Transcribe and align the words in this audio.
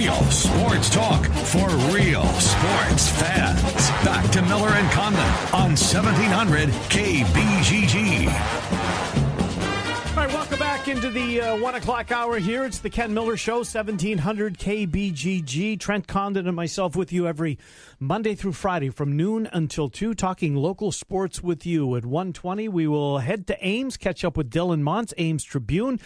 Real 0.00 0.24
sports 0.30 0.88
talk 0.88 1.26
for 1.26 1.68
real 1.92 2.24
sports 2.24 3.10
fans. 3.20 3.90
Back 4.02 4.30
to 4.30 4.40
Miller 4.40 4.70
and 4.70 4.90
Condon 4.92 5.20
on 5.52 5.76
1700 5.76 6.70
KBGG. 6.88 8.26
All 10.08 10.16
right, 10.16 10.32
welcome 10.32 10.58
back 10.58 10.88
into 10.88 11.10
the 11.10 11.42
uh, 11.42 11.56
one 11.58 11.74
o'clock 11.74 12.10
hour 12.12 12.38
here. 12.38 12.64
It's 12.64 12.78
the 12.78 12.88
Ken 12.88 13.12
Miller 13.12 13.36
Show, 13.36 13.56
1700 13.56 14.56
KBGG. 14.56 15.78
Trent 15.78 16.06
Condon 16.06 16.46
and 16.46 16.56
myself 16.56 16.96
with 16.96 17.12
you 17.12 17.26
every 17.26 17.58
Monday 17.98 18.34
through 18.34 18.54
Friday 18.54 18.88
from 18.88 19.18
noon 19.18 19.50
until 19.52 19.90
2, 19.90 20.14
talking 20.14 20.56
local 20.56 20.92
sports 20.92 21.42
with 21.42 21.66
you. 21.66 21.94
At 21.96 22.06
120, 22.06 22.68
we 22.70 22.86
will 22.86 23.18
head 23.18 23.46
to 23.48 23.66
Ames, 23.66 23.98
catch 23.98 24.24
up 24.24 24.38
with 24.38 24.50
Dylan 24.50 24.80
Montz, 24.80 25.12
Ames 25.18 25.44
Tribune. 25.44 26.00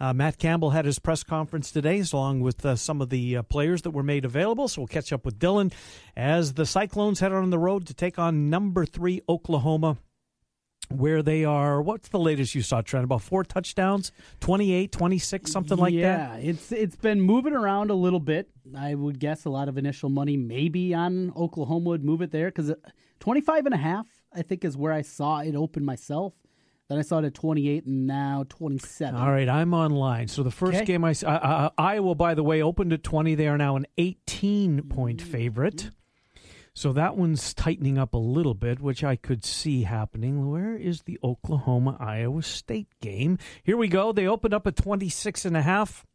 Uh, 0.00 0.12
Matt 0.12 0.38
Campbell 0.38 0.70
had 0.70 0.84
his 0.84 0.98
press 0.98 1.24
conference 1.24 1.70
today, 1.72 2.02
along 2.12 2.40
with 2.40 2.64
uh, 2.64 2.76
some 2.76 3.00
of 3.00 3.10
the 3.10 3.38
uh, 3.38 3.42
players 3.42 3.82
that 3.82 3.90
were 3.90 4.02
made 4.02 4.24
available. 4.24 4.68
So 4.68 4.82
we'll 4.82 4.88
catch 4.88 5.12
up 5.12 5.24
with 5.24 5.38
Dylan 5.38 5.72
as 6.16 6.54
the 6.54 6.66
Cyclones 6.66 7.20
head 7.20 7.32
on 7.32 7.50
the 7.50 7.58
road 7.58 7.86
to 7.88 7.94
take 7.94 8.18
on 8.18 8.50
number 8.50 8.86
three 8.86 9.22
Oklahoma 9.28 9.98
where 10.90 11.22
they 11.22 11.44
are 11.44 11.82
what's 11.82 12.08
the 12.08 12.18
latest 12.18 12.54
you 12.54 12.62
saw 12.62 12.80
trent 12.80 13.04
about 13.04 13.20
four 13.20 13.44
touchdowns 13.44 14.10
28 14.40 14.90
26 14.90 15.50
something 15.50 15.76
like 15.76 15.92
yeah, 15.92 16.16
that 16.16 16.42
Yeah, 16.42 16.50
it's 16.50 16.72
it's 16.72 16.96
been 16.96 17.20
moving 17.20 17.52
around 17.52 17.90
a 17.90 17.94
little 17.94 18.20
bit. 18.20 18.48
I 18.76 18.94
would 18.94 19.18
guess 19.18 19.44
a 19.44 19.50
lot 19.50 19.68
of 19.68 19.76
initial 19.76 20.08
money 20.08 20.36
maybe 20.36 20.94
on 20.94 21.32
Oklahoma 21.36 21.90
would 21.90 22.04
move 22.04 22.22
it 22.22 22.30
there 22.30 22.50
cuz 22.50 22.72
25 23.20 23.66
and 23.66 23.74
a 23.74 23.78
half 23.78 24.06
I 24.32 24.42
think 24.42 24.64
is 24.64 24.76
where 24.76 24.92
I 24.92 25.02
saw 25.02 25.40
it 25.40 25.54
open 25.54 25.84
myself. 25.84 26.34
Then 26.88 26.98
I 26.98 27.02
saw 27.02 27.18
it 27.18 27.26
at 27.26 27.34
28 27.34 27.84
and 27.84 28.06
now 28.06 28.44
27. 28.48 29.14
all 29.20 29.30
right 29.30 29.48
i'm 29.48 29.74
online. 29.74 30.28
So 30.28 30.42
the 30.42 30.50
first 30.50 30.76
Okay. 30.78 30.84
game 30.86 31.04
I, 31.04 31.10
uh, 31.22 31.28
uh, 31.30 31.70
iowa 31.76 32.14
by 32.14 32.34
the 32.34 32.42
way 32.42 32.62
opened 32.62 32.92
at 32.92 33.02
20 33.02 33.34
they 33.34 33.46
are 33.46 33.58
now 33.58 33.76
an 33.76 33.86
18 33.98 34.82
point 34.84 35.20
favorite. 35.20 35.90
So 36.72 36.92
that 36.92 37.16
one's 37.16 37.52
tightening 37.54 37.98
up 37.98 38.14
a 38.14 38.18
little 38.18 38.54
bit 38.54 38.80
which 38.80 39.02
i 39.04 39.16
could 39.16 39.44
see 39.44 39.82
happening. 39.82 40.50
Where 40.50 40.76
is 40.76 41.02
the 41.02 41.18
oklahoma 41.22 41.96
iowa 42.00 42.42
state 42.42 42.88
game? 43.02 43.36
Here 43.62 43.76
we 43.76 43.88
go. 43.88 44.12
They 44.12 44.26
opened 44.26 44.54
up 44.54 44.66
at 44.66 44.76
26 44.76 45.44
and 45.44 45.56
a 45.56 45.62
half 45.62 46.06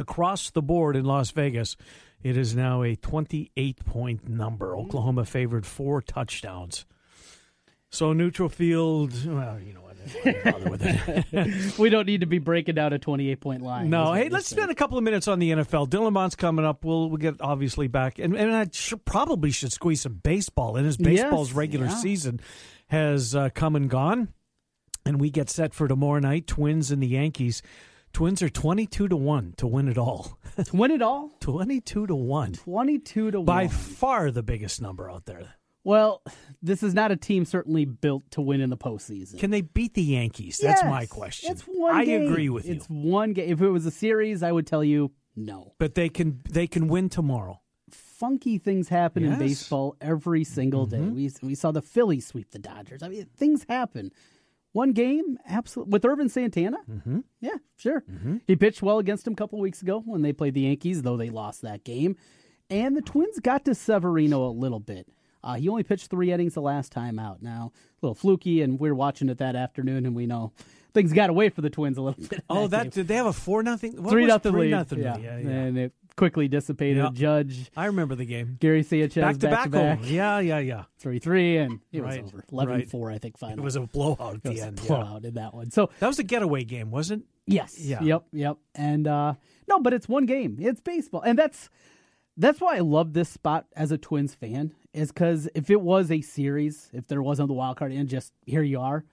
across 0.00 0.50
the 0.50 0.62
board 0.62 0.94
in 0.96 1.04
Las 1.04 1.30
Vegas, 1.32 1.76
it 2.22 2.36
is 2.36 2.54
now 2.56 2.82
a 2.82 2.94
28 2.96 3.84
point 3.84 4.28
number. 4.28 4.76
Oklahoma 4.76 5.24
favored 5.24 5.66
four 5.66 6.00
touchdowns. 6.02 6.86
So 7.90 8.12
neutral 8.12 8.48
field, 8.48 9.12
well, 9.26 9.58
you 9.60 9.72
know 9.72 9.80
bother 10.44 10.70
with 10.70 10.82
it. 10.84 11.78
we 11.78 11.90
don't 11.90 12.06
need 12.06 12.20
to 12.20 12.26
be 12.26 12.38
breaking 12.38 12.74
down 12.74 12.92
a 12.92 12.98
28 12.98 13.40
point 13.40 13.62
line. 13.62 13.90
no, 13.90 14.12
hey, 14.12 14.28
let's 14.28 14.46
saying. 14.48 14.58
spend 14.58 14.70
a 14.70 14.74
couple 14.74 14.98
of 14.98 15.04
minutes 15.04 15.28
on 15.28 15.38
the 15.38 15.50
NFL. 15.50 15.88
Dylan 15.88 16.12
Montz 16.12 16.36
coming 16.36 16.64
up. 16.64 16.84
We'll 16.84 17.08
we'll 17.08 17.18
get 17.18 17.36
obviously 17.40 17.86
back, 17.88 18.18
and 18.18 18.34
and 18.36 18.54
I 18.54 18.66
should, 18.72 19.04
probably 19.04 19.50
should 19.50 19.72
squeeze 19.72 20.02
some 20.02 20.14
baseball 20.14 20.76
in. 20.76 20.86
As 20.86 20.96
baseball's 20.96 21.48
Yes, 21.50 21.56
regular 21.56 21.86
yeah. 21.86 21.94
season 21.96 22.40
has 22.88 23.34
uh, 23.34 23.50
come 23.54 23.76
and 23.76 23.88
gone, 23.90 24.28
and 25.04 25.20
we 25.20 25.30
get 25.30 25.50
set 25.50 25.74
for 25.74 25.88
tomorrow 25.88 26.20
night. 26.20 26.46
Twins 26.46 26.90
and 26.90 27.02
the 27.02 27.08
Yankees. 27.08 27.62
Twins 28.14 28.40
are 28.42 28.48
twenty-two 28.48 29.08
to 29.08 29.16
one 29.16 29.52
to 29.58 29.66
win 29.66 29.86
it 29.88 29.98
all. 29.98 30.38
to 30.64 30.74
win 30.76 30.90
it 30.90 31.02
all. 31.02 31.30
Twenty-two 31.40 32.06
to 32.06 32.14
one. 32.14 32.52
22 32.54 33.32
to 33.32 33.38
1. 33.40 33.44
by 33.44 33.68
far 33.68 34.30
the 34.30 34.42
biggest 34.42 34.80
number 34.80 35.10
out 35.10 35.26
there. 35.26 35.54
Well, 35.84 36.22
this 36.62 36.82
is 36.82 36.92
not 36.94 37.10
a 37.12 37.16
team 37.16 37.44
certainly 37.44 37.84
built 37.84 38.30
to 38.32 38.40
win 38.40 38.60
in 38.60 38.68
the 38.70 38.76
postseason. 38.76 39.38
Can 39.38 39.50
they 39.50 39.62
beat 39.62 39.94
the 39.94 40.02
Yankees? 40.02 40.58
That's 40.62 40.82
Yes, 40.82 40.90
my 40.90 41.06
question. 41.06 41.50
It's 41.52 41.62
one 41.62 41.94
I 41.94 42.04
game. 42.04 42.30
agree 42.30 42.48
with 42.50 42.66
you. 42.66 42.74
It's 42.74 42.86
one 42.86 43.32
game. 43.32 43.50
If 43.50 43.62
it 43.62 43.68
was 43.70 43.86
a 43.86 43.90
series, 43.90 44.42
I 44.42 44.52
would 44.52 44.66
tell 44.66 44.84
you 44.84 45.12
no. 45.36 45.74
but 45.78 45.94
they 45.94 46.08
can 46.08 46.40
they 46.50 46.66
can 46.66 46.88
win 46.88 47.08
tomorrow. 47.08 47.60
Funky 47.90 48.58
things 48.58 48.88
happen 48.88 49.22
Yes. 49.22 49.32
Mm-hmm. 49.34 49.42
in 49.42 49.48
baseball 49.48 49.96
every 50.00 50.44
single 50.44 50.84
day. 50.86 51.00
We 51.00 51.30
we 51.42 51.54
saw 51.54 51.70
the 51.70 51.80
Phillies 51.82 52.26
sweep 52.26 52.50
the 52.50 52.58
Dodgers. 52.58 53.02
I 53.02 53.08
mean, 53.08 53.26
things 53.36 53.64
happen. 53.68 54.10
One 54.72 54.92
game, 54.92 55.38
absolutely. 55.48 55.92
With 55.92 56.04
Ervin 56.04 56.28
Santana, 56.28 56.76
mm-hmm. 56.90 57.20
yeah, 57.40 57.56
sure. 57.78 58.04
He 58.46 58.54
pitched 58.56 58.82
well 58.82 58.98
against 58.98 59.26
him 59.26 59.32
a 59.32 59.36
couple 59.36 59.58
weeks 59.60 59.80
ago 59.80 60.02
when 60.04 60.20
they 60.22 60.32
played 60.32 60.52
the 60.54 60.60
Yankees, 60.62 61.02
though 61.02 61.16
they 61.16 61.30
lost 61.30 61.62
that 61.62 61.84
game. 61.84 62.16
And 62.68 62.94
the 62.96 63.00
Twins 63.00 63.40
got 63.40 63.64
to 63.64 63.74
Severino 63.74 64.46
a 64.46 64.50
little 64.52 64.78
bit. 64.80 65.06
Uh, 65.42 65.54
he 65.54 65.68
only 65.68 65.82
pitched 65.82 66.08
three 66.08 66.32
innings 66.32 66.54
the 66.54 66.62
last 66.62 66.90
time 66.92 67.18
out. 67.18 67.42
Now, 67.42 67.72
a 68.02 68.06
little 68.06 68.14
fluky, 68.14 68.62
and 68.62 68.78
we 68.78 68.88
were 68.88 68.94
watching 68.94 69.28
it 69.28 69.38
that 69.38 69.54
afternoon, 69.56 70.04
and 70.06 70.14
we 70.16 70.26
know 70.26 70.52
things 70.94 71.12
got 71.12 71.30
away 71.30 71.48
for 71.48 71.60
the 71.60 71.70
Twins 71.70 71.96
a 71.98 72.02
little 72.02 72.22
bit. 72.28 72.44
Oh, 72.50 72.66
that 72.68 72.82
game. 72.84 72.90
did 72.90 73.08
they 73.08 73.14
have 73.14 73.26
a 73.26 73.32
four 73.32 73.62
nothing? 73.62 74.02
What 74.02 74.10
three 74.10 74.26
nothing 74.26 74.52
three 74.52 74.60
lead. 74.62 74.70
nothing. 74.70 74.98
yeah. 75.00 75.16
yeah, 75.16 75.38
yeah. 75.38 75.48
and 75.48 75.78
it 75.78 75.92
quickly 76.16 76.48
dissipated. 76.48 76.96
Yeah. 77.04 77.10
Judge 77.12 77.70
I 77.76 77.86
remember 77.86 78.16
the 78.16 78.24
game. 78.24 78.56
Gary 78.58 78.82
Sanchez 78.82 79.22
Back 79.22 79.38
to 79.38 79.48
back, 79.48 79.70
back, 79.70 79.98
home. 80.00 80.06
Yeah, 80.08 80.40
yeah, 80.40 80.58
yeah. 80.58 80.84
three 80.98 81.20
three, 81.20 81.58
and 81.58 81.78
it 81.92 82.02
Right, 82.02 82.22
was 82.24 82.32
over. 82.32 82.44
11 82.50 82.74
right. 82.74 82.90
4, 82.90 83.10
I 83.12 83.18
think. 83.18 83.38
Final. 83.38 83.58
It 83.58 83.62
was 83.62 83.76
a 83.76 83.82
blowout 83.82 84.30
at 84.30 84.34
It 84.38 84.42
the 84.42 84.50
was 84.50 84.60
a 84.60 84.64
end. 84.66 84.80
yeah. 84.80 84.86
blowout 84.88 85.24
in 85.24 85.34
that 85.34 85.54
one. 85.54 85.70
So 85.70 85.90
That 86.00 86.08
was 86.08 86.18
a 86.18 86.24
getaway 86.24 86.64
game, 86.64 86.90
wasn't? 86.90 87.26
yes, 87.46 87.78
Yeah. 87.78 88.02
yep, 88.02 88.24
yep. 88.32 88.56
And 88.74 89.06
uh, 89.06 89.34
no, 89.68 89.78
but 89.78 89.92
it's 89.94 90.08
one 90.08 90.26
game. 90.26 90.56
It's 90.60 90.80
baseball, 90.80 91.20
and 91.22 91.38
that's 91.38 91.70
that's 92.36 92.60
why 92.60 92.76
I 92.76 92.80
love 92.80 93.12
this 93.14 93.28
spot 93.28 93.66
as 93.76 93.90
a 93.92 93.98
Twins 93.98 94.34
fan. 94.34 94.72
Is 94.94 95.12
because 95.12 95.48
if 95.54 95.70
it 95.70 95.80
was 95.80 96.10
a 96.10 96.22
series, 96.22 96.88
if 96.92 97.06
there 97.08 97.22
wasn't 97.22 97.48
the 97.48 97.54
wild 97.54 97.76
card, 97.76 97.92
and 97.92 98.08
just 98.08 98.32
here 98.46 98.62
you 98.62 98.80
are, 98.80 99.04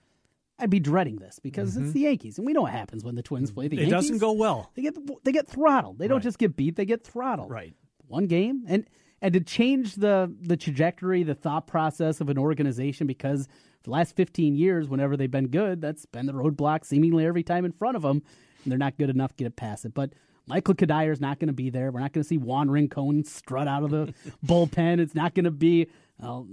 I'd 0.58 0.70
be 0.70 0.80
dreading 0.80 1.18
this 1.18 1.40
because 1.40 1.76
it's 1.76 1.92
the 1.92 2.02
Yankees, 2.02 2.38
and 2.38 2.48
we 2.48 2.54
know 2.54 2.62
what 2.62 2.72
happens 2.72 3.04
when 3.04 3.16
the 3.16 3.22
Twins 3.22 3.52
play 3.52 3.68
the 3.68 3.76
Mm-hmm. 3.78 3.88
It 3.88 3.92
doesn't 3.92 4.20
go 4.20 4.32
well. 4.32 4.72
They 4.76 4.84
get 4.84 4.98
they 5.26 5.34
get 5.34 5.48
throttled. 5.48 6.00
They 6.00 6.08
don't 6.08 6.24
just 6.24 6.38
get 6.38 6.56
beat; 6.56 6.78
they 6.78 6.86
get 6.86 7.04
throttled. 7.04 7.52
Right. 7.52 7.74
One 8.08 8.28
game, 8.28 8.64
and 8.68 8.88
and 9.22 9.34
to 9.34 9.42
change 9.42 9.96
the 9.96 10.34
the 10.42 10.56
trajectory, 10.56 11.24
the 11.24 11.36
thought 11.36 11.68
process 11.68 12.22
of 12.22 12.30
an 12.30 12.38
organization, 12.38 13.06
because 13.06 13.48
for 13.48 13.84
the 13.86 13.90
last 13.92 14.16
fifteen 14.16 14.56
years, 14.56 14.88
whenever 14.88 15.18
they've 15.18 15.30
been 15.30 15.50
good, 15.50 15.82
that's 15.82 16.06
been 16.06 16.26
the 16.26 16.34
roadblock 16.34 16.86
seemingly 16.86 17.26
every 17.26 17.44
time 17.44 17.66
in 17.66 17.74
front 17.74 17.98
of 17.98 18.04
them, 18.04 18.24
and 18.64 18.72
they're 18.72 18.78
not 18.78 18.98
good 18.98 19.10
enough 19.10 19.36
to 19.36 19.44
get 19.44 19.58
past 19.58 19.84
it. 19.84 19.94
But 19.94 20.14
Michael 20.48 20.76
Cuddyer's 20.76 21.20
not 21.22 21.40
going 21.40 21.48
to 21.48 21.54
be 21.54 21.70
there. 21.70 21.92
We're 21.92 22.00
not 22.02 22.14
going 22.14 22.24
to 22.24 22.28
see 22.28 22.38
Juan 22.38 22.70
Rincon 22.70 23.24
strut 23.24 23.68
out 23.68 23.84
of 23.84 23.90
the 23.92 24.14
bullpen. 24.46 25.00
It's 25.00 25.16
not 25.16 25.34
going 25.36 25.46
to 25.46 25.52
be. 25.52 25.88
Well, 26.18 26.48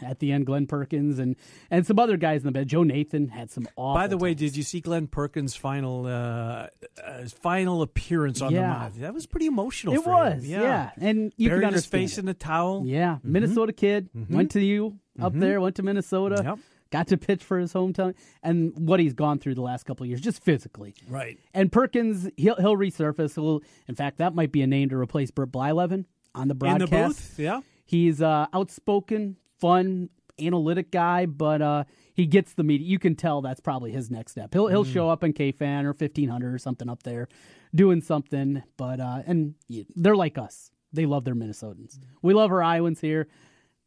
at 0.00 0.20
the 0.20 0.30
end, 0.30 0.46
Glenn 0.46 0.68
Perkins 0.68 1.18
and, 1.18 1.34
and 1.72 1.84
some 1.84 1.98
other 1.98 2.16
guys 2.16 2.42
in 2.42 2.46
the 2.46 2.52
bed. 2.52 2.68
Joe 2.68 2.84
Nathan 2.84 3.26
had 3.26 3.50
some 3.50 3.66
awful. 3.74 3.94
By 3.96 4.06
the 4.06 4.16
way, 4.16 4.28
times. 4.30 4.40
did 4.52 4.56
you 4.56 4.62
see 4.62 4.80
Glenn 4.80 5.08
Perkins' 5.08 5.56
final 5.56 6.06
uh, 6.06 6.68
uh, 7.04 7.24
final 7.42 7.82
appearance 7.82 8.40
on 8.40 8.52
the 8.52 8.60
Yeah. 8.60 8.68
mound? 8.68 8.94
That 9.00 9.14
was 9.14 9.26
pretty 9.26 9.46
emotional. 9.46 9.94
it 9.94 10.04
for 10.04 10.10
was, 10.14 10.44
him. 10.44 10.60
yeah. 10.62 10.90
and 11.00 11.32
you 11.36 11.48
Buried 11.48 11.72
his 11.72 11.84
face 11.84 12.12
it. 12.16 12.20
in 12.20 12.26
the 12.26 12.34
towel. 12.34 12.84
Yeah, 12.86 13.18
Minnesota 13.24 13.72
kid 13.72 14.08
went 14.30 14.52
to 14.52 14.60
you 14.60 15.00
up 15.20 15.32
there, 15.34 15.60
went 15.60 15.76
to 15.76 15.82
Minnesota, 15.82 16.36
Mm-hmm. 16.36 16.48
Yep. 16.48 16.58
got 16.90 17.08
to 17.08 17.16
pitch 17.18 17.42
for 17.44 17.58
his 17.58 17.72
hometown, 17.72 18.14
and 18.42 18.72
what 18.76 18.98
he's 19.00 19.14
gone 19.14 19.38
through 19.38 19.54
the 19.54 19.62
last 19.62 19.84
couple 19.84 20.04
of 20.04 20.08
years, 20.08 20.20
just 20.20 20.42
physically. 20.42 20.94
Right. 21.08 21.38
And 21.54 21.70
Perkins, 21.70 22.28
he'll 22.36 22.56
he'll 22.56 22.76
resurface. 22.76 23.34
He'll, 23.34 23.60
in 23.88 23.94
fact, 23.94 24.18
that 24.18 24.34
might 24.34 24.52
be 24.52 24.62
a 24.62 24.66
name 24.66 24.88
to 24.90 24.96
replace 24.96 25.30
Burt 25.30 25.50
Blyleven 25.52 26.04
on 26.34 26.48
the 26.48 26.52
In 26.54 26.58
broadcast. 26.58 26.88
the 26.90 27.06
booth. 27.08 27.34
Yeah. 27.38 27.60
He's 27.84 28.20
uh, 28.22 28.46
outspoken, 28.52 29.36
fun, 29.58 30.10
analytic 30.40 30.90
guy, 30.90 31.26
but 31.26 31.60
uh, 31.62 31.84
he 32.14 32.26
gets 32.26 32.52
the 32.54 32.62
media. 32.62 32.86
You 32.86 32.98
can 32.98 33.16
tell 33.16 33.40
that's 33.42 33.60
probably 33.60 33.92
his 33.92 34.10
next 34.10 34.32
step. 34.32 34.52
He'll 34.52 34.66
Mm. 34.66 34.70
he'll 34.70 34.84
show 34.84 35.08
up 35.08 35.24
in 35.24 35.32
KFan 35.32 35.84
or 35.84 35.94
fifteen 35.94 36.28
hundred 36.28 36.54
or 36.54 36.58
something 36.58 36.88
up 36.88 37.02
there, 37.02 37.28
doing 37.74 38.00
something. 38.02 38.62
But 38.76 39.00
uh, 39.00 39.22
and 39.26 39.54
they're 39.96 40.16
like 40.16 40.38
us. 40.38 40.70
They 40.92 41.04
love 41.06 41.24
their 41.24 41.34
Minnesotans. 41.34 41.98
We 42.22 42.32
love 42.34 42.50
our 42.50 42.62
Iowans 42.62 43.00
here. 43.00 43.28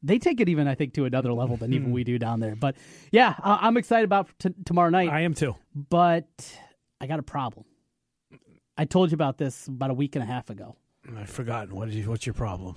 They 0.04 0.18
take 0.18 0.40
it 0.40 0.50
even, 0.50 0.68
I 0.68 0.76
think, 0.76 0.94
to 0.96 1.06
another 1.06 1.32
level 1.34 1.58
than 1.58 1.74
even 1.74 1.88
hmm. 1.88 1.94
we 1.94 2.04
do 2.04 2.18
down 2.18 2.40
there. 2.40 2.56
But 2.56 2.76
yeah, 3.12 3.36
I- 3.40 3.68
I'm 3.68 3.78
excited 3.78 4.06
about 4.06 4.30
t- 4.40 4.54
tomorrow 4.66 4.90
night. 4.90 5.10
I 5.10 5.22
am 5.22 5.34
too. 5.34 5.56
but 5.76 6.28
I 7.00 7.08
got 7.08 7.20
a 7.20 7.24
problem. 7.24 7.66
I 8.78 8.86
told 8.86 9.12
you 9.12 9.16
about 9.16 9.38
this 9.38 9.68
about 9.68 9.92
a 9.92 9.94
week 9.94 10.16
and 10.16 10.24
a 10.24 10.26
half 10.26 10.50
ago. 10.50 10.76
I've 11.18 11.30
forgotten. 11.30 11.76
What 11.76 11.90
is 11.90 11.96
you, 11.96 12.10
what's 12.10 12.26
your 12.26 12.34
problem? 12.34 12.76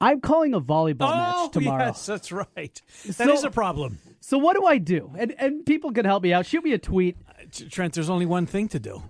I'm 0.00 0.20
calling 0.20 0.52
a 0.52 0.60
volleyball 0.60 1.10
oh, 1.10 1.42
match 1.44 1.52
tomorrow. 1.52 1.86
yes, 1.86 2.04
that's 2.04 2.30
right. 2.30 2.82
That 3.16 3.28
is 3.30 3.40
So- 3.40 3.48
a 3.48 3.50
problem. 3.50 3.98
So 4.20 4.38
what 4.38 4.56
do 4.56 4.66
I 4.66 4.78
do? 4.78 5.12
And 5.16 5.34
and 5.38 5.64
people 5.64 5.92
can 5.92 6.04
help 6.04 6.24
me 6.24 6.32
out. 6.32 6.46
Shoot 6.46 6.64
me 6.64 6.72
a 6.72 6.78
tweet. 6.78 7.16
Uh, 7.28 7.44
Trent, 7.70 7.94
there's 7.94 8.10
only 8.10 8.26
one 8.26 8.44
thing 8.44 8.66
to 8.68 8.80
do. 8.80 9.02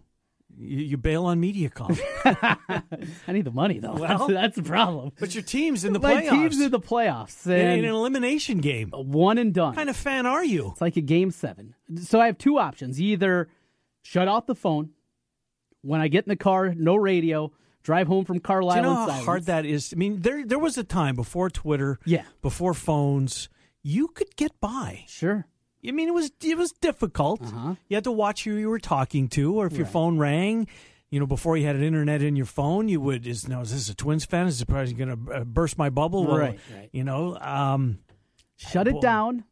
You, 0.59 0.79
you 0.79 0.97
bail 0.97 1.25
on 1.27 1.41
MediaCom. 1.41 1.99
I 3.29 3.33
need 3.33 3.45
the 3.45 3.51
money 3.51 3.79
though. 3.79 3.95
Well- 3.95 4.27
that's, 4.29 4.33
that's 4.33 4.57
the 4.57 4.63
problem. 4.63 5.13
but 5.19 5.35
your 5.35 5.43
team's 5.43 5.85
in 5.85 5.93
the 5.93 5.99
My 6.01 6.23
playoffs. 6.23 6.31
team's 6.31 6.61
in 6.61 6.71
the 6.71 6.81
playoffs 6.81 7.47
in 7.47 7.53
and 7.53 7.85
an 7.85 7.91
elimination 7.91 8.59
game. 8.59 8.91
One 8.91 9.39
and 9.39 9.53
done. 9.53 9.69
What 9.69 9.77
kind 9.77 9.91
of 9.91 9.97
fan 9.97 10.27
are 10.27 10.45
you? 10.45 10.71
It's 10.73 10.81
like 10.81 10.97
a 10.97 11.01
game 11.03 11.31
seven. 11.31 11.75
So 12.01 12.21
I 12.21 12.27
have 12.27 12.39
two 12.39 12.59
options: 12.59 13.01
either 13.01 13.49
shut 14.03 14.29
off 14.29 14.47
the 14.47 14.55
phone 14.55 14.91
when 15.83 16.01
I 16.01 16.09
get 16.09 16.25
in 16.25 16.31
the 16.31 16.37
car, 16.37 16.73
no 16.75 16.97
radio, 16.97 17.53
drive 17.83 18.07
home 18.07 18.25
from 18.25 18.41
Carlisle. 18.41 18.75
Do 18.77 18.81
you 18.81 18.83
know 18.87 18.95
how 18.95 19.07
silence. 19.09 19.25
hard 19.27 19.43
that 19.47 19.67
is? 19.67 19.93
I 19.93 19.97
mean, 19.97 20.21
there 20.23 20.45
there 20.45 20.59
was 20.59 20.79
a 20.79 20.85
time 20.85 21.15
before 21.17 21.51
Twitter, 21.51 21.99
Yeah. 22.05 22.25
before 22.43 22.75
phones, 22.75 23.49
you 23.83 24.09
could 24.09 24.35
get 24.37 24.59
by. 24.61 25.05
Sure. 25.07 25.47
I 25.87 25.91
mean, 25.93 26.09
it 26.09 26.15
was 26.15 26.31
it 26.43 26.57
was 26.57 26.73
difficult. 26.73 27.43
Uh-huh. 27.43 27.75
You 27.89 27.97
had 27.97 28.05
to 28.05 28.13
watch 28.13 28.45
who 28.45 28.55
you 28.55 28.69
were 28.69 28.79
talking 28.79 29.29
to, 29.31 29.55
or 29.55 29.67
if 29.67 29.77
your 29.77 29.87
phone 29.87 30.19
rang. 30.19 30.67
you 31.11 31.21
know, 31.21 31.27
before 31.27 31.57
you 31.57 31.65
had 31.67 31.77
an 31.77 31.83
internet 31.85 32.21
in 32.23 32.35
your 32.37 32.47
phone, 32.47 32.89
you 32.89 33.01
would 33.01 33.27
is 33.27 33.47
no, 33.49 33.61
is 33.61 33.71
this 33.73 33.89
a 33.89 33.95
Twins 33.95 34.25
fan? 34.25 34.47
Is 34.47 34.61
it 34.61 34.67
probably 34.67 34.93
going 34.95 35.27
to 35.27 35.33
uh, 35.33 35.45
burst 35.45 35.79
my 35.79 35.89
bubble? 35.91 36.27
Well, 36.27 36.39
Right, 36.39 36.59
right. 36.75 36.91
You 36.93 37.05
know, 37.05 37.37
um, 37.39 37.99
Shut 38.57 38.89
it 38.89 38.95
Well, 38.95 39.01
down. 39.03 39.45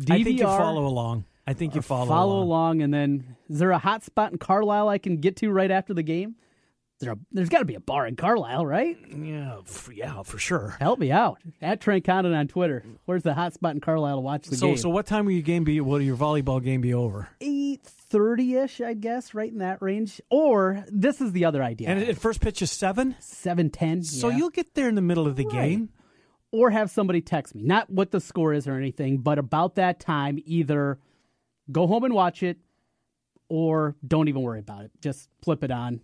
DVR. 0.00 0.14
I 0.20 0.22
think 0.24 0.38
you 0.40 0.44
follow 0.46 0.86
along. 0.86 1.24
I 1.46 1.54
think 1.54 1.74
you 1.74 1.80
follow, 1.82 2.06
follow 2.06 2.36
along. 2.36 2.46
along, 2.46 2.82
and 2.82 2.92
then 2.94 3.36
is 3.48 3.58
there 3.58 3.70
a 3.70 3.78
hot 3.78 4.04
spot 4.04 4.32
in 4.32 4.38
Carlisle 4.38 4.88
I 4.88 4.98
can 4.98 5.16
get 5.16 5.36
to 5.36 5.50
right 5.50 5.70
after 5.70 5.94
the 5.94 6.02
game? 6.02 6.36
There 7.00 7.14
there's 7.30 7.48
got 7.48 7.60
to 7.60 7.64
be 7.64 7.76
a 7.76 7.80
bar 7.80 8.08
in 8.08 8.16
Carlisle, 8.16 8.66
right? 8.66 8.96
Yeah, 9.08 9.58
for, 9.64 9.92
yeah, 9.92 10.22
for 10.24 10.36
sure. 10.36 10.76
Help 10.80 10.98
me 10.98 11.12
out 11.12 11.38
at 11.62 11.80
Trent 11.80 12.04
Condon 12.04 12.34
on 12.34 12.48
Twitter. 12.48 12.84
Where's 13.04 13.22
the 13.22 13.34
hot 13.34 13.54
spot 13.54 13.74
in 13.74 13.80
Carlisle 13.80 14.16
to 14.16 14.20
watch 14.20 14.46
the 14.48 14.56
So, 14.56 14.66
game? 14.68 14.76
so 14.78 14.88
what 14.88 15.06
time 15.06 15.24
will 15.24 15.32
your 15.32 15.42
game 15.42 15.62
be? 15.62 15.80
Will 15.80 16.00
your 16.02 16.16
volleyball 16.16 16.60
game 16.62 16.80
be 16.80 16.92
over? 16.92 17.28
eight 17.40 17.84
thirty 17.84 18.56
ish, 18.56 18.80
I 18.80 18.94
guess, 18.94 19.32
right 19.32 19.52
in 19.52 19.58
that 19.58 19.80
range. 19.80 20.20
Or 20.28 20.84
this 20.90 21.20
is 21.20 21.30
the 21.30 21.44
other 21.44 21.62
idea: 21.62 21.88
And 21.88 22.02
at 22.02 22.18
first 22.18 22.40
pitch 22.40 22.62
is 22.62 22.72
seven. 22.72 23.14
seven 23.20 23.70
ten. 23.70 24.02
So 24.02 24.28
yeah. 24.28 24.36
you'll 24.38 24.50
get 24.50 24.74
there 24.74 24.88
in 24.88 24.96
the 24.96 25.00
middle 25.02 25.26
of 25.28 25.36
the 25.36 25.44
Right. 25.44 25.52
game. 25.54 25.90
or 26.50 26.70
have 26.70 26.90
somebody 26.90 27.20
text 27.20 27.54
me, 27.54 27.62
not 27.62 27.90
what 27.90 28.10
the 28.10 28.20
score 28.20 28.54
is 28.54 28.66
or 28.66 28.72
anything, 28.74 29.18
but 29.18 29.38
about 29.38 29.74
that 29.76 30.00
time, 30.00 30.38
either 30.46 30.98
go 31.70 31.86
home 31.86 32.02
and 32.04 32.14
watch 32.14 32.42
it, 32.42 32.56
or 33.50 33.94
don't 34.06 34.28
even 34.28 34.42
worry 34.42 34.58
about 34.58 34.84
it. 34.84 34.90
Just 35.00 35.28
flip 35.42 35.62
it 35.62 35.70
on. 35.70 36.00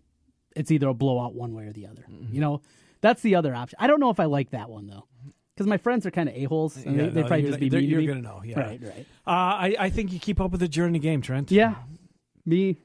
It's 0.54 0.70
either 0.70 0.88
a 0.88 0.94
blowout 0.94 1.34
one 1.34 1.54
way 1.54 1.66
or 1.66 1.72
the 1.72 1.86
other. 1.86 2.04
Mm-hmm. 2.10 2.34
You 2.34 2.40
know, 2.40 2.60
that's 3.00 3.22
the 3.22 3.34
other 3.34 3.54
option. 3.54 3.76
I 3.80 3.86
don't 3.86 4.00
know 4.00 4.10
if 4.10 4.20
I 4.20 4.24
like 4.26 4.50
that 4.50 4.70
one 4.70 4.86
though, 4.86 5.06
because 5.54 5.66
my 5.66 5.76
friends 5.76 6.06
are 6.06 6.10
kind 6.10 6.28
of 6.28 6.34
a 6.34 6.44
holes, 6.44 6.76
and 6.76 6.96
Yeah, 6.96 7.02
they, 7.04 7.08
they 7.10 7.20
no, 7.22 7.26
probably 7.28 7.46
just 7.46 7.60
be 7.60 7.70
mean 7.70 7.90
you're 7.90 8.00
me. 8.00 8.06
gonna 8.06 8.22
know, 8.22 8.42
yeah. 8.44 8.60
Right, 8.60 8.80
right. 8.82 9.06
Uh, 9.26 9.30
I, 9.30 9.76
I 9.78 9.90
think 9.90 10.12
you 10.12 10.18
keep 10.18 10.40
up 10.40 10.50
with 10.52 10.60
the 10.60 10.68
game, 10.98 11.20
Trent. 11.22 11.50
Yeah, 11.50 11.74
me, 12.46 12.76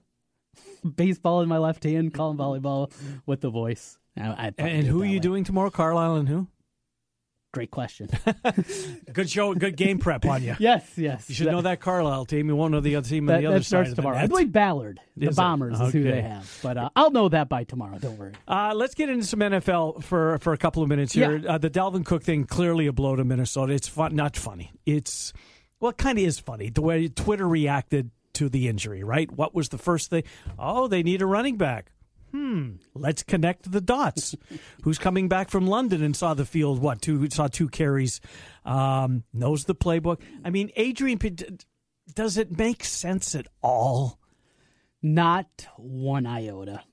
baseball 0.96 1.42
in 1.42 1.50
my 1.50 1.58
left 1.58 1.84
hand, 1.84 2.14
calling 2.14 2.38
volleyball 2.38 2.92
with 3.26 3.42
the 3.42 3.50
voice. 3.50 3.98
I, 4.18 4.48
And, 4.58 4.68
and 4.68 4.88
who 4.88 5.02
are 5.02 5.06
you 5.06 5.14
way. 5.14 5.20
doing 5.20 5.44
tomorrow? 5.46 5.70
Carlisle 5.70 6.16
and 6.16 6.28
who? 6.30 6.48
Great 7.52 7.72
question. 7.72 8.10
Good 9.14 9.30
show, 9.30 9.56
good 9.56 9.76
game 9.76 9.98
prep 9.98 10.24
on 10.26 10.44
you. 10.44 10.56
yes, 10.60 10.88
yes. 10.96 11.28
You 11.30 11.34
should 11.36 11.48
know 11.48 11.62
that 11.62 11.80
Carlisle 11.80 12.26
team. 12.26 12.48
You 12.48 12.56
won't 12.56 12.72
know 12.72 12.80
the 12.80 12.96
other 12.96 13.10
team 13.10 13.28
on 13.28 13.42
the 13.42 13.48
other 13.48 13.58
that 13.58 13.66
starts 13.66 13.88
side 13.88 13.92
of 13.92 13.96
the 13.96 14.02
tomorrow. 14.04 14.18
I 14.20 14.28
believe 14.28 14.52
Ballard, 14.52 15.00
the? 15.18 15.32
Bombers, 15.32 15.80
is 15.80 15.92
who 15.92 16.04
they 16.04 16.22
have. 16.22 16.60
But 16.62 16.78
uh, 16.78 16.90
I'll 16.96 17.10
know 17.10 17.28
that 17.30 17.50
by 17.50 17.64
tomorrow. 17.64 17.98
Don't 17.98 18.20
worry. 18.20 18.34
Uh, 18.48 18.74
let's 18.76 18.94
get 18.94 19.10
into 19.10 19.26
some 19.26 19.40
NFL 19.40 20.04
for 20.04 20.38
for 20.40 20.54
a 20.54 20.58
couple 20.58 20.84
of 20.84 20.90
minutes 20.90 21.14
here. 21.14 21.38
Yeah. 21.38 21.56
Uh, 21.56 21.58
the 21.58 21.72
Dalvin 21.72 22.06
Cook 22.06 22.22
thing 22.24 22.44
clearly 22.46 22.86
a 22.86 22.94
blow 22.94 23.16
to 23.16 23.24
Minnesota. 23.24 23.74
It's 23.74 23.88
fun, 23.88 24.16
not 24.16 24.38
funny. 24.38 24.72
It's 24.86 25.34
well, 25.80 25.90
it 25.90 25.98
kind 25.98 26.20
of 26.20 26.26
is 26.26 26.38
funny 26.38 26.70
the 26.70 26.82
way 26.82 27.08
Twitter 27.08 27.48
reacted 27.48 28.12
to 28.34 28.50
the 28.50 28.68
injury. 28.68 29.04
Right? 29.04 29.32
What 29.32 29.56
was 29.56 29.70
the 29.70 29.80
first 29.80 30.12
thing? 30.12 30.24
Oh, 30.60 30.88
they 30.88 31.02
need 31.02 31.24
a 31.24 31.26
running 31.26 31.58
back. 31.58 31.92
Hmm. 32.32 32.74
Let's 32.94 33.24
connect 33.24 33.72
the 33.72 33.82
dots. 33.82 34.36
Who's 34.84 34.98
coming 34.98 35.28
back 35.28 35.50
from 35.50 35.68
London 35.68 36.04
and 36.04 36.16
saw 36.16 36.34
the 36.34 36.46
field? 36.46 36.80
What 36.80 37.02
two 37.02 37.30
saw 37.30 37.48
two 37.48 37.70
carries? 37.70 38.22
Um, 38.66 39.24
knows 39.34 39.66
the 39.66 39.76
playbook. 39.76 40.22
I 40.44 40.50
mean, 40.50 40.72
Adrian. 40.76 41.20
Does 42.14 42.38
it 42.38 42.58
make 42.58 42.84
sense 42.84 43.36
at 43.36 43.48
all? 43.62 44.20
Not 45.02 45.68
one 45.78 46.26
iota. 46.26 46.84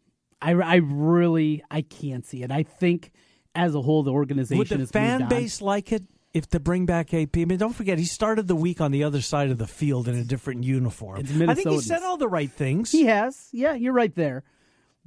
I, 0.41 0.53
I 0.53 0.77
really 0.77 1.65
I 1.71 1.83
can't 1.83 2.25
see 2.25 2.43
it. 2.43 2.51
I 2.51 2.63
think 2.63 3.13
as 3.55 3.75
a 3.75 3.81
whole 3.81 4.03
the 4.03 4.13
organization 4.13 4.59
Would 4.59 4.69
the 4.69 4.87
fan 4.87 5.29
base 5.29 5.61
like 5.61 5.93
it 5.93 6.05
if 6.35 6.49
to 6.51 6.61
bring 6.61 6.87
back 6.87 7.15
AP? 7.15 7.37
I 7.37 7.45
mean, 7.47 7.59
don't 7.59 7.75
forget 7.75 7.99
he 7.99 8.05
started 8.05 8.47
the 8.47 8.55
week 8.55 8.81
on 8.81 8.93
the 8.93 9.05
other 9.05 9.23
side 9.23 9.51
of 9.51 9.59
the 9.59 9.67
field 9.67 10.07
in 10.09 10.15
a 10.15 10.25
different 10.25 10.65
uniform. 10.65 11.19
I 11.19 11.55
think 11.55 11.69
he 11.69 11.81
said 11.81 12.03
all 12.03 12.19
the 12.19 12.29
right 12.29 12.51
things. 12.51 12.93
He 12.93 13.07
has. 13.07 13.49
Yeah, 13.53 13.75
you're 13.75 13.95
right 13.95 14.15
there. 14.15 14.45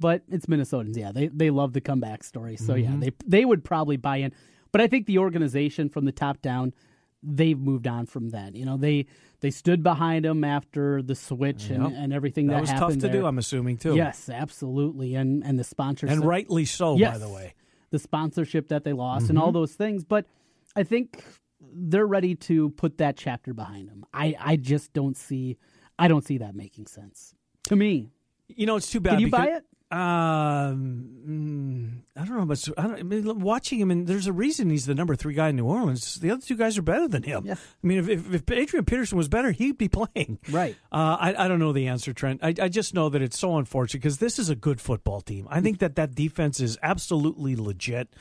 But 0.00 0.22
it's 0.30 0.46
Minnesotans. 0.46 0.96
Yeah, 0.96 1.12
they 1.12 1.28
they 1.28 1.50
love 1.50 1.72
the 1.74 1.80
comeback 1.80 2.24
story. 2.24 2.56
So 2.56 2.74
yeah, 2.74 2.88
Mm-hmm. 2.88 3.00
they 3.00 3.12
they 3.26 3.44
would 3.44 3.62
probably 3.62 3.96
buy 3.98 4.16
in. 4.18 4.32
But 4.72 4.80
I 4.80 4.86
think 4.86 5.06
the 5.06 5.18
organization 5.18 5.88
from 5.88 6.04
the 6.06 6.12
top 6.12 6.40
down, 6.42 6.72
they've 7.22 7.58
moved 7.58 7.86
on 7.86 8.06
from 8.06 8.30
that. 8.30 8.54
You 8.54 8.64
know, 8.64 8.76
they 8.76 9.06
they 9.40 9.50
stood 9.50 9.82
behind 9.82 10.24
him 10.24 10.42
after 10.44 11.02
the 11.02 11.14
switch 11.14 11.68
and, 11.70 11.84
Yep. 11.84 11.92
and 11.96 12.12
everything 12.12 12.46
that, 12.48 12.54
that 12.54 12.60
was 12.62 12.70
tough 12.70 12.92
to 12.92 12.98
there. 12.98 13.12
do. 13.12 13.26
I'm 13.26 13.38
assuming 13.38 13.76
too. 13.78 13.94
Yes, 13.96 14.28
absolutely. 14.28 15.14
And 15.14 15.44
and 15.44 15.58
the 15.58 15.64
sponsorship 15.64 16.16
and 16.16 16.24
rightly 16.24 16.64
so. 16.64 16.96
yes, 16.96 17.12
By 17.12 17.18
the 17.18 17.28
way, 17.32 17.54
the 17.90 17.98
sponsorship 17.98 18.68
that 18.68 18.84
they 18.84 18.92
lost 18.92 19.28
and 19.28 19.36
Mm-hmm. 19.36 19.44
all 19.46 19.52
those 19.52 19.74
things. 19.74 20.04
But 20.04 20.24
I 20.76 20.82
think 20.84 21.22
they're 21.60 22.06
ready 22.06 22.34
to 22.36 22.70
put 22.70 22.96
that 22.98 23.16
chapter 23.18 23.52
behind 23.52 23.88
them. 23.90 24.04
I 24.14 24.34
I 24.40 24.56
just 24.56 24.92
don't 24.94 25.16
see 25.16 25.58
I 25.98 26.08
don't 26.08 26.24
see 26.24 26.38
that 26.38 26.54
making 26.54 26.86
sense 26.86 27.34
to 27.64 27.76
me. 27.76 28.08
you 28.48 28.64
know 28.66 28.76
it's 28.76 28.90
too 28.90 29.00
bad. 29.00 29.10
Can 29.12 29.20
you 29.20 29.30
buy 29.30 29.46
it? 29.48 29.64
Um, 29.92 31.08
mm, 31.26 32.20
I 32.20 32.24
don't 32.24 32.36
know, 32.36 32.46
but 32.46 32.68
I, 32.78 32.82
don't, 32.82 32.98
I 33.00 33.02
mean, 33.02 33.40
watching 33.40 33.80
him, 33.80 33.90
and 33.90 34.06
there's 34.06 34.28
a 34.28 34.32
reason 34.32 34.70
he's 34.70 34.86
the 34.86 34.94
number 34.94 35.16
three 35.16 35.34
guy 35.34 35.48
in 35.48 35.56
New 35.56 35.64
Orleans. 35.64 36.14
The 36.16 36.30
other 36.30 36.42
two 36.42 36.56
guys 36.56 36.78
are 36.78 36.82
better 36.82 37.08
than 37.08 37.24
him. 37.24 37.44
Yeah. 37.44 37.54
I 37.54 37.86
mean, 37.86 37.98
if, 37.98 38.08
if, 38.08 38.34
if 38.34 38.50
Adrian 38.50 38.84
Peterson 38.84 39.18
was 39.18 39.28
better, 39.28 39.50
he'd 39.50 39.78
be 39.78 39.88
playing. 40.14 40.38
Right. 40.48 40.76
Uh, 40.92 41.16
I, 41.18 41.44
I 41.44 41.48
don't 41.48 41.58
know 41.58 41.72
the 41.72 41.88
answer, 41.88 42.12
Trent. 42.12 42.40
I, 42.42 42.54
I 42.60 42.68
just 42.68 42.94
know 42.94 43.08
that 43.08 43.20
it's 43.20 43.38
so 43.38 43.56
unfortunate 43.56 44.00
because 44.00 44.18
this 44.18 44.38
is 44.38 44.48
a 44.48 44.54
good 44.54 44.80
football 44.80 45.20
team. 45.20 45.48
I 45.50 45.60
think 45.60 45.80
that 45.80 45.96
that 45.96 46.14
defense 46.14 46.60
is 46.60 46.78
absolutely 46.82 47.56
legit. 47.56 48.14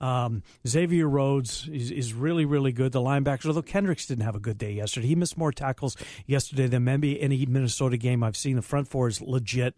Um, 0.00 0.42
Xavier 0.68 1.08
Rhodes 1.08 1.66
is, 1.72 1.90
is 1.90 2.12
really, 2.12 2.44
really 2.44 2.72
good. 2.72 2.92
The 2.92 3.00
linebackers, 3.00 3.46
although 3.46 3.62
Kendricks 3.62 4.04
didn't 4.04 4.24
have 4.24 4.34
a 4.36 4.40
good 4.40 4.58
day 4.58 4.72
yesterday, 4.72 5.06
he 5.06 5.14
missed 5.14 5.38
more 5.38 5.52
tackles 5.52 5.96
yesterday 6.26 6.66
than 6.66 6.84
maybe 6.84 7.18
any 7.18 7.46
Minnesota 7.46 7.96
game 7.96 8.22
I've 8.22 8.36
seen. 8.36 8.56
The 8.56 8.62
front 8.62 8.88
four 8.88 9.08
is 9.08 9.22
legit. 9.22 9.74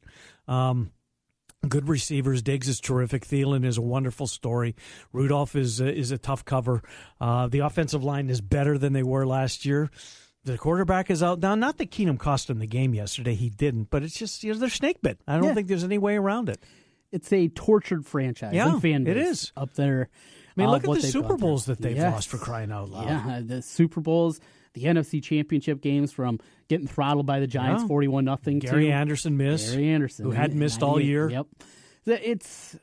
Um, 0.49 0.91
Good 1.69 1.89
receivers. 1.89 2.43
Diggs 2.43 2.69
is 2.69 2.81
terrific. 2.81 3.27
Thielen 3.27 3.65
is 3.65 3.79
a 3.79 3.83
wonderful 3.83 4.27
story. 4.27 4.75
Rudolph 5.13 5.55
is 5.57 5.81
uh, 5.81 5.85
is 5.87 6.11
a 6.11 6.19
tough 6.19 6.45
cover. 6.45 6.83
Uh, 7.21 7.47
the 7.49 7.61
offensive 7.61 8.05
line 8.05 8.29
is 8.31 8.41
better 8.41 8.79
than 8.79 8.93
they 8.93 9.03
were 9.03 9.27
last 9.27 9.65
year. 9.65 9.91
The 10.45 10.57
quarterback 10.59 11.11
is 11.11 11.23
out 11.23 11.41
now. 11.41 11.55
Not 11.57 11.79
that 11.79 11.91
Keenum 11.91 12.19
cost 12.19 12.49
him 12.49 12.59
the 12.61 12.67
game 12.67 12.95
yesterday. 12.95 13.35
He 13.35 13.51
didn't, 13.51 13.91
but 13.91 14.03
it's 14.03 14.17
just 14.17 14.45
you 14.45 14.53
know 14.53 14.59
they're 14.59 14.69
snake 14.69 15.03
bit. 15.03 15.21
I 15.27 15.37
don't 15.37 15.45
Yeah. 15.45 15.55
think 15.55 15.69
there's 15.69 15.85
any 15.85 15.99
way 15.99 16.17
around 16.17 16.49
it. 16.49 16.59
It's 17.13 17.33
a 17.33 17.49
tortured 17.49 18.05
franchise. 18.07 18.55
Yeah, 18.55 18.79
fan 18.79 19.07
it 19.07 19.17
is. 19.17 19.53
up 19.57 19.75
there. 19.75 20.09
I 20.57 20.61
mean, 20.61 20.69
uh, 20.69 20.73
look 20.73 20.85
at 20.89 20.95
the 20.95 21.01
Super. 21.03 21.37
Bowls 21.37 21.67
that 21.67 21.79
they've 21.81 21.97
Yes. 21.97 22.13
lost 22.13 22.29
for 22.29 22.39
crying 22.39 22.71
out 22.73 22.91
loud. 22.91 23.07
Yeah, 23.07 23.41
the 23.45 23.63
Super 23.63 24.01
Bowls, 24.01 24.41
the 24.75 24.85
NFC 24.85 25.21
Championship 25.23 25.81
games 25.81 26.13
from 26.13 26.39
getting 26.69 26.87
throttled 26.87 27.27
by 27.27 27.41
the 27.41 27.47
Giants, 27.47 27.83
Yeah. 27.83 27.89
forty-one 27.89 28.25
nothing. 28.25 28.59
Gary 28.59 28.91
Anderson 28.93 29.37
missed. 29.37 29.73
Gary 29.73 29.89
Anderson, 29.89 30.25
who 30.25 30.31
hadn't 30.33 30.59
missed 30.59 30.83
all 30.83 31.01
year. 31.01 31.31
Yep. 31.31 31.47
It's 32.07 32.77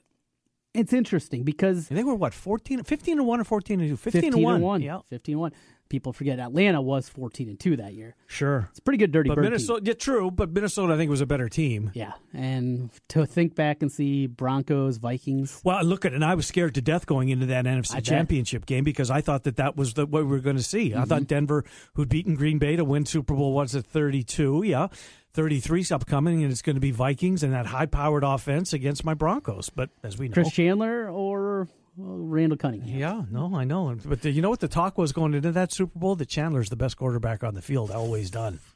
it's 0.74 0.92
interesting 0.94 1.44
because 1.44 1.90
And 1.90 1.98
they 1.98 2.04
were 2.04 2.16
what 2.16 2.34
14, 2.34 2.84
15 2.84 3.20
and 3.20 3.28
one 3.28 3.40
or 3.40 3.44
fourteen 3.44 3.80
and 3.80 3.90
two. 3.90 3.96
15, 3.98 4.22
15 4.24 4.34
and 4.34 4.44
one. 4.44 4.62
one, 4.62 4.82
Yeah, 4.82 5.00
15 5.08 5.34
and 5.34 5.40
one. 5.42 5.52
People 5.94 6.12
forget 6.12 6.40
Atlanta 6.40 6.82
was 6.82 7.08
fourteen 7.08 7.50
and 7.50 7.60
two 7.60 7.78
that 7.78 7.94
year. 7.94 8.16
sure. 8.26 8.68
It's 8.72 8.80
a 8.80 8.82
pretty 8.82 8.98
good 8.98 9.12
dirty 9.12 9.28
But 9.30 9.36
bird 9.36 9.42
team. 9.44 9.52
Minnesota, 9.52 9.82
yeah, 9.86 9.94
true. 9.94 10.32
But 10.32 10.50
Minnesota, 10.52 10.96
I 10.96 10.98
think, 10.98 11.12
was 11.12 11.22
a 11.22 11.28
better 11.28 11.48
team. 11.48 11.92
Yeah, 11.94 12.14
and 12.34 12.90
to 13.10 13.28
think 13.28 13.54
back 13.54 13.84
and 13.84 13.92
see 13.92 14.26
Broncos, 14.26 14.98
Vikings. 14.98 15.62
Well, 15.64 15.84
look 15.84 16.04
at, 16.04 16.14
and 16.14 16.26
I 16.26 16.34
was 16.34 16.48
scared 16.48 16.74
to 16.74 16.82
death 16.82 17.06
going 17.06 17.30
into 17.30 17.46
that 17.46 17.66
NFC 17.66 17.92
I 17.92 17.96
bet. 17.98 18.06
Championship 18.06 18.66
game 18.66 18.84
because 18.84 19.12
I 19.12 19.22
thought 19.22 19.44
that 19.44 19.58
that 19.58 19.78
was 19.78 19.94
the, 19.94 20.08
what 20.08 20.24
we 20.24 20.30
were 20.32 20.40
going 20.40 20.58
to 20.58 20.64
see. 20.64 20.96
I 20.96 20.98
Mm-hmm. 20.98 21.10
thought 21.10 21.28
Denver, 21.28 21.64
who'd 21.94 22.10
beaten 22.10 22.34
Green 22.34 22.58
Bay 22.58 22.76
to 22.76 22.84
win 22.84 23.06
Super 23.06 23.36
Bowl, 23.36 23.54
was 23.54 23.76
at 23.76 23.86
thirty-two. 23.86 24.64
Yeah, 24.66 24.88
33's 25.36 25.92
upcoming, 25.92 26.42
and 26.44 26.52
it's 26.52 26.64
going 26.64 26.76
to 26.76 26.80
be 26.82 26.90
Vikings 26.92 27.44
and 27.44 27.54
that 27.54 27.68
high-powered 27.68 28.24
offense 28.24 28.74
against 28.74 29.06
my 29.06 29.14
Broncos. 29.14 29.70
But 29.70 29.92
as 30.04 30.18
we 30.18 30.28
know, 30.28 30.34
Chris 30.34 30.52
Chandler 30.52 31.08
or 31.10 31.68
Randall 31.98 32.58
Cunningham. 32.58 32.98
yeah, 32.98 33.22
no, 33.30 33.56
I 33.56 33.66
know. 33.66 33.96
But 34.04 34.22
the, 34.22 34.32
you 34.32 34.42
know 34.42 34.50
what 34.50 34.60
the 34.60 34.68
talk 34.68 34.98
was 34.98 35.12
going 35.12 35.34
into 35.34 35.52
that 35.52 35.72
Super 35.72 35.98
Bowl? 35.98 36.16
That 36.16 36.28
Chandler's 36.28 36.70
the 36.70 36.76
best 36.76 36.98
quarterback 36.98 37.44
on 37.44 37.54
the 37.54 37.62
field, 37.62 37.92
always 37.92 38.30
done. 38.32 38.60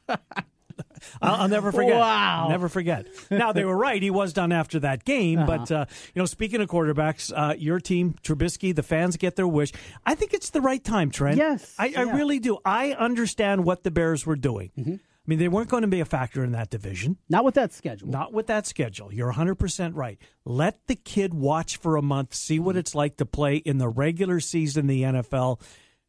I'll, 1.20 1.42
I'll 1.42 1.48
never 1.48 1.72
forget. 1.72 1.96
Wow. 1.96 2.46
Never 2.48 2.68
forget. 2.68 3.06
Now 3.30 3.52
they 3.52 3.64
were 3.64 3.76
right; 3.76 4.00
he 4.00 4.10
was 4.10 4.32
done 4.32 4.52
after 4.52 4.78
that 4.80 5.04
game. 5.04 5.40
Uh-huh. 5.40 5.58
But 5.58 5.72
uh, 5.72 5.86
you 6.14 6.20
know, 6.20 6.26
speaking 6.26 6.60
of 6.60 6.68
quarterbacks, 6.68 7.32
uh, 7.34 7.54
your 7.58 7.80
team, 7.80 8.14
Trubisky, 8.22 8.74
the 8.74 8.82
fans 8.82 9.16
get 9.16 9.36
their 9.36 9.48
wish. 9.48 9.72
I 10.06 10.14
think 10.14 10.34
it's 10.34 10.50
the 10.50 10.60
right 10.60 10.82
time, 10.82 11.10
Trent. 11.10 11.36
Yes, 11.36 11.74
I, 11.78 11.84
I 11.84 11.86
yeah. 11.88 12.04
Mm-hmm. 12.04 12.16
really 12.16 12.38
do. 12.38 12.58
I 12.64 12.92
understand 12.92 13.64
what 13.64 13.82
the 13.82 13.90
Bears 13.90 14.24
were 14.24 14.36
doing. 14.36 14.70
I 14.78 14.98
mean, 15.28 15.38
they 15.38 15.48
weren't 15.48 15.68
going 15.68 15.82
to 15.82 15.88
be 15.88 16.00
a 16.00 16.06
factor 16.06 16.42
in 16.42 16.52
that 16.52 16.70
division. 16.70 17.18
Not 17.28 17.44
with 17.44 17.54
that 17.54 17.72
schedule. 17.72 18.08
Not 18.08 18.32
with 18.32 18.46
that 18.46 18.66
schedule. 18.66 19.12
You're 19.12 19.32
100% 19.32 19.94
right. 19.94 20.18
Let 20.44 20.86
the 20.86 20.96
kid 20.96 21.34
watch 21.34 21.76
for 21.76 21.96
a 21.96 22.02
month, 22.02 22.34
see 22.34 22.58
what 22.58 22.72
mm-hmm. 22.72 22.80
it's 22.80 22.94
like 22.94 23.18
to 23.18 23.26
play 23.26 23.56
in 23.56 23.78
the 23.78 23.88
regular 23.88 24.40
season 24.40 24.86
the 24.86 25.02
NFL. 25.02 25.60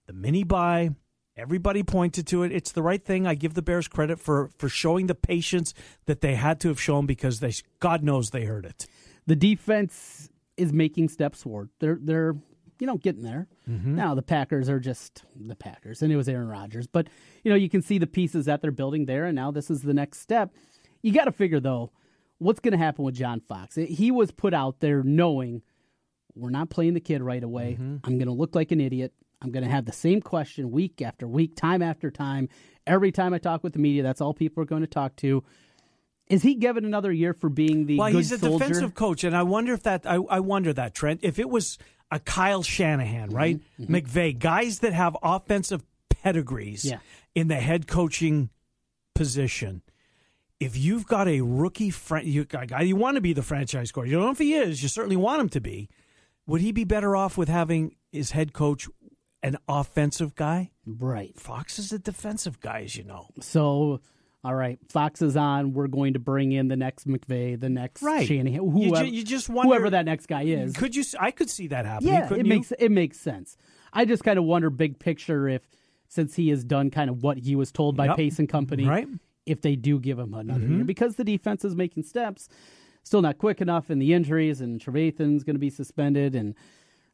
The 0.07 0.13
mini 0.13 0.43
buy, 0.43 0.91
everybody 1.35 1.83
pointed 1.83 2.27
to 2.27 2.43
it. 2.43 2.51
It's 2.51 2.71
the 2.71 2.81
right 2.81 3.03
thing. 3.03 3.27
I 3.27 3.35
give 3.35 3.53
the 3.53 3.61
Bears 3.61 3.87
credit 3.87 4.19
for 4.19 4.49
for 4.57 4.69
showing 4.69 5.07
the 5.07 5.15
patience 5.15 5.73
that 6.05 6.21
they 6.21 6.35
had 6.35 6.59
to 6.61 6.69
have 6.69 6.81
shown 6.81 7.05
because 7.05 7.39
they 7.39 7.53
God 7.79 8.03
knows 8.03 8.29
they 8.29 8.45
heard 8.45 8.65
it. 8.65 8.87
the 9.27 9.35
defense 9.35 10.29
is 10.57 10.73
making 10.73 11.09
steps 11.09 11.43
forward. 11.43 11.69
They're 11.79 11.99
they're 12.01 12.35
you 12.79 12.87
know 12.87 12.97
getting 12.97 13.23
there. 13.23 13.47
Mm-hmm. 13.69 13.95
Now 13.95 14.15
the 14.15 14.21
Packers 14.21 14.69
are 14.69 14.79
just 14.79 15.23
the 15.35 15.55
Packers, 15.55 16.01
and 16.01 16.11
it 16.11 16.15
was 16.15 16.29
Aaron 16.29 16.47
Rodgers. 16.47 16.87
But 16.87 17.07
you 17.43 17.51
know 17.51 17.57
you 17.57 17.69
can 17.69 17.81
see 17.81 17.97
the 17.97 18.07
pieces 18.07 18.45
that 18.45 18.61
they're 18.61 18.71
building 18.71 19.05
there, 19.05 19.25
and 19.25 19.35
now 19.35 19.51
this 19.51 19.69
is 19.69 19.81
the 19.81 19.93
next 19.93 20.19
step. 20.19 20.53
You 21.01 21.13
got 21.13 21.25
to 21.25 21.31
figure 21.31 21.59
though, 21.59 21.91
what's 22.39 22.59
going 22.59 22.71
to 22.73 22.77
happen 22.77 23.05
with 23.05 23.15
John 23.15 23.41
Fox? 23.41 23.75
He 23.75 24.11
was 24.11 24.31
put 24.31 24.53
out 24.53 24.79
there 24.79 25.03
knowing 25.03 25.61
we're 26.35 26.49
not 26.49 26.69
playing 26.69 26.93
the 26.93 26.99
kid 26.99 27.21
right 27.21 27.43
away. 27.43 27.73
Mm-hmm. 27.73 27.97
I'm 28.03 28.17
going 28.17 28.27
to 28.27 28.33
look 28.33 28.55
like 28.55 28.71
an 28.71 28.81
idiot. 28.81 29.13
I'm 29.41 29.51
going 29.51 29.63
to 29.63 29.69
have 29.69 29.85
the 29.85 29.93
same 29.93 30.21
question 30.21 30.71
week 30.71 31.01
after 31.01 31.27
week, 31.27 31.55
time 31.55 31.81
after 31.81 32.11
time. 32.11 32.49
Every 32.85 33.11
time 33.11 33.33
I 33.33 33.37
talk 33.37 33.63
with 33.63 33.73
the 33.73 33.79
media, 33.79 34.03
that's 34.03 34.21
all 34.21 34.33
people 34.33 34.63
are 34.63 34.65
going 34.65 34.81
to 34.81 34.87
talk 34.87 35.15
to. 35.17 35.43
Is 36.27 36.43
he 36.43 36.55
given 36.55 36.85
another 36.85 37.11
year 37.11 37.33
for 37.33 37.49
being 37.49 37.85
the 37.85 37.97
well, 37.97 38.09
he's 38.09 38.31
a 38.31 38.37
soldier? 38.37 38.59
defensive 38.59 38.93
coach, 38.93 39.23
and 39.23 39.35
I 39.35 39.43
wonder 39.43 39.73
if 39.73 39.83
that 39.83 40.05
I, 40.05 40.15
I 40.15 40.39
wonder 40.41 40.71
that 40.73 40.93
Trent. 40.93 41.21
If 41.23 41.39
it 41.39 41.49
was 41.49 41.79
a 42.11 42.19
Kyle 42.19 42.63
Shanahan, 42.63 43.29
right, 43.29 43.59
Mm-hmm, 43.79 43.95
McVay, 43.95 44.37
guys 44.39 44.79
that 44.79 44.93
have 44.93 45.15
offensive 45.21 45.83
pedigrees 46.09 46.85
Yeah. 46.85 46.99
in 47.35 47.47
the 47.49 47.55
head 47.57 47.87
coaching 47.87 48.49
position. 49.15 49.81
If 50.59 50.75
you've 50.75 51.05
got 51.05 51.27
a 51.27 51.41
rookie 51.41 51.89
fran- 51.89 52.27
you, 52.27 52.43
guy 52.45 52.81
you 52.81 52.95
want 52.95 53.15
to 53.15 53.21
be 53.21 53.33
the 53.33 53.43
franchise 53.43 53.91
coach, 53.91 54.07
you 54.07 54.13
don't 54.13 54.25
know 54.25 54.31
if 54.31 54.39
he 54.39 54.53
is. 54.55 54.81
You 54.83 54.89
certainly 54.89 55.15
want 55.15 55.41
him 55.41 55.49
to 55.49 55.61
be. 55.61 55.89
Would 56.47 56.61
he 56.61 56.71
be 56.71 56.83
better 56.83 57.15
off 57.15 57.37
with 57.37 57.47
having 57.47 57.95
his 58.11 58.31
head 58.31 58.51
coach 58.53 58.87
an 59.41 59.55
offensive 59.69 60.35
guy? 60.35 60.71
Right. 60.85 61.37
Fox 61.39 61.79
is 61.79 61.93
a 61.93 61.99
defensive 61.99 62.59
guy, 62.59 62.81
as 62.81 62.95
you 62.97 63.03
know. 63.05 63.27
So, 63.39 64.01
all 64.43 64.55
right, 64.55 64.79
Fox 64.89 65.21
is 65.21 65.35
on. 65.35 65.73
We're 65.73 65.87
going 65.87 66.13
to 66.13 66.19
bring 66.19 66.51
in 66.53 66.67
the 66.69 66.75
next 66.77 67.07
McVay, 67.07 67.59
the 67.59 67.69
next 67.69 68.01
Right. 68.01 68.25
Shanahan, 68.27 68.53
You 68.63 68.69
whoever, 68.89 69.05
ju- 69.05 69.11
you 69.11 69.23
just 69.23 69.49
wonder- 69.49 69.69
whoever 69.69 69.89
that 69.89 70.05
next 70.05 70.27
guy 70.27 70.43
is. 70.43 70.75
Could 70.75 70.95
you? 70.95 71.03
I 71.19 71.31
could 71.31 71.49
see 71.49 71.67
that 71.67 71.85
happening. 71.85 72.13
yeah, 72.13 72.33
it 72.33 72.37
you? 72.37 72.43
makes 72.45 72.71
it 72.71 72.89
makes 72.89 73.19
sense. 73.19 73.57
I 73.91 74.05
just 74.05 74.23
kind 74.23 74.39
of 74.39 74.45
wonder, 74.45 74.69
big 74.69 74.99
picture, 74.99 75.47
if 75.49 75.67
since 76.07 76.35
he 76.35 76.49
has 76.49 76.63
done 76.63 76.89
kind 76.89 77.09
of 77.09 77.21
what 77.21 77.37
he 77.37 77.55
was 77.55 77.71
told 77.71 77.95
by 77.97 78.05
Yep. 78.07 78.15
Pace 78.17 78.39
and 78.39 78.47
Company, 78.49 78.85
Right. 78.85 79.05
Mm-hmm. 79.07 79.15
If 79.45 79.61
they 79.61 79.75
do 79.75 79.99
give 79.99 80.19
him 80.19 80.33
another 80.35 80.65
year, 80.67 80.83
because 80.83 81.15
the 81.15 81.23
defense 81.23 81.65
is 81.65 81.75
making 81.75 82.03
steps, 82.03 82.47
still 83.03 83.21
not 83.23 83.39
quick 83.39 83.61
enough, 83.61 83.89
and 83.89 83.99
the 83.99 84.13
injuries, 84.13 84.61
and 84.61 84.79
Trevathan's 84.79 85.43
going 85.43 85.55
to 85.55 85.59
be 85.59 85.71
suspended, 85.71 86.35
and 86.35 86.53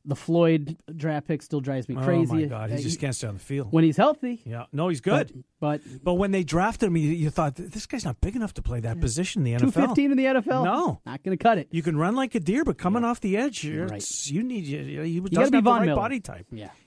the 0.05 0.15
Floyd 0.15 0.77
draft 0.95 1.27
pick 1.27 1.41
still 1.41 1.59
drives 1.61 1.89
me 1.89 1.95
crazy. 1.95 2.31
Oh 2.31 2.35
my 2.35 2.45
God, 2.45 2.69
he 2.69 2.75
Uh, 2.75 2.79
just 2.79 2.99
can't 2.99 3.15
stay 3.15 3.27
on 3.27 3.33
the 3.35 3.39
field. 3.39 3.71
when 3.71 3.83
he's 3.83 3.97
healthy. 3.97 4.41
yeah, 4.45 4.65
no, 4.71 4.87
he's 4.89 5.01
good. 5.01 5.43
But, 5.59 5.81
But 6.03 6.13
when 6.15 6.31
they 6.31 6.43
drafted 6.43 6.87
him, 6.87 6.97
you, 6.97 7.09
you 7.11 7.29
thought 7.29 7.55
this 7.55 7.85
guy's 7.85 8.05
not 8.05 8.21
big 8.21 8.35
enough 8.35 8.53
to 8.55 8.61
play 8.61 8.79
that 8.81 8.99
position 9.01 9.45
in 9.47 9.57
the 9.57 9.65
NFL. 9.65 9.73
fifteen 9.87 10.11
in 10.11 10.17
the 10.17 10.25
NFL, 10.25 10.63
No. 10.65 11.01
not 11.05 11.23
going 11.23 11.35
to 11.37 11.41
cut 11.43 11.57
it. 11.57 11.67
You 11.71 11.81
can 11.81 11.97
run 11.97 12.15
like 12.15 12.35
a 12.35 12.39
deer, 12.39 12.63
but 12.63 12.77
coming 12.77 13.03
off 13.03 13.19
the 13.21 13.35
edge, 13.37 13.65
Right. 13.67 14.05
you 14.27 14.43
need 14.43 14.65
you, 14.65 14.79
you, 14.81 15.01
you 15.03 15.21
gotta 15.21 15.31
be 15.31 15.41
have 15.41 15.51
the 15.51 15.61
Von 15.61 15.79
right 15.79 15.85
Miller. 15.87 15.95
body 16.01 16.19
type. 16.19 16.45
Yeah. 16.51 16.69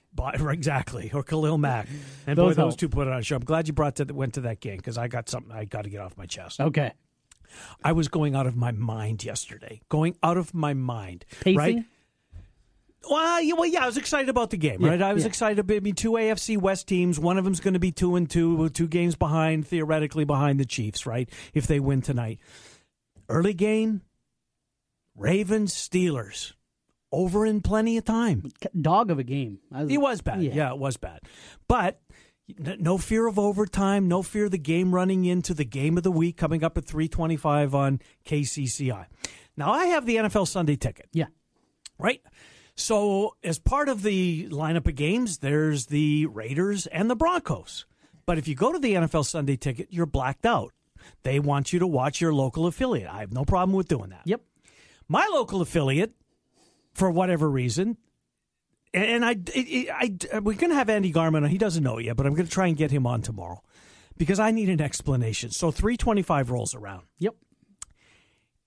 Exactly, 0.50 1.10
or 1.14 1.22
Khalil 1.22 1.58
Mack, 1.58 1.86
and 2.26 2.36
Those 2.36 2.56
boy, 2.56 2.62
those 2.64 2.76
two 2.76 2.88
put 2.88 3.06
it 3.06 3.12
on 3.12 3.20
a 3.20 3.22
show. 3.22 3.36
I'm 3.36 3.44
glad 3.44 3.68
you 3.68 3.74
brought 3.74 3.96
to 3.96 4.04
went 4.12 4.34
to 4.34 4.40
that 4.42 4.58
game 4.60 4.76
because 4.76 4.98
I 4.98 5.06
got 5.06 5.28
something 5.28 5.52
I 5.52 5.64
got 5.64 5.82
to 5.84 5.90
get 5.90 6.00
off 6.00 6.16
my 6.16 6.26
chest. 6.26 6.60
Okay. 6.60 6.92
I 7.84 7.92
was 7.92 8.08
going 8.08 8.34
out 8.34 8.46
of 8.46 8.56
my 8.56 8.72
mind 8.72 9.24
yesterday, 9.24 9.80
going 9.88 10.16
out 10.22 10.36
of 10.36 10.52
my 10.54 10.74
mind. 10.74 11.24
Pacing? 11.40 11.56
Right? 11.56 11.84
Well, 13.10 13.40
yeah, 13.42 13.54
well, 13.54 13.66
yeah, 13.66 13.82
I 13.84 13.86
was 13.86 13.96
excited 13.96 14.28
about 14.28 14.50
the 14.50 14.56
game, 14.56 14.82
Yeah, 14.82 14.90
right? 14.90 15.02
I 15.02 15.12
was 15.14 15.22
yeah. 15.24 15.28
excited. 15.28 15.70
I 15.70 15.80
mean, 15.80 15.94
two 15.94 16.12
AFC 16.12 16.58
West 16.58 16.86
teams. 16.88 17.18
One 17.18 17.38
of 17.38 17.44
them's 17.44 17.60
going 17.60 17.74
to 17.74 17.80
be 17.80 17.92
two 17.92 18.16
and 18.16 18.28
two, 18.28 18.54
with 18.56 18.74
two 18.74 18.88
games 18.88 19.16
behind, 19.16 19.66
theoretically 19.66 20.24
behind 20.24 20.60
the 20.60 20.64
Chiefs, 20.64 21.06
right? 21.06 21.28
If 21.54 21.66
they 21.66 21.80
win 21.80 22.02
tonight, 22.02 22.38
early 23.28 23.54
game, 23.54 24.02
Ravens 25.16 25.74
Steelers, 25.74 26.52
over 27.10 27.44
in 27.46 27.60
plenty 27.62 27.96
of 27.96 28.04
time. 28.04 28.50
Dog 28.80 29.10
of 29.10 29.18
a 29.18 29.24
game. 29.24 29.58
It 29.88 29.98
was 29.98 30.20
bad. 30.20 30.42
Yeah. 30.42 30.54
Yeah. 30.54 30.72
it 30.72 30.78
was 30.78 30.96
bad. 30.96 31.20
But 31.66 32.00
no 32.78 32.98
fear 32.98 33.26
of 33.26 33.38
overtime, 33.38 34.08
no 34.08 34.22
fear 34.22 34.46
of 34.46 34.50
the 34.50 34.58
game 34.58 34.94
running 34.94 35.24
into 35.24 35.54
the 35.54 35.64
game 35.64 35.96
of 35.96 36.02
the 36.02 36.12
week 36.12 36.36
coming 36.36 36.62
up 36.64 36.78
at 36.78 36.84
325 36.84 37.74
on 37.74 38.00
KCCI. 38.26 39.06
Now, 39.56 39.72
I 39.72 39.86
have 39.86 40.06
the 40.06 40.16
NFL 40.16 40.46
Sunday 40.46 40.76
ticket, 40.76 41.08
Yeah. 41.12 41.26
right? 41.98 42.20
So, 42.78 43.34
as 43.42 43.58
part 43.58 43.88
of 43.88 44.02
the 44.04 44.48
lineup 44.50 44.86
of 44.86 44.94
games, 44.94 45.38
there's 45.38 45.86
the 45.86 46.26
Raiders 46.26 46.86
and 46.86 47.10
the 47.10 47.16
Broncos. 47.16 47.86
But 48.24 48.38
if 48.38 48.46
you 48.46 48.54
go 48.54 48.72
to 48.72 48.78
the 48.78 48.94
NFL 48.94 49.26
Sunday 49.26 49.56
ticket, 49.56 49.88
you're 49.90 50.06
blacked 50.06 50.46
out. 50.46 50.72
They 51.24 51.40
want 51.40 51.72
you 51.72 51.80
to 51.80 51.86
watch 51.88 52.20
your 52.20 52.32
local 52.32 52.66
affiliate. 52.66 53.12
I 53.12 53.18
have 53.20 53.32
no 53.32 53.44
problem 53.44 53.74
with 53.76 53.88
doing 53.88 54.10
that 54.10 54.22
Yep. 54.26 54.42
my 55.08 55.28
local 55.32 55.60
affiliate, 55.60 56.12
for 56.94 57.10
whatever 57.10 57.50
reason, 57.50 57.96
and 58.94 59.24
I, 59.24 59.36
I, 59.56 60.14
I 60.32 60.38
we're 60.38 60.54
going 60.54 60.70
to 60.70 60.76
have 60.76 60.88
Andy 60.88 61.10
Garman. 61.10 61.44
He 61.46 61.58
doesn't 61.58 61.82
know 61.82 61.98
yet, 61.98 62.16
but 62.16 62.26
I'm 62.26 62.34
going 62.34 62.46
to 62.46 62.52
try 62.52 62.68
and 62.68 62.76
get 62.76 62.90
him 62.92 63.06
on 63.08 63.22
tomorrow 63.22 63.60
because 64.16 64.38
I 64.38 64.50
need 64.52 64.68
an 64.68 64.80
explanation. 64.80 65.50
So 65.50 65.70
325 65.72 66.50
rolls 66.50 66.74
around, 66.76 67.06
Yep. 67.18 67.34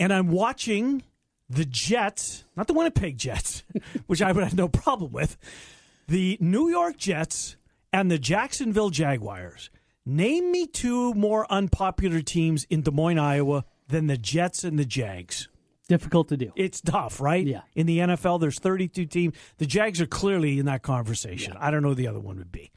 and 0.01 0.12
I'm 0.13 0.27
watching 0.30 1.03
the 1.51 1.65
Jets, 1.65 2.46
not 2.55 2.67
the 2.67 2.74
Winnipeg 2.74 3.17
Jets, 3.17 3.63
which 4.08 4.22
I 4.22 4.31
would 4.31 4.43
have 4.43 4.55
no 4.55 4.67
problem 4.67 5.12
with, 5.12 5.38
the 6.08 6.38
New 6.39 6.70
York 6.70 6.98
Jets 6.98 7.58
and 7.91 8.10
the 8.10 8.17
Jacksonville 8.17 8.89
Jaguars. 8.89 9.70
Name 10.05 10.51
me 10.51 10.65
two 10.65 11.13
more 11.13 11.46
unpopular 11.51 12.22
teams 12.22 12.65
in 12.70 12.81
Des 12.81 12.91
Moines, 12.91 13.20
Iowa 13.20 13.65
than 13.88 14.08
the 14.08 14.17
Jets 14.17 14.63
and 14.63 14.79
the 14.79 14.86
Jags. 14.86 15.50
Difficult 15.88 16.29
to 16.29 16.38
do. 16.38 16.53
It's 16.55 16.79
tough, 16.79 17.20
right? 17.20 17.46
Yeah. 17.46 17.62
In 17.75 17.86
the 17.86 18.00
NFL, 18.00 18.39
there's 18.39 18.58
32 18.58 19.05
teams. 19.05 19.36
The 19.58 19.65
Jags 19.65 20.00
are 20.00 20.05
clearly 20.05 20.58
in 20.58 20.65
that 20.67 20.84
conversation. 20.84 21.55
I 21.60 21.70
don't 21.70 21.84
know 21.84 21.89
who 21.89 21.96
the 21.96 22.08
other 22.08 22.20
one 22.20 22.38
would 22.38 22.51
be. 22.51 22.72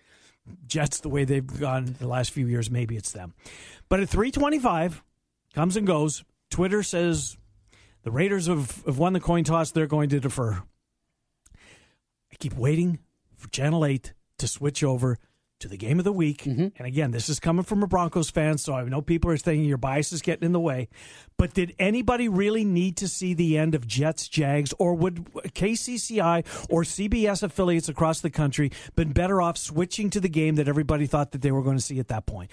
Jets, 0.67 1.01
the 1.01 1.09
way 1.09 1.25
they've 1.25 1.47
gone 1.47 1.95
the 1.99 2.09
last 2.09 2.33
few 2.33 2.47
years, 2.47 2.71
maybe 2.71 2.97
it's 2.97 3.13
them. 3.13 3.33
But 3.89 4.01
at 4.01 4.09
325, 4.09 5.03
comes 5.55 5.77
and 5.77 5.87
goes. 5.87 6.25
Twitter 6.51 6.83
says 6.83 7.37
the 8.05 8.11
Raiders 8.11 8.47
have, 8.47 8.83
have 8.87 8.99
won 8.99 9.15
the 9.15 9.21
coin 9.21 9.45
toss. 9.45 9.71
They're 9.73 9.87
going 9.87 10.11
to 10.11 10.21
defer. 10.21 10.63
I 11.53 12.37
keep 12.39 12.55
waiting 12.55 13.01
for 13.37 13.49
Channel 13.49 13.85
8 13.85 14.13
to 14.39 14.49
switch 14.49 14.85
over 14.85 15.19
to 15.61 15.69
the 15.69 15.77
game 15.77 15.99
of 15.99 16.05
the 16.05 16.13
week. 16.13 16.43
Mm-hmm. 16.43 16.69
And 16.77 16.87
again, 16.87 17.11
this 17.11 17.29
is 17.29 17.41
coming 17.41 17.65
from 17.65 17.83
a 17.83 17.87
Broncos 17.87 18.29
fan, 18.29 18.59
so 18.59 18.75
I 18.75 18.85
know 18.85 19.01
people 19.01 19.31
are 19.31 19.37
thinking 19.37 19.65
your 19.65 19.79
bias 19.79 20.13
is 20.13 20.21
getting 20.21 20.45
in 20.45 20.53
the 20.53 20.61
way. 20.61 20.89
But 21.39 21.55
did 21.55 21.75
anybody 21.79 22.29
really 22.29 22.65
need 22.65 22.99
to 22.99 23.09
see 23.09 23.33
the 23.33 23.57
end 23.57 23.75
of 23.75 23.87
Jets, 23.87 24.29
Jags, 24.29 24.75
or 24.79 24.95
would 24.95 25.25
KCCI 25.33 26.69
or 26.69 26.83
CBS 26.83 27.43
affiliates 27.43 27.89
across 27.89 28.21
the 28.21 28.31
country 28.31 28.73
been 28.95 29.13
better 29.13 29.41
off 29.41 29.57
switching 29.57 30.11
to 30.11 30.21
the 30.21 30.29
game 30.29 30.57
that 30.57 30.69
everybody 30.69 31.07
thought 31.07 31.33
that 31.33 31.41
they 31.41 31.53
were 31.53 31.63
going 31.63 31.77
to 31.79 31.83
see 31.83 31.99
at 31.99 32.09
that 32.09 32.27
point? 32.27 32.51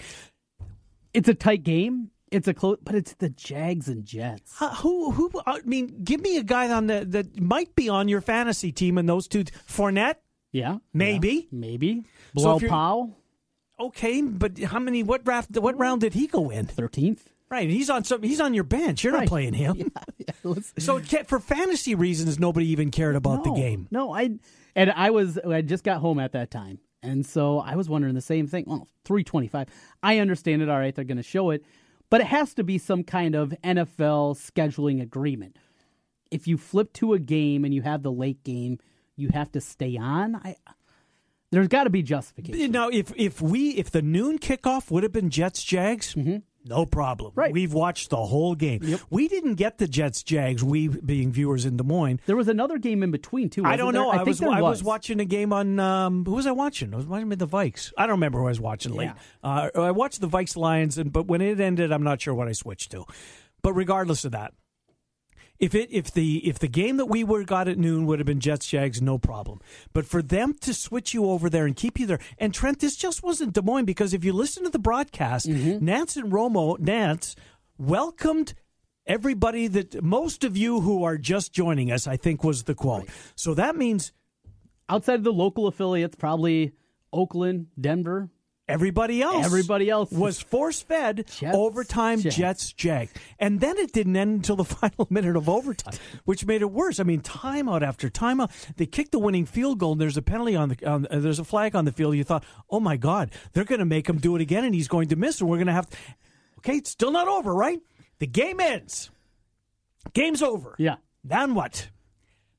It's 1.12 1.28
a 1.28 1.34
tight 1.34 1.64
game. 1.64 2.11
It's 2.32 2.48
a 2.48 2.54
close, 2.54 2.78
but 2.82 2.94
it's 2.94 3.12
the 3.14 3.28
Jags 3.28 3.88
and 3.88 4.04
Jets. 4.04 4.54
Uh, 4.60 4.74
who, 4.76 5.10
who? 5.12 5.30
I 5.46 5.60
mean, 5.64 6.02
give 6.02 6.20
me 6.20 6.38
a 6.38 6.42
guy 6.42 6.70
on 6.72 6.86
the 6.86 7.04
that 7.10 7.40
might 7.40 7.74
be 7.76 7.88
on 7.88 8.08
your 8.08 8.20
fantasy 8.20 8.72
team 8.72 8.96
in 8.98 9.06
those 9.06 9.28
two. 9.28 9.44
Fournette, 9.44 10.16
Yeah, 10.52 10.78
Maybe. 10.94 11.28
yeah, 11.50 11.58
maybe. 11.58 12.04
So 12.36 12.42
Blow 12.44 12.58
you're- 12.58 12.68
Powell, 12.70 13.18
okay, 13.78 14.22
but 14.22 14.58
how 14.58 14.78
many? 14.78 15.02
What 15.02 15.24
draft? 15.24 15.56
What 15.58 15.78
round 15.78 16.00
did 16.00 16.14
he 16.14 16.26
go 16.26 16.50
in? 16.50 16.66
thirteenth. 16.66 17.28
Right, 17.50 17.68
he's 17.68 17.90
on 17.90 18.04
some. 18.04 18.22
He's 18.22 18.40
on 18.40 18.54
your 18.54 18.64
bench. 18.64 19.04
You're 19.04 19.12
not 19.12 19.26
playing 19.26 19.52
him. 19.54 19.92
So 20.78 20.96
it 20.96 21.08
ca- 21.08 21.22
for 21.24 21.38
fantasy 21.38 21.94
reasons, 21.94 22.38
nobody 22.40 22.66
even 22.70 22.90
cared 22.90 23.14
about 23.14 23.44
the 23.44 23.52
game. 23.52 23.86
No, 23.92 24.12
I 24.12 24.30
and 24.74 24.90
I 24.90 25.10
was 25.10 25.38
I 25.38 25.60
just 25.62 25.84
got 25.84 26.00
home 26.00 26.18
at 26.18 26.32
that 26.32 26.50
time, 26.50 26.78
and 27.02 27.24
so 27.24 27.58
I 27.60 27.76
was 27.76 27.88
wondering 27.88 28.14
the 28.14 28.20
same 28.20 28.46
thing. 28.48 28.64
Well, 28.66 28.88
three 29.04 29.22
twenty 29.22 29.46
five. 29.48 29.68
I 30.02 30.18
understand 30.18 30.62
it. 30.62 30.68
All 30.68 30.78
right, 30.78 30.92
they're 30.94 31.04
going 31.04 31.18
to 31.18 31.22
show 31.22 31.50
it, 31.50 31.64
but 32.12 32.20
it 32.20 32.26
has 32.26 32.52
to 32.52 32.62
be 32.62 32.76
some 32.76 33.04
kind 33.04 33.34
of 33.34 33.54
NFL 33.64 34.36
scheduling 34.36 35.00
agreement. 35.00 35.56
If 36.30 36.46
you 36.46 36.58
flip 36.58 36.92
to 36.94 37.14
a 37.14 37.18
game 37.18 37.64
and 37.64 37.72
you 37.72 37.80
have 37.80 38.02
the 38.02 38.12
late 38.12 38.44
game, 38.44 38.80
you 39.16 39.30
have 39.32 39.50
to 39.52 39.62
stay 39.62 39.96
on. 39.96 40.36
I 40.36 40.56
there's 41.52 41.68
got 41.68 41.84
to 41.84 41.90
be 41.90 42.02
justification. 42.02 42.70
Now, 42.70 42.90
if 42.90 43.14
if 43.16 43.40
we 43.40 43.70
if 43.70 43.90
the 43.90 44.02
noon 44.02 44.38
kickoff 44.38 44.90
would 44.90 45.04
have 45.04 45.12
been 45.12 45.30
Jets 45.30 45.64
Jags, 45.64 46.14
mm-hmm. 46.14 46.36
No 46.64 46.86
problem. 46.86 47.32
Right. 47.34 47.52
We've 47.52 47.72
watched 47.72 48.10
the 48.10 48.16
whole 48.16 48.54
game. 48.54 48.98
We 49.10 49.28
didn't 49.28 49.54
get 49.54 49.78
the 49.78 49.88
Jets 49.88 50.22
Jags. 50.22 50.62
We 50.62 50.88
being 50.88 51.32
viewers 51.32 51.64
in 51.64 51.76
Des 51.76 51.84
Moines. 51.84 52.20
There 52.26 52.36
was 52.36 52.48
another 52.48 52.78
game 52.78 53.02
in 53.02 53.10
between 53.10 53.50
too. 53.50 53.64
I 53.64 53.76
don't 53.76 53.94
know. 53.94 54.10
I, 54.10 54.18
think 54.24 54.40
was 54.40 54.42
I 54.42 54.60
was 54.60 54.82
watching 54.82 55.20
a 55.20 55.24
game 55.24 55.52
on 55.52 55.78
um, 55.80 56.24
who 56.24 56.32
was 56.32 56.46
I 56.46 56.52
watching? 56.52 56.92
I 56.94 56.96
was 56.96 57.06
watching 57.06 57.28
the 57.28 57.48
Vikes. 57.48 57.92
I 57.96 58.06
don't 58.06 58.16
remember 58.16 58.38
who 58.38 58.46
I 58.46 58.50
was 58.50 58.60
watching 58.60 58.94
late. 58.94 59.10
Uh, 59.42 59.70
I 59.74 59.90
watched 59.90 60.20
the 60.20 60.28
Vikes 60.28 60.56
Lions, 60.56 60.98
and 60.98 61.12
but 61.12 61.26
when 61.26 61.40
it 61.40 61.60
ended, 61.60 61.92
I'm 61.92 62.02
not 62.02 62.20
sure 62.20 62.34
what 62.34 62.48
I 62.48 62.52
switched 62.52 62.92
to. 62.92 63.04
But 63.62 63.74
regardless 63.74 64.24
of 64.24 64.32
that, 64.32 64.54
if 65.62 65.76
it 65.76 65.90
if 65.92 66.12
the 66.12 66.38
if 66.46 66.58
the 66.58 66.66
game 66.66 66.96
that 66.96 67.06
we 67.06 67.22
were 67.22 67.44
got 67.44 67.68
at 67.68 67.78
noon 67.78 68.04
would 68.04 68.18
have 68.18 68.26
been 68.26 68.40
Jets 68.40 68.66
Jags, 68.66 69.00
no 69.00 69.16
problem. 69.16 69.60
But 69.92 70.04
for 70.04 70.20
them 70.20 70.54
to 70.54 70.74
switch 70.74 71.14
you 71.14 71.26
over 71.26 71.48
there 71.48 71.64
and 71.66 71.76
keep 71.76 72.00
you 72.00 72.06
there, 72.06 72.18
and 72.36 72.52
Trent, 72.52 72.80
this 72.80 72.96
just 72.96 73.22
wasn't 73.22 73.52
Des 73.52 73.62
Moines 73.62 73.84
because 73.84 74.12
if 74.12 74.24
you 74.24 74.32
listen 74.32 74.64
to 74.64 74.70
the 74.70 74.80
broadcast, 74.80 75.48
mm-hmm. 75.48 75.82
Nance 75.82 76.16
and 76.16 76.32
Romo, 76.32 76.78
Nance 76.80 77.36
welcomed 77.78 78.54
everybody 79.06 79.68
that 79.68 80.02
most 80.02 80.42
of 80.42 80.56
you 80.56 80.80
who 80.80 81.04
are 81.04 81.16
just 81.16 81.52
joining 81.52 81.92
us, 81.92 82.08
I 82.08 82.16
think 82.16 82.42
was 82.42 82.64
the 82.64 82.74
quote. 82.74 83.08
So 83.36 83.54
that 83.54 83.76
means 83.76 84.12
outside 84.88 85.14
of 85.14 85.24
the 85.24 85.32
local 85.32 85.68
affiliates, 85.68 86.16
probably 86.16 86.72
Oakland, 87.12 87.68
Denver, 87.80 88.30
Everybody 88.68 89.20
else, 89.20 89.44
Everybody 89.44 89.90
else 89.90 90.10
was 90.12 90.40
force 90.40 90.80
fed 90.80 91.28
overtime. 91.52 92.20
Jets. 92.20 92.36
Jets, 92.36 92.72
Jags, 92.72 93.12
and 93.38 93.60
then 93.60 93.76
it 93.76 93.92
didn't 93.92 94.16
end 94.16 94.36
until 94.36 94.56
the 94.56 94.64
final 94.80 95.06
minute 95.10 95.36
of 95.36 95.48
overtime, 95.48 95.98
which 96.24 96.46
made 96.46 96.62
it 96.62 96.70
worse. 96.70 97.00
I 97.00 97.02
mean, 97.02 97.22
timeout 97.22 97.82
after 97.82 98.08
timeout. 98.08 98.50
They 98.76 98.86
kicked 98.86 99.12
the 99.12 99.18
winning 99.18 99.46
field 99.46 99.78
goal, 99.78 99.92
and 99.92 100.00
there's 100.00 100.16
a 100.16 100.22
penalty 100.22 100.54
on 100.54 100.68
the. 100.70 100.86
On, 100.86 101.06
uh, 101.10 101.18
there's 101.18 101.40
a 101.40 101.44
flag 101.44 101.74
on 101.74 101.84
the 101.84 101.92
field. 101.92 102.14
You 102.16 102.24
thought, 102.24 102.44
oh 102.70 102.78
my 102.80 102.96
God, 102.96 103.32
they're 103.52 103.64
going 103.64 103.80
to 103.80 103.84
make 103.84 104.08
him 104.08 104.18
do 104.18 104.36
it 104.36 104.40
again, 104.42 104.64
and 104.64 104.74
he's 104.74 104.88
going 104.88 105.08
to 105.08 105.16
miss, 105.16 105.40
and 105.40 105.50
we're 105.50 105.56
going 105.56 105.66
to 105.66 105.72
have. 105.72 105.90
To, 105.90 105.96
okay, 106.58 106.76
it's 106.76 106.90
still 106.90 107.10
not 107.10 107.26
over, 107.26 107.52
right? 107.52 107.80
The 108.20 108.26
game 108.28 108.60
ends. 108.60 109.10
Game's 110.12 110.42
over. 110.42 110.76
Yeah. 110.78 110.96
Then 111.24 111.54
what? 111.54 111.88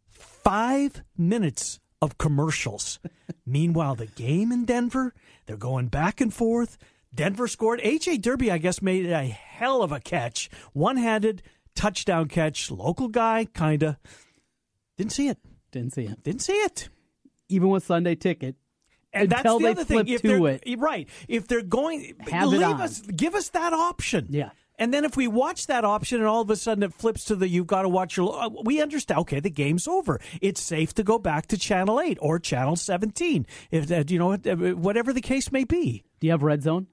Five 0.10 1.01
minutes 1.17 1.79
of 2.01 2.17
commercials. 2.17 3.00
Meanwhile, 3.45 3.95
the 3.95 4.05
game 4.07 4.51
in 4.51 4.65
Denver, 4.65 5.13
they're 5.46 5.58
going 5.58 5.88
back 5.88 6.22
and 6.22 6.34
forth. 6.34 6.78
Denver 7.14 7.48
scored. 7.48 7.80
AJ 7.82 8.22
Derby, 8.22 8.50
I 8.52 8.58
guess, 8.58 8.82
made 8.82 9.06
a 9.08 9.24
hell 9.26 9.84
of 9.84 9.92
a 9.92 10.00
catch. 10.00 10.50
One 10.74 10.98
handed 10.98 11.44
touchdown 11.76 12.28
catch. 12.28 12.72
Local 12.72 13.08
guy, 13.08 13.46
kind 13.54 13.84
of. 13.84 13.98
Didn't 14.98 15.12
see 15.12 15.28
it. 15.28 15.38
Didn't 15.72 15.94
see 15.94 16.06
it. 16.06 16.24
Didn't 16.24 16.42
see 16.42 16.54
it. 16.54 16.90
Even 17.50 17.70
with 17.70 17.84
Sunday 17.84 18.16
ticket. 18.16 18.56
And 19.12 19.30
that's 19.30 19.44
the 19.44 19.68
other 19.68 19.84
thing. 19.84 20.08
If 20.08 20.22
to 20.24 20.28
they're, 20.28 20.60
it. 20.64 20.80
right? 20.80 21.08
If 21.28 21.48
they're 21.48 21.62
going, 21.62 22.16
Have 22.32 22.44
it 22.46 22.48
leave 22.48 22.64
on. 22.64 22.82
us, 22.82 23.02
give 23.02 23.36
us 23.36 23.50
that 23.50 23.74
option. 23.74 24.28
Yeah. 24.32 24.50
And 24.80 24.94
then 24.94 25.06
if 25.06 25.15
we 25.15 25.27
watch 25.27 25.68
that 25.68 25.86
option, 25.86 26.18
and 26.20 26.27
all 26.27 26.42
of 26.42 26.50
a 26.50 26.56
sudden 26.56 26.84
it 26.84 26.94
flips 26.94 27.25
to 27.25 27.36
the 27.36 27.48
you've 27.48 27.68
got 27.68 27.84
to 27.84 27.89
watch 27.89 28.18
your, 28.18 28.36
uh, 28.42 28.50
we 28.63 28.82
understand. 28.82 29.20
Okay, 29.22 29.39
the 29.39 29.50
game's 29.51 29.88
over. 29.88 30.20
It's 30.42 30.60
safe 30.62 30.94
to 30.96 31.03
go 31.03 31.20
back 31.20 31.46
to 31.48 31.58
channel 31.58 32.01
eight 32.01 32.18
or 32.22 32.39
channel 32.39 32.75
seventeen, 32.75 33.46
if 33.70 33.92
uh, 33.92 34.03
you 34.08 34.18
know 34.18 34.32
uh, 34.34 34.56
whatever 34.75 35.13
the 35.13 35.22
case 35.22 35.51
may 35.51 35.63
be. 35.63 36.03
Do 36.20 36.27
you 36.27 36.32
have 36.32 36.42
red 36.44 36.63
zone? 36.63 36.88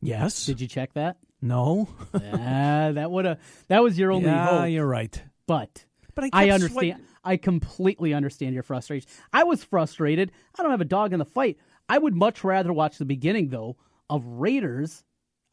Yes. 0.00 0.46
Did 0.46 0.60
you 0.60 0.68
check 0.68 0.92
that? 0.94 1.16
no. 1.42 1.88
Ah, 2.14 2.90
that 2.92 3.10
would 3.10 3.24
have. 3.24 3.40
That 3.68 3.82
was 3.82 3.98
your 3.98 4.12
only 4.12 4.26
yeah, 4.28 4.46
hope. 4.60 4.70
you're 4.70 4.86
right. 4.86 5.20
But 5.46 5.84
But 6.14 6.24
I 6.32 6.46
I, 6.46 6.50
understand. 6.50 6.72
sweat- 6.72 7.00
I 7.24 7.36
completely 7.36 8.14
understand 8.14 8.54
your 8.54 8.62
frustration. 8.62 9.08
I 9.32 9.44
was 9.44 9.64
frustrated. 9.64 10.30
I 10.58 10.62
don't 10.62 10.70
have 10.70 10.80
a 10.80 10.86
dog 10.86 11.12
in 11.12 11.18
the 11.18 11.24
fight. 11.24 11.58
I 11.88 11.98
would 11.98 12.14
much 12.14 12.44
rather 12.44 12.72
watch 12.72 12.98
the 12.98 13.04
beginning 13.04 13.48
though 13.48 13.76
of 14.08 14.24
Raiders 14.26 15.02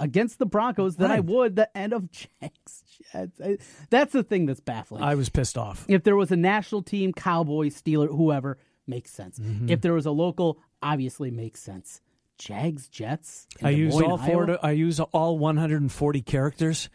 against 0.02 0.40
the 0.40 0.46
Broncos 0.46 0.96
than 0.96 1.12
I 1.12 1.20
would 1.20 1.56
the 1.56 1.76
end 1.78 1.94
of 1.94 2.10
Jags. 2.12 2.84
Jets. 3.14 3.42
That's 3.90 4.14
the 4.14 4.24
thing 4.24 4.46
that's 4.46 4.60
baffling. 4.60 5.04
I 5.04 5.16
was 5.16 5.30
pissed 5.30 5.58
off. 5.58 5.86
if 5.88 6.04
there 6.04 6.16
was 6.16 6.32
a 6.32 6.36
national 6.36 6.82
team, 6.84 7.14
Cowboys, 7.14 7.82
Steeler, 7.82 8.08
whoever, 8.08 8.58
makes 8.88 9.12
sense. 9.12 9.40
Mm-hmm. 9.40 9.70
If 9.70 9.82
there 9.82 9.94
was 9.94 10.06
a 10.06 10.12
local, 10.12 10.60
obviously 10.82 11.32
makes 11.32 11.62
sense. 11.62 12.02
Jags, 12.38 12.88
Jets. 12.88 13.48
I 13.62 13.70
used 13.70 14.02
all 14.02 14.18
four. 14.18 14.58
I 14.66 14.72
used 14.72 15.00
all 15.00 15.38
140 15.38 16.22
characters, 16.24 16.90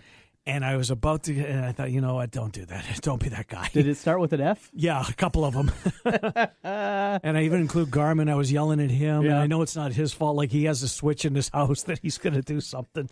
and 0.47 0.65
I 0.65 0.77
was 0.77 0.91
about 0.91 1.25
to. 1.25 1.37
And 1.39 1.65
I 1.65 1.73
thought, 1.73 1.91
you 1.91 2.01
know 2.01 2.15
what? 2.15 2.31
Don't 2.31 2.53
do 2.53 2.65
that. 2.67 2.85
Don't 3.03 3.21
be 3.23 3.29
that 3.31 3.49
guy. 3.49 3.69
Did 3.73 3.89
it 3.89 3.97
start 3.97 4.21
with 4.21 4.33
an 4.33 4.41
F? 4.41 4.71
Yeah, 4.75 5.05
a 5.09 5.13
couple 5.13 5.45
of 5.45 5.55
them. 5.55 5.73
and 6.63 7.37
I 7.37 7.43
even 7.43 7.61
include 7.61 7.91
Garman. 7.91 8.29
I 8.29 8.35
was 8.35 8.53
yelling 8.53 8.81
at 8.81 8.91
him, 8.91 9.17
and 9.21 9.27
Yeah. 9.27 9.41
I 9.41 9.47
know 9.47 9.63
it's 9.63 9.77
not 9.77 9.93
his 9.93 10.13
fault. 10.13 10.37
Like 10.37 10.51
he 10.51 10.65
has 10.65 10.83
a 10.83 10.89
switch 10.89 11.25
in 11.25 11.35
his 11.35 11.49
house 11.49 11.83
that 11.85 11.99
he's 12.01 12.19
going 12.19 12.35
to 12.35 12.43
do 12.43 12.61
something. 12.61 13.09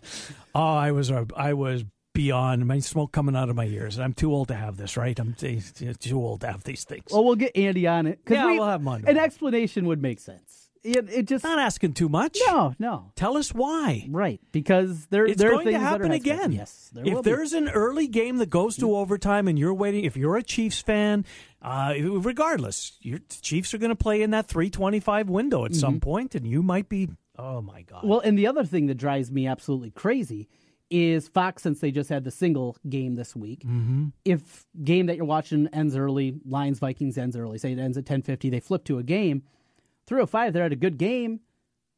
Oh, 0.53 0.61
I 0.75 0.91
was, 0.91 1.11
I 1.35 1.53
was 1.53 1.83
beyond 2.13 2.65
my 2.65 2.79
smoke 2.79 3.11
coming 3.11 3.35
out 3.35 3.49
of 3.49 3.55
my 3.55 3.65
ears, 3.65 3.97
and 3.97 4.03
I'm 4.03 4.13
too 4.13 4.31
old 4.31 4.47
to 4.49 4.55
have 4.55 4.77
this. 4.77 4.95
Right? 4.97 5.19
I'm 5.19 5.33
too 5.33 6.21
old 6.21 6.41
to 6.41 6.47
have 6.47 6.63
these 6.63 6.83
things. 6.83 7.05
Well, 7.11 7.23
we'll 7.25 7.35
get 7.35 7.55
Andy 7.57 7.87
on 7.87 8.05
it. 8.07 8.19
Yeah, 8.29 8.45
we- 8.47 8.59
we'll 8.59 8.67
have 8.67 8.81
him 8.81 8.87
on 8.87 9.05
An 9.07 9.17
explanation 9.17 9.85
would 9.87 10.01
make 10.01 10.19
sense. 10.19 10.64
It, 10.85 11.09
it 11.09 11.27
just 11.27 11.43
not 11.43 11.57
asking 11.57 11.93
too 11.93 12.07
much. 12.09 12.37
no, 12.47 12.75
no, 12.79 13.11
Tell 13.15 13.37
us 13.37 13.53
why. 13.53 14.07
right? 14.09 14.39
Because 14.51 15.07
there, 15.07 15.25
It's 15.25 15.39
there 15.41 15.51
going 15.51 15.67
are 15.67 15.71
to 15.71 15.79
happen 15.79 16.01
are 16.03 16.07
not 16.09 16.15
expected. 16.17 16.39
again. 16.45 16.51
Yes, 16.51 16.89
there 16.93 17.05
if 17.07 17.13
will 17.13 17.21
be. 17.23 17.31
there's 17.31 17.53
an 17.53 17.69
early 17.69 18.07
game 18.07 18.37
that 18.37 18.49
goes 18.49 18.75
to 18.77 18.95
overtime 18.95 19.47
and 19.47 19.57
you're 19.57 19.73
waiting, 19.73 20.05
if 20.05 20.15
you're 20.15 20.37
a 20.37 20.43
Chiefs 20.43 20.81
fan, 20.81 21.25
uh, 21.61 21.93
regardless, 21.99 22.97
your 23.01 23.19
Chiefs 23.41 23.73
are 23.73 23.77
going 23.79 23.89
to 23.89 23.95
play 23.95 24.21
in 24.21 24.31
that 24.31 24.47
325 24.47 25.29
window 25.29 25.65
at 25.65 25.73
some 25.75 25.99
point, 25.99 26.35
and 26.35 26.45
you 26.47 26.61
might 26.61 26.87
be. 26.89 27.09
Oh 27.37 27.61
my 27.61 27.81
God! 27.81 28.01
Well, 28.05 28.19
and 28.19 28.37
the 28.37 28.47
other 28.47 28.63
thing 28.63 28.85
that 28.87 28.95
drives 28.95 29.31
me 29.31 29.47
absolutely 29.47 29.91
crazy 29.91 30.47
is 30.91 31.27
Fox, 31.27 31.63
since 31.63 31.79
they 31.79 31.89
just 31.91 32.09
had 32.09 32.23
the 32.23 32.31
single 32.31 32.77
game 32.87 33.15
this 33.15 33.35
week. 33.35 33.61
Mm-hmm. 33.65 34.09
If 34.23 34.65
game 34.83 35.07
that 35.07 35.17
you're 35.17 35.25
watching 35.25 35.67
ends 35.73 35.95
early, 35.97 36.35
Lions 36.47 36.79
Vikings 36.79 37.17
ends 37.17 37.35
early, 37.35 37.57
say 37.57 37.71
it 37.73 37.79
ends 37.79 37.97
at 37.97 38.05
10:50, 38.05 38.51
they 38.51 38.59
flip 38.59 38.83
to 38.85 38.99
a 38.99 39.03
game. 39.03 39.43
305, 40.07 40.53
they're 40.53 40.63
at 40.63 40.71
a 40.71 40.75
good 40.75 40.97
game. 40.97 41.39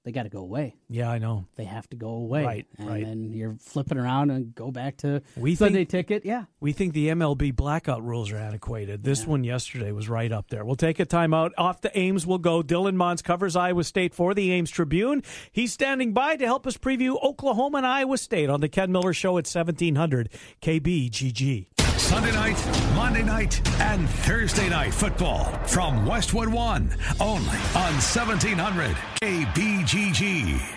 They 0.05 0.13
got 0.13 0.23
to 0.23 0.29
go 0.29 0.39
away. 0.39 0.77
yeah, 0.87 1.11
I 1.11 1.17
know. 1.17 1.47
They 1.57 1.65
have 1.65 1.89
to 1.89 1.97
go 1.97 2.07
away. 2.11 2.45
Right, 2.45 2.65
and 2.77 2.87
right. 2.89 3.03
then 3.05 3.33
you're 3.33 3.57
flipping 3.59 3.97
around 3.97 4.31
and 4.31 4.55
go 4.55 4.71
back 4.71 4.95
to 4.99 5.21
We 5.35 5.53
Sunday 5.55 5.79
think- 5.79 5.89
ticket. 5.89 6.23
Yeah. 6.25 6.45
We 6.61 6.71
think 6.71 6.93
the 6.93 7.09
MLB 7.09 7.53
blackout 7.53 8.05
rules 8.05 8.31
are 8.31 8.37
antiquated. 8.37 9.03
This 9.03 9.27
one 9.27 9.43
yesterday 9.43 9.91
was 9.91 10.07
right 10.07 10.31
up 10.31 10.47
there. 10.49 10.63
We'll 10.63 10.77
take 10.77 11.01
a 11.01 11.05
timeout. 11.05 11.49
Off 11.57 11.81
the 11.81 11.97
Ames 11.97 12.25
we'll 12.25 12.37
go. 12.37 12.61
Dylan 12.63 12.95
Montz 12.95 13.21
covers 13.21 13.57
Iowa 13.57 13.83
State 13.83 14.13
for 14.15 14.33
the 14.33 14.49
Ames 14.53 14.69
Tribune. 14.71 15.23
He's 15.51 15.73
standing 15.73 16.13
by 16.13 16.37
to 16.37 16.45
help 16.45 16.65
us 16.65 16.77
preview 16.77 17.21
Oklahoma 17.21 17.79
and 17.79 17.87
Iowa 17.87 18.17
State 18.17 18.49
on 18.49 18.61
the 18.61 18.69
Ken 18.69 18.93
Miller 18.93 19.11
Show 19.11 19.31
at 19.31 19.45
1700 19.45 20.29
KBGG. 20.61 21.67
Sunday 21.97 22.31
night, 22.31 22.63
Monday 22.95 23.23
night, 23.23 23.59
and 23.81 24.07
Thursday 24.07 24.69
night 24.69 24.93
football 24.93 25.45
from 25.65 26.05
Westwood 26.05 26.47
One, 26.47 26.95
only 27.19 27.57
on 27.75 27.93
1700 27.93 28.95
KBGG. 29.21 30.76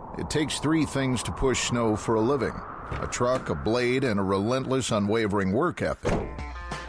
it 0.17 0.29
takes 0.29 0.59
three 0.59 0.85
things 0.85 1.23
to 1.23 1.31
push 1.31 1.69
snow 1.69 1.95
for 1.95 2.15
a 2.15 2.21
living 2.21 2.53
a 3.01 3.07
truck, 3.07 3.49
a 3.49 3.55
blade, 3.55 4.03
and 4.03 4.19
a 4.19 4.23
relentless, 4.23 4.91
unwavering 4.91 5.53
work 5.53 5.81
ethic. 5.81 6.29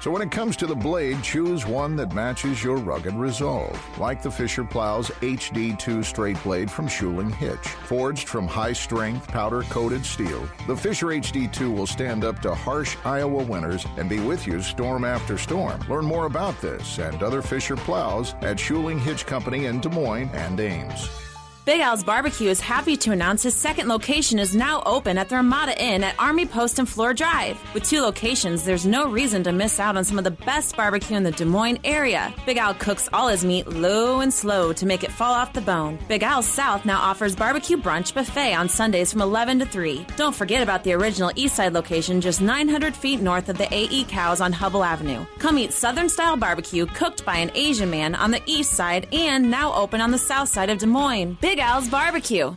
So 0.03 0.11
when 0.11 0.21
it 0.21 0.33
comes 0.33 0.57
to 0.57 0.67
the 0.67 0.75
blade, 0.75 1.23
choose 1.23 1.65
one 1.65 1.95
that 1.95 2.13
matches 2.13 2.65
your 2.65 2.77
rugged 2.79 3.15
resolve, 3.15 3.81
like 4.01 4.21
the 4.21 4.33
Fisher 4.33 4.65
Plow's 4.65 5.11
HD2 5.21 6.05
straight 6.05 6.43
blade 6.43 6.69
from 6.69 6.89
Schuling 6.89 7.33
Hitch. 7.33 7.69
Forged 7.87 8.27
from 8.27 8.49
high 8.49 8.73
strength, 8.73 9.29
powder 9.29 9.63
coated 9.63 10.05
steel, 10.05 10.45
the 10.67 10.77
Fisher 10.77 11.07
HD2 11.07 11.73
will 11.73 11.87
stand 11.87 12.25
up 12.25 12.43
to 12.43 12.53
harsh 12.53 12.97
Iowa 13.05 13.45
winters 13.45 13.87
and 13.97 14.09
be 14.09 14.19
with 14.19 14.45
you 14.45 14.61
storm 14.61 15.05
after 15.05 15.39
storm. 15.39 15.81
Learn 15.89 16.05
more 16.05 16.27
about 16.27 16.61
this 16.61 16.99
and 16.99 17.23
other 17.23 17.41
Fisher 17.41 17.77
Plows 17.77 18.35
at 18.41 18.57
Schuling 18.57 18.99
Hitch 18.99 19.25
Company 19.25 19.67
in 19.67 19.79
Des 19.79 19.89
Moines 19.89 20.31
and 20.35 20.59
Ames. 20.59 21.22
Big 21.65 21.81
Al's 21.81 22.03
Barbecue 22.03 22.49
is 22.49 22.61
happy 22.61 22.97
to 22.97 23.13
announce 23.13 23.45
his 23.45 23.55
second 23.55 23.87
location 23.87 24.41
is 24.41 24.57
now 24.57 24.83
open 24.85 25.17
at 25.17 25.29
the 25.29 25.37
Ramada 25.37 25.81
Inn 25.81 26.03
at 26.03 26.19
Army 26.19 26.45
Post 26.45 26.81
and 26.81 26.89
Fleur 26.89 27.15
Drive. 27.15 27.57
With 27.73 27.85
two 27.85 28.01
locations, 28.01 28.65
there's 28.65 28.85
no 28.85 29.09
reason 29.09 29.45
to 29.45 29.53
miss 29.53 29.79
out 29.79 29.97
on 29.97 30.03
some 30.03 30.19
of 30.19 30.25
the 30.25 30.33
best 30.33 30.77
barbecue 30.77 31.17
in 31.17 31.23
the 31.23 31.31
Des 31.31 31.45
Moines 31.45 31.79
area. 31.85 32.35
Big 32.47 32.57
Al 32.57 32.75
cooks 32.75 33.09
all 33.13 33.29
his 33.29 33.45
meat 33.45 33.69
low 33.69 34.19
and 34.23 34.35
slow 34.35 34.73
to 34.73 34.87
make 34.87 35.05
it 35.05 35.13
fall 35.13 35.33
off 35.33 35.53
the 35.53 35.61
bone. 35.61 36.01
Big 36.09 36.25
Al's 36.25 36.49
South 36.49 36.85
now 36.85 37.01
offers 37.01 37.37
barbecue 37.37 37.77
brunch 37.77 38.13
buffet 38.13 38.55
on 38.55 38.69
Sundays 38.69 39.13
from 39.13 39.21
11 39.21 39.61
to 39.61 39.65
3. 39.65 40.05
Don't 40.17 40.35
forget 40.35 40.65
about 40.65 40.83
the 40.83 40.95
original 40.95 41.31
Eastside 41.31 41.75
location 41.75 42.21
just 42.21 42.41
900 42.41 42.97
feet 42.97 43.21
north 43.21 43.49
of 43.49 43.57
the 43.57 43.73
AE 43.73 44.03
Cows 44.09 44.41
on 44.41 44.53
Hubbell 44.53 44.85
Avenue. 44.85 45.25
Come 45.39 45.59
eat 45.59 45.73
Southern 45.73 46.09
style 46.09 46.37
barbecue 46.37 46.87
cooked 46.87 47.25
by 47.25 47.37
an 47.37 47.53
Asian 47.55 47.89
man 47.89 48.17
on 48.17 48.33
the 48.33 48.43
east 48.47 48.73
side 48.73 49.07
and 49.13 49.49
now 49.49 49.73
open 49.75 50.01
on 50.01 50.11
the 50.11 50.19
south 50.19 50.49
side 50.49 50.69
of 50.69 50.79
Des 50.79 50.87
Moines. 50.87 51.39
Big 51.41 51.52
Al's 51.59 51.89
Barbecue. 51.89 52.57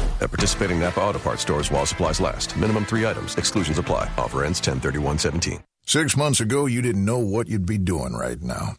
At 0.21 0.29
participating 0.29 0.79
Napa 0.79 1.01
Auto 1.01 1.19
Parts 1.19 1.41
stores 1.41 1.71
while 1.71 1.85
supplies 1.85 2.21
last. 2.21 2.55
Minimum 2.55 2.85
three 2.85 3.05
items. 3.05 3.35
Exclusions 3.35 3.79
apply. 3.79 4.09
Offer 4.17 4.45
ends 4.45 4.59
103117. 4.59 5.63
Six 5.85 6.15
months 6.15 6.39
ago, 6.39 6.67
you 6.67 6.81
didn't 6.81 7.03
know 7.03 7.17
what 7.17 7.47
you'd 7.47 7.65
be 7.65 7.79
doing 7.79 8.13
right 8.13 8.41
now. 8.41 8.75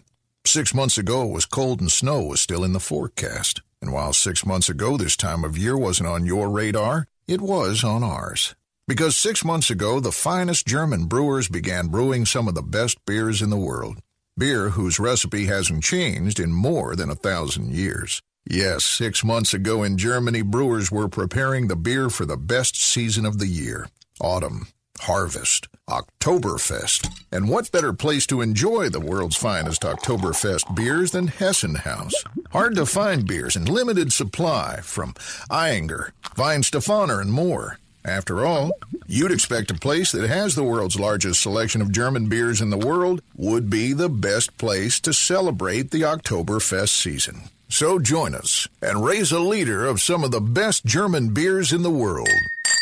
Six 0.47 0.73
months 0.73 0.99
ago, 0.99 1.25
it 1.25 1.33
was 1.33 1.45
cold 1.45 1.81
and 1.81 1.91
snow 1.91 2.23
was 2.23 2.41
still 2.41 2.65
in 2.65 2.73
the 2.73 2.81
forecast. 2.81 3.61
And 3.81 3.93
while 3.93 4.13
six 4.13 4.47
months 4.47 4.69
ago 4.69 4.97
this 4.97 5.17
time 5.17 5.43
of 5.43 5.59
year 5.59 5.77
wasn't 5.77 6.09
on 6.09 6.27
your 6.27 6.49
radar, 6.49 7.07
it 7.27 7.41
was 7.41 7.83
on 7.83 8.05
ours. 8.05 8.55
Because 8.87 9.17
six 9.17 9.45
months 9.45 9.71
ago, 9.71 9.99
the 9.99 10.13
finest 10.13 10.67
German 10.67 11.07
brewers 11.07 11.49
began 11.49 11.89
brewing 11.89 12.25
some 12.25 12.47
of 12.47 12.55
the 12.55 12.63
best 12.63 13.05
beers 13.05 13.43
in 13.43 13.51
the 13.51 13.57
world. 13.57 13.99
Beer 14.39 14.71
whose 14.71 14.99
recipe 14.99 15.47
hasn't 15.47 15.85
changed 15.85 16.39
in 16.41 16.53
more 16.53 16.95
than 16.97 17.11
a 17.11 17.15
thousand 17.15 17.73
years. 17.73 18.23
Yes, 18.45 18.85
six 18.85 19.23
months 19.23 19.55
ago 19.55 19.83
in 19.83 19.97
Germany, 19.97 20.43
brewers 20.43 20.91
were 20.91 21.09
preparing 21.09 21.69
the 21.69 21.77
beer 21.77 22.11
for 22.11 22.27
the 22.27 22.37
best 22.37 22.77
season 22.77 23.25
of 23.25 23.39
the 23.39 23.47
year 23.47 23.89
autumn, 24.21 24.69
harvest, 25.01 25.69
Oktoberfest. 25.89 27.09
And 27.31 27.49
what 27.49 27.73
better 27.73 27.93
place 27.93 28.27
to 28.27 28.41
enjoy 28.41 28.89
the 28.89 29.01
world's 29.01 29.37
finest 29.37 29.83
Oktoberfest 29.83 30.75
beers 30.75 31.13
than 31.13 31.29
Hessenhaus? 31.29 32.13
Hard 32.51 32.75
to 32.77 32.87
find 32.87 33.27
beers 33.27 33.57
in 33.57 33.65
limited 33.65 34.13
supply 34.13 34.81
from 34.83 35.15
Ayinger, 35.51 36.11
Weihenstephaner, 36.37 37.21
and 37.21 37.33
more. 37.33 37.79
After 38.05 38.45
all, 38.45 38.73
you'd 39.07 39.31
expect 39.31 39.71
a 39.71 39.75
place 39.75 40.11
that 40.13 40.29
has 40.29 40.55
the 40.55 40.65
world's 40.65 40.99
largest 40.99 41.41
selection 41.41 41.81
of 41.81 41.93
German 41.93 42.29
beers 42.29 42.61
in 42.61 42.71
the 42.71 42.79
world 42.79 43.23
would 43.37 43.71
be 43.71 43.93
the 43.93 44.09
best 44.09 44.57
place 44.59 44.99
to 45.01 45.13
celebrate 45.13 45.91
the 45.91 46.03
Oktoberfest 46.03 46.89
season. 46.89 47.43
So 47.73 47.99
join 47.99 48.35
us 48.35 48.69
and 48.83 49.03
raise 49.03 49.33
a 49.33 49.41
liter 49.41 49.87
of 49.87 50.03
some 50.03 50.25
of 50.25 50.31
the 50.31 50.43
best 50.43 50.85
German 50.85 51.33
beers 51.33 51.73
in 51.73 51.81
the 51.81 51.91
world. 51.91 52.29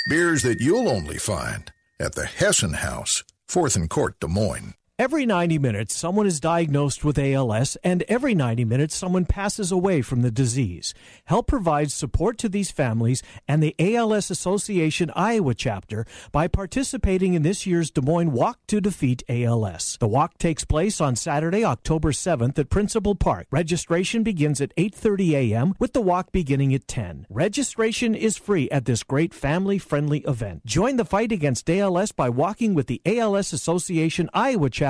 Beers 0.09 0.43
that 0.43 0.61
you'll 0.61 0.89
only 0.89 1.17
find 1.17 1.73
at 2.01 2.17
the 2.17 2.27
Hessen 2.27 2.75
Haus, 2.75 3.23
4th 3.49 3.77
and 3.77 3.89
Court, 3.89 4.19
Des 4.19 4.27
Moines. 4.27 4.75
Every 5.01 5.25
90 5.25 5.59
minutes, 5.59 5.97
someone 5.97 6.27
is 6.27 6.41
diagnosed 6.41 7.07
with 7.07 7.19
ALS, 7.19 7.75
and 7.83 8.03
every 8.03 8.35
90 8.35 8.67
minutes, 8.67 8.95
someone 8.95 9.25
passes 9.25 9.73
away 9.73 10.03
from 10.03 10.21
the 10.21 10.31
disease. 10.31 10.93
Help 11.25 11.47
provide 11.47 11.91
support 11.91 12.37
to 12.37 12.51
these 12.51 12.71
families 12.71 13.23
and 13.49 13.63
the 13.63 13.75
ALS 13.79 14.31
Association 14.31 15.11
Iowa 15.17 15.55
chapter 15.55 16.05
by 16.33 16.49
participating 16.49 17.33
in 17.33 17.41
this 17.41 17.65
year's 17.65 17.91
Des 17.91 18.03
Moines 18.03 18.33
Walk 18.33 18.59
to 18.67 18.79
Defeat 18.79 19.23
ALS. 19.27 19.97
The 19.99 20.07
walk 20.07 20.37
takes 20.37 20.67
place 20.67 21.01
on 21.01 21.17
Saturday, 21.17 21.65
October 21.65 22.13
7th 22.13 22.59
at 22.59 22.69
Principal 22.69 23.15
Park. 23.15 23.47
Registration 23.51 24.23
begins 24.23 24.61
at 24.61 24.77
8:30 24.77 25.33
a.m. 25.33 25.75
with 25.79 25.95
the 25.95 26.03
walk 26.03 26.31
beginning 26.31 26.75
at 26.75 26.87
10. 26.87 27.27
Registration 27.31 28.15
is 28.15 28.37
free 28.37 28.69
at 28.69 28.85
this 28.85 29.03
great 29.03 29.33
family-friendly 29.33 30.19
event. 30.29 30.67
Join 30.67 30.99
the 30.99 31.07
fight 31.07 31.33
against 31.33 31.71
ALS 31.71 32.13
by 32.13 32.29
walking 32.29 32.75
with 32.75 32.87
the 32.87 33.01
ALS 33.07 33.55
Association 33.55 34.29
Iowa 34.35 34.69
chapter 34.69 34.90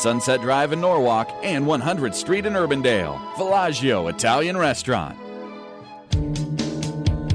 Sunset 0.01 0.41
Drive 0.41 0.73
in 0.73 0.81
Norwalk 0.81 1.29
and 1.43 1.63
100th 1.67 2.15
Street 2.15 2.47
in 2.47 2.53
Urbandale. 2.53 3.19
Villaggio 3.35 4.09
Italian 4.11 4.57
Restaurant. 4.57 5.15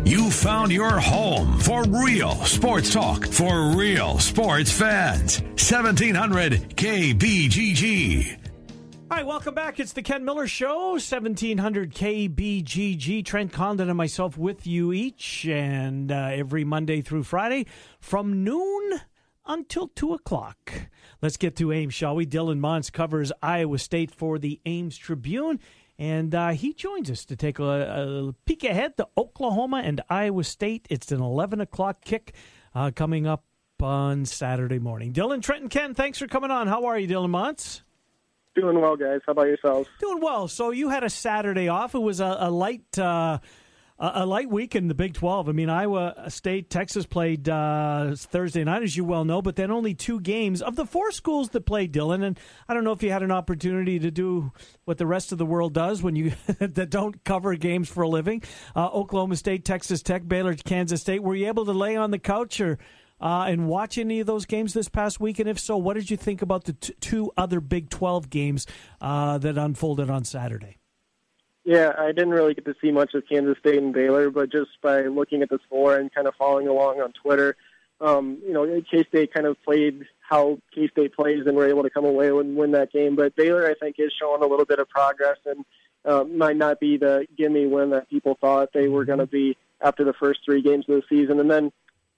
You 0.04 0.32
found 0.32 0.72
your 0.72 0.98
home 0.98 1.60
for 1.60 1.84
real 1.84 2.34
sports 2.44 2.92
talk 2.92 3.24
for 3.24 3.76
real 3.76 4.18
sports 4.18 4.72
fans. 4.72 5.40
1700 5.42 6.76
KBGG. 6.76 8.36
All 9.08 9.16
right, 9.16 9.26
welcome 9.26 9.54
back. 9.54 9.78
It's 9.78 9.92
the 9.92 10.02
Ken 10.02 10.24
Miller 10.24 10.48
Show, 10.48 10.94
1700 10.94 11.94
KBGG. 11.94 13.24
Trent 13.24 13.52
Condon 13.52 13.88
and 13.88 13.96
myself 13.96 14.36
with 14.36 14.66
you 14.66 14.92
each 14.92 15.46
and 15.46 16.10
uh, 16.10 16.30
every 16.32 16.64
Monday 16.64 17.00
through 17.00 17.22
Friday 17.22 17.66
from 18.00 18.42
noon 18.42 19.00
until 19.46 19.86
2 19.86 20.14
o'clock. 20.14 20.72
Let's 21.22 21.36
get 21.36 21.56
to 21.56 21.72
Ames, 21.72 21.94
shall 21.94 22.14
we? 22.14 22.26
Dylan 22.26 22.58
Montz 22.58 22.92
covers 22.92 23.32
Iowa 23.42 23.78
State 23.78 24.10
for 24.10 24.38
the 24.38 24.60
Ames 24.66 24.96
Tribune. 24.96 25.60
And 25.98 26.34
uh, 26.34 26.50
he 26.50 26.74
joins 26.74 27.10
us 27.10 27.24
to 27.24 27.36
take 27.36 27.58
a, 27.58 27.64
a, 27.64 28.32
peek 28.44 28.64
ahead 28.64 28.98
to 28.98 29.08
Oklahoma 29.16 29.80
and 29.82 30.02
Iowa 30.10 30.44
State. 30.44 30.86
It's 30.90 31.10
an 31.10 31.22
11 31.22 31.60
o'clock 31.62 32.04
kick 32.04 32.34
uh, 32.74 32.90
coming 32.94 33.26
up 33.26 33.44
on 33.80 34.26
Saturday 34.26 34.78
morning. 34.78 35.12
Dylan, 35.12 35.42
Trenton, 35.42 35.70
Ken, 35.70 35.94
thanks 35.94 36.18
for 36.18 36.26
coming 36.26 36.50
on. 36.50 36.66
How 36.66 36.84
are 36.84 36.98
you, 36.98 37.08
Dylan 37.08 37.30
Montz? 37.30 37.80
Doing 38.54 38.80
well, 38.80 38.96
guys. 38.96 39.20
How 39.24 39.32
about 39.32 39.46
yourselves? 39.46 39.88
Doing 40.00 40.20
well. 40.20 40.48
So 40.48 40.70
you 40.70 40.90
had 40.90 41.04
a 41.04 41.10
Saturday 41.10 41.68
off. 41.68 41.94
It 41.94 42.00
was 42.00 42.20
a, 42.20 42.36
a 42.40 42.50
light. 42.50 42.98
Uh, 42.98 43.38
a 43.98 44.26
light 44.26 44.50
week 44.50 44.74
in 44.74 44.88
the 44.88 44.94
Big 44.94 45.14
12. 45.14 45.48
I 45.48 45.52
mean, 45.52 45.70
Iowa 45.70 46.24
State, 46.28 46.68
Texas 46.68 47.06
played 47.06 47.48
uh, 47.48 48.14
Thursday 48.14 48.62
night, 48.62 48.82
as 48.82 48.96
you 48.96 49.04
well 49.04 49.24
know, 49.24 49.40
but 49.40 49.56
then 49.56 49.70
only 49.70 49.94
two 49.94 50.20
games 50.20 50.60
of 50.60 50.76
the 50.76 50.84
four 50.84 51.10
schools 51.12 51.50
that 51.50 51.62
played 51.62 51.94
Dylan. 51.94 52.22
And 52.22 52.38
I 52.68 52.74
don't 52.74 52.84
know 52.84 52.92
if 52.92 53.02
you 53.02 53.10
had 53.10 53.22
an 53.22 53.30
opportunity 53.30 53.98
to 53.98 54.10
do 54.10 54.52
what 54.84 54.98
the 54.98 55.06
rest 55.06 55.32
of 55.32 55.38
the 55.38 55.46
world 55.46 55.72
does 55.72 56.02
when 56.02 56.14
you 56.14 56.32
that 56.58 56.90
don't 56.90 57.24
cover 57.24 57.54
games 57.54 57.88
for 57.88 58.02
a 58.02 58.08
living. 58.08 58.42
Uh, 58.74 58.88
Oklahoma 58.88 59.36
State, 59.36 59.64
Texas 59.64 60.02
Tech, 60.02 60.28
Baylor, 60.28 60.54
Kansas 60.54 61.00
State. 61.00 61.22
Were 61.22 61.34
you 61.34 61.46
able 61.46 61.64
to 61.64 61.72
lay 61.72 61.96
on 61.96 62.10
the 62.10 62.18
couch 62.18 62.60
or 62.60 62.78
uh, 63.18 63.46
and 63.48 63.66
watch 63.66 63.96
any 63.96 64.20
of 64.20 64.26
those 64.26 64.44
games 64.44 64.74
this 64.74 64.90
past 64.90 65.20
week? 65.20 65.38
And 65.38 65.48
if 65.48 65.58
so, 65.58 65.78
what 65.78 65.94
did 65.94 66.10
you 66.10 66.18
think 66.18 66.42
about 66.42 66.64
the 66.64 66.74
t- 66.74 66.94
two 67.00 67.32
other 67.36 67.60
Big 67.60 67.88
12 67.88 68.28
games 68.28 68.66
uh, 69.00 69.38
that 69.38 69.56
unfolded 69.56 70.10
on 70.10 70.24
Saturday? 70.24 70.76
Yeah, 71.66 71.92
I 71.98 72.12
didn't 72.12 72.30
really 72.30 72.54
get 72.54 72.64
to 72.64 72.76
see 72.80 72.92
much 72.92 73.12
of 73.14 73.28
Kansas 73.28 73.58
State 73.58 73.78
and 73.78 73.92
Baylor, 73.92 74.30
but 74.30 74.50
just 74.50 74.70
by 74.80 75.02
looking 75.02 75.42
at 75.42 75.50
the 75.50 75.58
score 75.66 75.96
and 75.98 76.14
kind 76.14 76.26
of 76.26 76.34
following 76.36 76.68
along 76.68 77.00
on 77.02 77.12
Twitter, 77.12 77.56
Um, 78.00 78.38
you 78.46 78.52
know, 78.52 78.64
K 78.90 79.04
State 79.08 79.32
kind 79.32 79.46
of 79.46 79.56
played 79.64 80.04
how 80.20 80.58
K 80.74 80.88
State 80.88 81.14
plays 81.14 81.46
and 81.46 81.56
were 81.56 81.68
able 81.68 81.82
to 81.82 81.90
come 81.90 82.04
away 82.04 82.28
and 82.28 82.56
win 82.56 82.72
that 82.72 82.92
game. 82.92 83.16
But 83.16 83.34
Baylor, 83.36 83.66
I 83.66 83.74
think, 83.74 83.96
is 83.98 84.12
showing 84.20 84.42
a 84.42 84.46
little 84.46 84.66
bit 84.66 84.78
of 84.78 84.88
progress 84.88 85.38
and 85.46 85.64
uh, 86.04 86.24
might 86.24 86.56
not 86.56 86.78
be 86.78 86.98
the 86.98 87.26
gimme 87.36 87.66
win 87.66 87.90
that 87.90 88.10
people 88.10 88.36
thought 88.40 88.72
they 88.72 88.88
were 88.88 89.04
going 89.04 89.18
to 89.18 89.26
be 89.26 89.56
after 89.80 90.04
the 90.04 90.12
first 90.12 90.40
three 90.44 90.62
games 90.62 90.84
of 90.88 90.96
the 90.96 91.02
season. 91.08 91.40
And 91.40 91.50
then 91.50 91.72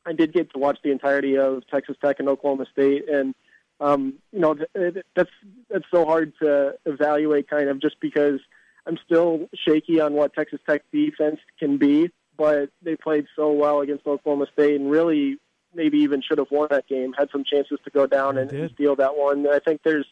I 0.05 0.13
did 0.13 0.33
get 0.33 0.53
to 0.53 0.59
watch 0.59 0.79
the 0.83 0.91
entirety 0.91 1.39
of 1.39 1.67
Texas 1.69 1.97
Tech 2.03 2.17
and 2.19 2.29
Oklahoma 2.29 2.67
State, 2.73 3.09
and 3.09 3.35
um, 3.81 4.15
you 4.33 4.41
know 4.41 4.55
th- 4.55 5.05
that's 5.15 5.31
that's 5.71 5.85
so 5.91 6.05
hard 6.05 6.33
to 6.43 6.75
evaluate, 6.87 7.49
kind 7.49 7.69
of 7.69 7.81
just 7.81 8.01
because 8.01 8.41
I'm 8.89 8.99
still 9.05 9.49
shaky 9.55 10.01
on 10.01 10.15
what 10.15 10.35
Texas 10.35 10.61
Tech 10.69 10.83
defense 10.91 11.39
can 11.59 11.77
be. 11.77 12.11
But 12.37 12.71
they 12.83 12.97
played 12.97 13.27
so 13.37 13.53
well 13.53 13.81
against 13.81 14.07
Oklahoma 14.07 14.47
State, 14.53 14.81
and 14.81 14.91
really 14.91 15.39
maybe 15.75 15.99
even 15.99 16.23
should 16.23 16.39
have 16.39 16.51
won 16.51 16.69
that 16.71 16.87
game. 16.87 17.13
Had 17.13 17.29
some 17.31 17.45
chances 17.45 17.79
to 17.85 17.91
go 17.91 18.07
down 18.07 18.39
and, 18.39 18.51
and 18.53 18.71
steal 18.71 18.97
that 18.97 19.17
one. 19.17 19.47
I 19.47 19.59
think 19.59 19.83
there's 19.85 20.07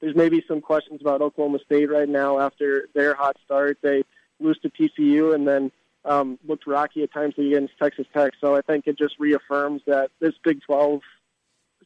there's 0.00 0.16
maybe 0.16 0.44
some 0.48 0.60
questions 0.60 1.00
about 1.00 1.22
Oklahoma 1.22 1.58
State 1.64 1.90
right 1.90 2.08
now 2.08 2.38
after 2.38 2.88
their 2.94 3.14
hot 3.14 3.36
start. 3.44 3.78
They 3.82 4.04
lose 4.40 4.58
to 4.60 4.70
TCU 4.70 5.34
and 5.34 5.46
then 5.46 5.70
um, 6.04 6.38
looked 6.46 6.66
rocky 6.66 7.02
at 7.02 7.12
times 7.12 7.34
against 7.36 7.74
Texas 7.80 8.06
Tech. 8.14 8.32
So 8.40 8.56
I 8.56 8.62
think 8.62 8.86
it 8.86 8.96
just 8.98 9.18
reaffirms 9.18 9.82
that 9.86 10.10
this 10.20 10.34
Big 10.42 10.60
12 10.62 11.00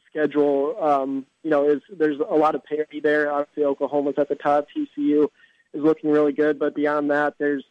schedule, 0.09 0.75
um, 0.81 1.25
you 1.43 1.49
know, 1.49 1.69
is 1.69 1.81
there's 1.91 2.19
a 2.19 2.35
lot 2.35 2.55
of 2.55 2.63
parity 2.63 2.99
there. 2.99 3.31
Obviously, 3.31 3.65
Oklahoma's 3.65 4.15
at 4.17 4.29
the 4.29 4.35
top. 4.35 4.67
TCU 4.75 5.29
is 5.73 5.83
looking 5.83 6.09
really 6.09 6.33
good, 6.33 6.59
but 6.59 6.75
beyond 6.75 7.09
that, 7.11 7.35
there's 7.37 7.63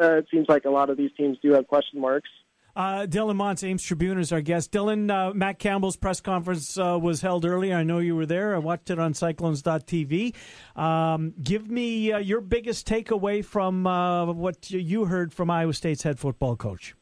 uh, 0.00 0.16
it 0.16 0.26
seems 0.30 0.48
like 0.48 0.64
a 0.64 0.70
lot 0.70 0.90
of 0.90 0.96
these 0.96 1.10
teams 1.16 1.38
do 1.42 1.52
have 1.52 1.66
question 1.66 2.00
marks. 2.00 2.28
Uh, 2.76 3.06
Dylan 3.06 3.34
Montz, 3.34 3.64
Ames 3.64 3.82
Tribune, 3.82 4.20
is 4.20 4.30
our 4.30 4.40
guest. 4.40 4.70
Dylan, 4.70 5.10
uh, 5.10 5.34
Matt 5.34 5.58
Campbell's 5.58 5.96
press 5.96 6.20
conference 6.20 6.78
uh, 6.78 6.96
was 7.00 7.20
held 7.20 7.44
earlier. 7.44 7.74
I 7.74 7.82
know 7.82 7.98
you 7.98 8.14
were 8.14 8.26
there. 8.26 8.54
I 8.54 8.58
watched 8.58 8.90
it 8.90 9.00
on 9.00 9.14
Cyclones.tv. 9.14 10.34
Um, 10.76 11.34
give 11.42 11.68
me 11.68 12.12
uh, 12.12 12.18
your 12.18 12.40
biggest 12.40 12.86
takeaway 12.86 13.44
from 13.44 13.84
uh, 13.84 14.26
what 14.32 14.70
you 14.70 15.06
heard 15.06 15.32
from 15.32 15.50
Iowa 15.50 15.74
State's 15.74 16.04
head 16.04 16.20
football 16.20 16.54
coach. 16.54 16.94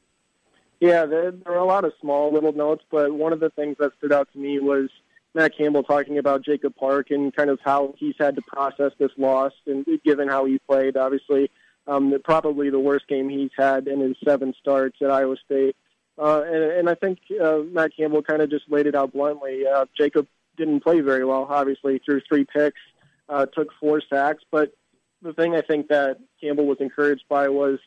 Yeah, 0.81 1.05
there, 1.05 1.31
there 1.31 1.53
are 1.53 1.59
a 1.59 1.67
lot 1.67 1.85
of 1.85 1.93
small 2.01 2.33
little 2.33 2.53
notes, 2.53 2.85
but 2.91 3.13
one 3.13 3.35
of 3.35 3.41
the 3.41 3.51
things 3.51 3.77
that 3.79 3.93
stood 3.99 4.13
out 4.13 4.29
to 4.33 4.39
me 4.39 4.59
was 4.59 4.89
Matt 5.37 5.57
Campbell 5.57 5.85
talking 5.85 6.19
about 6.19 6.45
Jacob 6.45 6.75
Park 6.75 7.11
and 7.11 7.33
kind 7.33 7.51
of 7.51 7.61
how 7.65 7.95
he's 7.97 8.17
had 8.19 8.35
to 8.35 8.43
process 8.43 8.91
this 8.99 9.13
loss, 9.17 9.53
and 9.69 9.87
given 10.05 10.27
how 10.29 10.47
he 10.47 10.59
played, 10.59 10.97
obviously– 10.97 11.49
um, 11.87 12.15
probably 12.25 12.71
the 12.71 12.81
worst 12.81 13.07
game 13.09 13.29
he's 13.29 13.51
had 13.57 13.87
in 13.87 14.01
his 14.01 14.17
seven 14.25 14.55
starts 14.61 14.99
at 15.01 15.11
Iowa 15.11 15.37
State. 15.45 15.77
Uh, 16.19 16.43
and, 16.43 16.63
and 16.65 16.91
I 16.91 16.95
think 16.95 17.19
uh, 17.43 17.59
Matt 17.59 17.93
Campbell 17.97 18.23
kind 18.23 18.43
of 18.43 18.51
just 18.51 18.65
laid 18.69 18.87
it 18.87 18.95
out 18.95 19.13
bluntly. 19.13 19.65
Uh, 19.67 19.87
Jacob 19.97 20.27
didn't 20.57 20.81
play 20.81 21.01
very 21.01 21.25
well, 21.25 21.47
obviously, 21.49 22.01
threw 22.05 22.21
three 22.27 22.45
picks, 22.45 22.81
uh, 23.29 23.47
took 23.47 23.69
four 23.79 24.01
sacks. 24.09 24.43
But 24.51 24.73
the 25.23 25.33
thing 25.33 25.55
I 25.55 25.61
think 25.61 25.89
that 25.89 26.19
Campbell 26.41 26.67
was 26.67 26.79
encouraged 26.81 27.25
by 27.29 27.49
was 27.49 27.79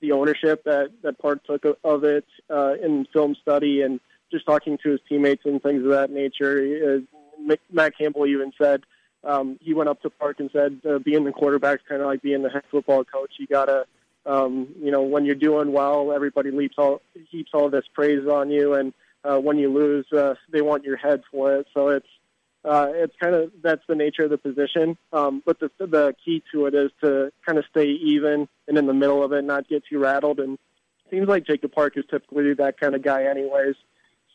the 0.00 0.12
ownership 0.12 0.64
that, 0.64 0.90
that 1.02 1.18
Park 1.18 1.44
took 1.44 1.64
of 1.84 2.04
it 2.04 2.26
uh, 2.50 2.74
in 2.82 3.06
film 3.12 3.36
study 3.40 3.82
and 3.82 4.00
just 4.34 4.46
talking 4.46 4.76
to 4.82 4.90
his 4.90 5.00
teammates 5.08 5.42
and 5.44 5.62
things 5.62 5.84
of 5.84 5.90
that 5.90 6.10
nature. 6.10 7.02
Uh, 7.48 7.54
Matt 7.70 7.96
Campbell 7.96 8.26
even 8.26 8.52
said, 8.60 8.82
um, 9.22 9.58
he 9.62 9.72
went 9.74 9.88
up 9.88 10.02
to 10.02 10.10
Park 10.10 10.40
and 10.40 10.50
said, 10.52 10.80
uh, 10.88 10.98
being 10.98 11.24
the 11.24 11.32
quarterback 11.32 11.76
is 11.80 11.86
kind 11.88 12.02
of 12.02 12.08
like 12.08 12.20
being 12.20 12.42
the 12.42 12.50
head 12.50 12.64
football 12.70 13.04
coach. 13.04 13.32
You 13.38 13.46
gotta, 13.46 13.86
um, 14.26 14.68
you 14.82 14.90
know, 14.90 15.02
when 15.02 15.24
you're 15.24 15.34
doing 15.34 15.72
well, 15.72 16.12
everybody 16.12 16.50
leaps 16.50 16.74
all 16.78 17.00
heaps 17.30 17.50
all 17.54 17.70
this 17.70 17.84
praise 17.94 18.26
on 18.26 18.50
you, 18.50 18.74
and 18.74 18.92
uh, 19.24 19.38
when 19.38 19.56
you 19.56 19.72
lose, 19.72 20.06
uh, 20.12 20.34
they 20.52 20.60
want 20.60 20.84
your 20.84 20.96
head 20.96 21.22
for 21.30 21.56
it. 21.56 21.66
So 21.72 21.88
it's 21.88 22.06
uh, 22.64 22.88
it's 22.92 23.14
kind 23.22 23.34
of 23.34 23.52
that's 23.62 23.82
the 23.86 23.94
nature 23.94 24.24
of 24.24 24.30
the 24.30 24.38
position. 24.38 24.98
Um, 25.12 25.42
but 25.46 25.58
the 25.60 25.70
the 25.78 26.14
key 26.24 26.42
to 26.52 26.66
it 26.66 26.74
is 26.74 26.90
to 27.02 27.32
kind 27.46 27.58
of 27.58 27.64
stay 27.70 27.86
even 27.86 28.48
and 28.68 28.76
in 28.76 28.86
the 28.86 28.94
middle 28.94 29.22
of 29.24 29.32
it, 29.32 29.42
not 29.42 29.68
get 29.68 29.84
too 29.88 29.98
rattled. 29.98 30.40
And 30.40 30.58
seems 31.10 31.28
like 31.28 31.46
Jacob 31.46 31.72
Park 31.72 31.96
is 31.96 32.04
typically 32.10 32.54
that 32.54 32.78
kind 32.78 32.94
of 32.94 33.02
guy, 33.02 33.24
anyways. 33.24 33.76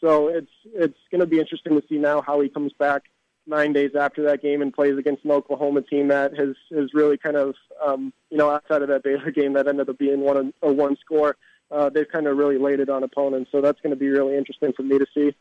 So 0.02 0.28
it's 0.28 0.52
it's 0.66 0.98
going 1.12 1.22
to 1.22 1.28
be 1.28 1.40
interesting 1.40 1.80
to 1.80 1.88
see 1.88 1.98
now 1.98 2.22
how 2.22 2.40
he 2.42 2.50
comes 2.50 2.72
back 2.74 3.04
nine 3.48 3.74
days 3.74 3.92
after 4.00 4.24
that 4.24 4.42
game 4.42 4.62
and 4.62 4.74
plays 4.74 4.98
against 4.98 5.26
an 5.26 5.32
Oklahoma 5.32 5.82
team 5.82 6.08
that 6.10 6.38
has 6.38 6.56
has 6.72 6.94
really 6.94 7.18
kind 7.18 7.36
of 7.36 7.56
um, 7.86 8.14
you 8.30 8.38
know 8.38 8.50
outside 8.50 8.82
of 8.82 8.90
that 8.90 9.04
Baylor 9.04 9.32
game 9.36 9.54
that 9.54 9.68
ended 9.68 9.90
up 9.90 9.98
being 9.98 10.22
one 10.22 10.54
a 10.62 10.72
one 10.72 10.96
score. 10.98 11.36
Uh, 11.72 11.90
they've 11.90 12.10
kind 12.12 12.26
of 12.26 12.36
really 12.36 12.58
laid 12.58 12.80
it 12.80 12.90
on 12.90 13.04
opponents, 13.04 13.52
so 13.52 13.62
that's 13.62 13.80
going 13.82 13.92
to 13.92 13.96
be 13.96 14.10
really 14.10 14.36
interesting 14.36 14.74
for 14.74 14.82
me 14.82 14.98
to 14.98 15.06
see. 15.14 15.36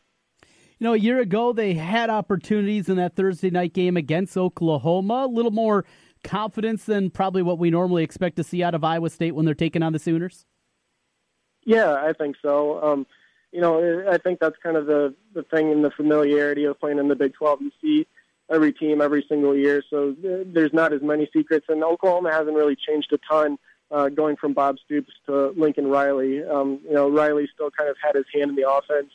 You 0.79 0.85
know, 0.85 0.93
a 0.93 0.97
year 0.97 1.19
ago 1.19 1.53
they 1.53 1.73
had 1.73 2.09
opportunities 2.09 2.87
in 2.87 2.97
that 2.97 3.15
Thursday 3.15 3.49
night 3.49 3.73
game 3.73 3.97
against 3.97 4.37
Oklahoma. 4.37 5.25
A 5.25 5.27
little 5.27 5.51
more 5.51 5.85
confidence 6.23 6.85
than 6.85 7.09
probably 7.09 7.41
what 7.41 7.57
we 7.57 7.69
normally 7.69 8.03
expect 8.03 8.35
to 8.37 8.43
see 8.43 8.61
out 8.63 8.75
of 8.75 8.83
Iowa 8.83 9.09
State 9.09 9.33
when 9.33 9.45
they're 9.45 9.55
taking 9.55 9.83
on 9.83 9.93
the 9.93 9.99
Sooners. 9.99 10.45
Yeah, 11.65 11.93
I 11.93 12.13
think 12.13 12.35
so. 12.41 12.81
Um, 12.81 13.07
you 13.51 13.61
know, 13.61 14.05
I 14.09 14.17
think 14.17 14.39
that's 14.39 14.57
kind 14.61 14.77
of 14.77 14.85
the 14.85 15.13
the 15.33 15.43
thing 15.43 15.71
in 15.71 15.81
the 15.81 15.91
familiarity 15.91 16.65
of 16.65 16.79
playing 16.79 16.99
in 16.99 17.07
the 17.07 17.15
Big 17.15 17.33
12. 17.33 17.61
You 17.61 17.71
see 17.81 18.07
every 18.49 18.73
team 18.73 19.01
every 19.01 19.25
single 19.27 19.55
year, 19.55 19.83
so 19.89 20.15
there's 20.21 20.73
not 20.73 20.93
as 20.93 21.01
many 21.01 21.29
secrets. 21.33 21.65
And 21.69 21.83
Oklahoma 21.83 22.31
hasn't 22.31 22.55
really 22.55 22.75
changed 22.75 23.11
a 23.13 23.19
ton 23.29 23.57
uh, 23.91 24.09
going 24.09 24.35
from 24.35 24.53
Bob 24.53 24.77
Stoops 24.85 25.11
to 25.25 25.49
Lincoln 25.57 25.87
Riley. 25.87 26.43
Um, 26.43 26.79
you 26.83 26.93
know, 26.93 27.09
Riley 27.09 27.47
still 27.53 27.71
kind 27.71 27.89
of 27.89 27.95
had 28.03 28.15
his 28.15 28.25
hand 28.33 28.49
in 28.51 28.55
the 28.55 28.69
offense, 28.69 29.11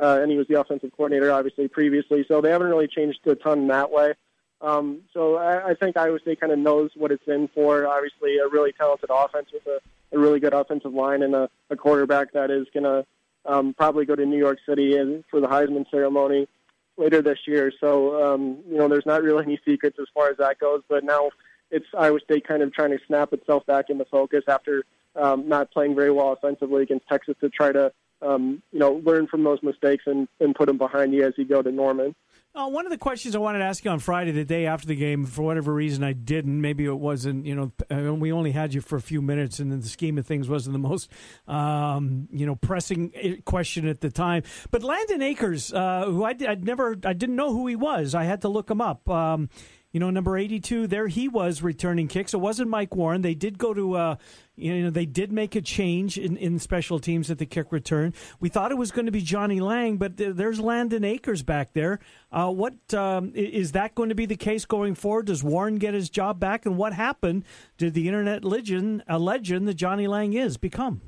uh, 0.00 0.20
and 0.20 0.30
he 0.30 0.36
was 0.36 0.48
the 0.48 0.60
offensive 0.60 0.90
coordinator 0.96 1.32
obviously 1.32 1.68
previously. 1.68 2.24
So 2.26 2.40
they 2.40 2.50
haven't 2.50 2.68
really 2.68 2.88
changed 2.88 3.20
a 3.26 3.34
ton 3.34 3.60
in 3.60 3.68
that 3.68 3.90
way. 3.90 4.14
Um, 4.60 5.02
so 5.12 5.36
I, 5.36 5.70
I 5.70 5.74
think 5.74 5.96
Iowa 5.96 6.18
State 6.20 6.40
kind 6.40 6.52
of 6.52 6.58
knows 6.58 6.90
what 6.96 7.12
it's 7.12 7.26
in 7.26 7.48
for. 7.48 7.86
Obviously, 7.86 8.38
a 8.38 8.48
really 8.48 8.72
talented 8.72 9.10
offense 9.12 9.48
with 9.52 9.66
a, 9.66 9.80
a 10.16 10.18
really 10.18 10.40
good 10.40 10.54
offensive 10.54 10.94
line 10.94 11.22
and 11.22 11.34
a, 11.34 11.50
a 11.70 11.76
quarterback 11.76 12.32
that 12.32 12.50
is 12.50 12.66
going 12.72 12.84
to 12.84 13.04
um, 13.46 13.74
probably 13.74 14.04
go 14.04 14.14
to 14.14 14.26
New 14.26 14.38
York 14.38 14.58
City 14.68 14.96
for 15.30 15.40
the 15.40 15.46
Heisman 15.46 15.88
ceremony 15.90 16.48
later 16.96 17.22
this 17.22 17.38
year. 17.46 17.72
So 17.80 18.34
um, 18.34 18.58
you 18.68 18.76
know, 18.76 18.88
there's 18.88 19.06
not 19.06 19.22
really 19.22 19.44
any 19.44 19.60
secrets 19.64 19.98
as 20.00 20.06
far 20.14 20.30
as 20.30 20.36
that 20.38 20.58
goes. 20.58 20.82
But 20.88 21.04
now 21.04 21.30
it's 21.70 21.86
Iowa 21.96 22.20
State 22.20 22.46
kind 22.46 22.62
of 22.62 22.72
trying 22.72 22.90
to 22.90 22.98
snap 23.06 23.32
itself 23.32 23.66
back 23.66 23.90
into 23.90 24.04
focus 24.06 24.44
after 24.48 24.84
um, 25.14 25.48
not 25.48 25.70
playing 25.70 25.94
very 25.94 26.10
well 26.10 26.32
offensively 26.32 26.82
against 26.82 27.08
Texas 27.08 27.36
to 27.40 27.48
try 27.48 27.72
to 27.72 27.92
um, 28.22 28.62
you 28.72 28.78
know 28.78 29.02
learn 29.04 29.26
from 29.26 29.44
those 29.44 29.62
mistakes 29.62 30.04
and, 30.06 30.28
and 30.40 30.54
put 30.54 30.66
them 30.66 30.78
behind 30.78 31.12
you 31.12 31.24
as 31.24 31.34
you 31.36 31.44
go 31.44 31.62
to 31.62 31.70
Norman. 31.70 32.14
Uh, 32.56 32.66
one 32.66 32.86
of 32.86 32.90
the 32.90 32.96
questions 32.96 33.36
I 33.36 33.38
wanted 33.38 33.58
to 33.58 33.66
ask 33.66 33.84
you 33.84 33.90
on 33.90 33.98
Friday, 33.98 34.30
the 34.30 34.42
day 34.42 34.64
after 34.64 34.86
the 34.86 34.96
game, 34.96 35.26
for 35.26 35.42
whatever 35.42 35.74
reason 35.74 36.02
I 36.02 36.14
didn't. 36.14 36.58
Maybe 36.58 36.86
it 36.86 36.98
wasn't. 36.98 37.44
You 37.44 37.54
know, 37.54 37.72
uh, 37.90 38.14
we 38.14 38.32
only 38.32 38.50
had 38.50 38.72
you 38.72 38.80
for 38.80 38.96
a 38.96 39.00
few 39.00 39.20
minutes, 39.20 39.58
and 39.58 39.70
in 39.70 39.80
the 39.80 39.88
scheme 39.88 40.16
of 40.16 40.26
things, 40.26 40.48
wasn't 40.48 40.72
the 40.72 40.78
most, 40.88 41.10
um, 41.46 42.28
you 42.32 42.46
know, 42.46 42.54
pressing 42.54 43.12
uh, 43.22 43.42
question 43.44 43.86
at 43.86 44.00
the 44.00 44.10
time. 44.10 44.42
But 44.70 44.82
Landen 44.82 45.20
Akers, 45.20 45.70
uh, 45.70 46.06
who 46.06 46.24
I 46.24 46.32
would 46.32 46.64
never, 46.64 46.96
I 47.04 47.12
didn't 47.12 47.36
know 47.36 47.52
who 47.52 47.66
he 47.66 47.76
was. 47.76 48.14
I 48.14 48.24
had 48.24 48.40
to 48.40 48.48
look 48.48 48.70
him 48.70 48.80
up. 48.80 49.06
Um, 49.10 49.50
you 49.92 50.00
know, 50.00 50.10
number 50.10 50.36
82, 50.36 50.88
there 50.88 51.08
he 51.08 51.28
was 51.28 51.62
returning 51.62 52.08
kicks. 52.08 52.34
It 52.34 52.38
wasn't 52.38 52.68
Mike 52.68 52.94
Warren. 52.94 53.22
They 53.22 53.34
did 53.34 53.56
go 53.56 53.72
to, 53.72 53.94
uh, 53.94 54.16
you 54.54 54.82
know, 54.82 54.90
they 54.90 55.06
did 55.06 55.32
make 55.32 55.54
a 55.54 55.62
change 55.62 56.18
in, 56.18 56.36
in 56.36 56.58
special 56.58 56.98
teams 56.98 57.30
at 57.30 57.38
the 57.38 57.46
kick 57.46 57.72
return. 57.72 58.12
We 58.38 58.48
thought 58.48 58.72
it 58.72 58.78
was 58.78 58.90
going 58.90 59.06
to 59.06 59.12
be 59.12 59.22
Johnny 59.22 59.60
Lang, 59.60 59.96
but 59.96 60.16
there's 60.16 60.60
Landen 60.60 61.04
Akers 61.04 61.42
back 61.42 61.72
there. 61.72 62.00
Uh, 62.30 62.50
what 62.50 62.92
um, 62.92 63.32
is 63.34 63.72
that 63.72 63.94
going 63.94 64.10
to 64.10 64.14
be 64.14 64.26
the 64.26 64.36
case 64.36 64.64
going 64.64 64.94
forward? 64.94 65.26
Does 65.26 65.42
Warren 65.42 65.76
get 65.76 65.94
his 65.94 66.10
job 66.10 66.38
back? 66.38 66.66
And 66.66 66.76
what 66.76 66.92
happened 66.92 67.44
to 67.78 67.90
the 67.90 68.06
internet 68.06 68.44
legend, 68.44 69.02
a 69.08 69.18
legend 69.18 69.66
that 69.68 69.74
Johnny 69.74 70.06
Lang 70.06 70.34
is 70.34 70.56
become? 70.56 71.00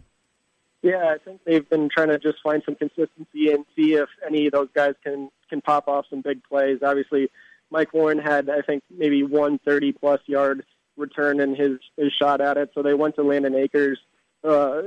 Yeah, 0.82 1.12
I 1.14 1.18
think 1.22 1.40
they've 1.44 1.68
been 1.68 1.88
trying 1.94 2.08
to 2.08 2.18
just 2.18 2.38
find 2.42 2.62
some 2.64 2.76
consistency 2.76 3.50
and 3.50 3.64
see 3.74 3.94
if 3.94 4.08
any 4.24 4.46
of 4.46 4.52
those 4.52 4.68
guys 4.74 4.94
can 5.02 5.30
can 5.50 5.60
pop 5.60 5.88
off 5.88 6.06
some 6.08 6.22
big 6.22 6.42
plays. 6.44 6.78
Obviously, 6.84 7.30
Mike 7.70 7.92
Warren 7.92 8.18
had, 8.18 8.48
I 8.48 8.62
think, 8.62 8.82
maybe 8.90 9.22
one 9.22 9.58
thirty 9.58 9.92
plus 9.92 10.20
yard 10.26 10.64
return 10.96 11.40
in 11.40 11.54
his 11.54 11.78
his 11.96 12.12
shot 12.12 12.40
at 12.40 12.56
it. 12.56 12.70
So 12.74 12.82
they 12.82 12.94
went 12.94 13.14
to 13.16 13.22
Landen 13.22 13.54
Akers, 13.54 13.98
uh, 14.44 14.82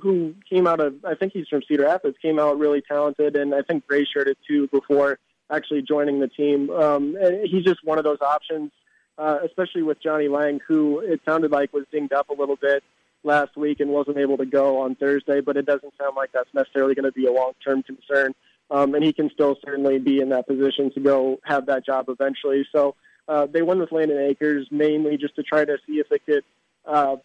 who 0.00 0.34
came 0.48 0.66
out 0.66 0.80
of, 0.80 1.04
I 1.04 1.14
think 1.14 1.32
he's 1.32 1.48
from 1.48 1.62
Cedar 1.66 1.84
Rapids, 1.84 2.16
came 2.20 2.38
out 2.38 2.58
really 2.58 2.82
talented, 2.82 3.36
and 3.36 3.54
I 3.54 3.62
think 3.62 3.86
gray 3.86 4.04
shirted 4.04 4.36
too 4.46 4.68
before 4.68 5.18
actually 5.50 5.82
joining 5.82 6.20
the 6.20 6.28
team. 6.28 6.70
Um, 6.70 7.16
he's 7.44 7.64
just 7.64 7.84
one 7.84 7.98
of 7.98 8.04
those 8.04 8.20
options, 8.20 8.72
uh, 9.16 9.38
especially 9.44 9.82
with 9.82 10.02
Johnny 10.02 10.28
Lang, 10.28 10.60
who 10.66 11.00
it 11.00 11.20
sounded 11.24 11.50
like 11.52 11.72
was 11.72 11.84
dinged 11.92 12.12
up 12.12 12.30
a 12.30 12.34
little 12.34 12.56
bit 12.56 12.82
last 13.22 13.56
week 13.56 13.80
and 13.80 13.90
wasn't 13.90 14.16
able 14.18 14.36
to 14.38 14.46
go 14.46 14.80
on 14.80 14.96
Thursday. 14.96 15.40
But 15.40 15.56
it 15.56 15.64
doesn't 15.64 15.94
sound 15.98 16.16
like 16.16 16.32
that's 16.32 16.52
necessarily 16.52 16.94
going 16.94 17.04
to 17.04 17.12
be 17.12 17.26
a 17.26 17.32
long 17.32 17.52
term 17.64 17.82
concern 17.82 18.34
um, 18.70 18.94
and 18.94 19.04
he 19.04 19.12
can 19.12 19.30
still 19.30 19.56
certainly 19.64 19.98
be 19.98 20.20
in 20.20 20.30
that 20.30 20.46
position 20.46 20.92
to 20.92 21.00
go 21.00 21.38
have 21.44 21.66
that 21.66 21.84
job 21.84 22.06
eventually. 22.08 22.66
So 22.72 22.94
uh, 23.28 23.46
they 23.46 23.62
won 23.62 23.78
with 23.78 23.92
Landen 23.92 24.18
Akers 24.18 24.66
mainly 24.70 25.16
just 25.16 25.36
to 25.36 25.42
try 25.42 25.64
to 25.64 25.76
see 25.86 25.94
if 25.94 26.08
they 26.08 26.18
could, 26.18 26.44
uh, 26.84 27.16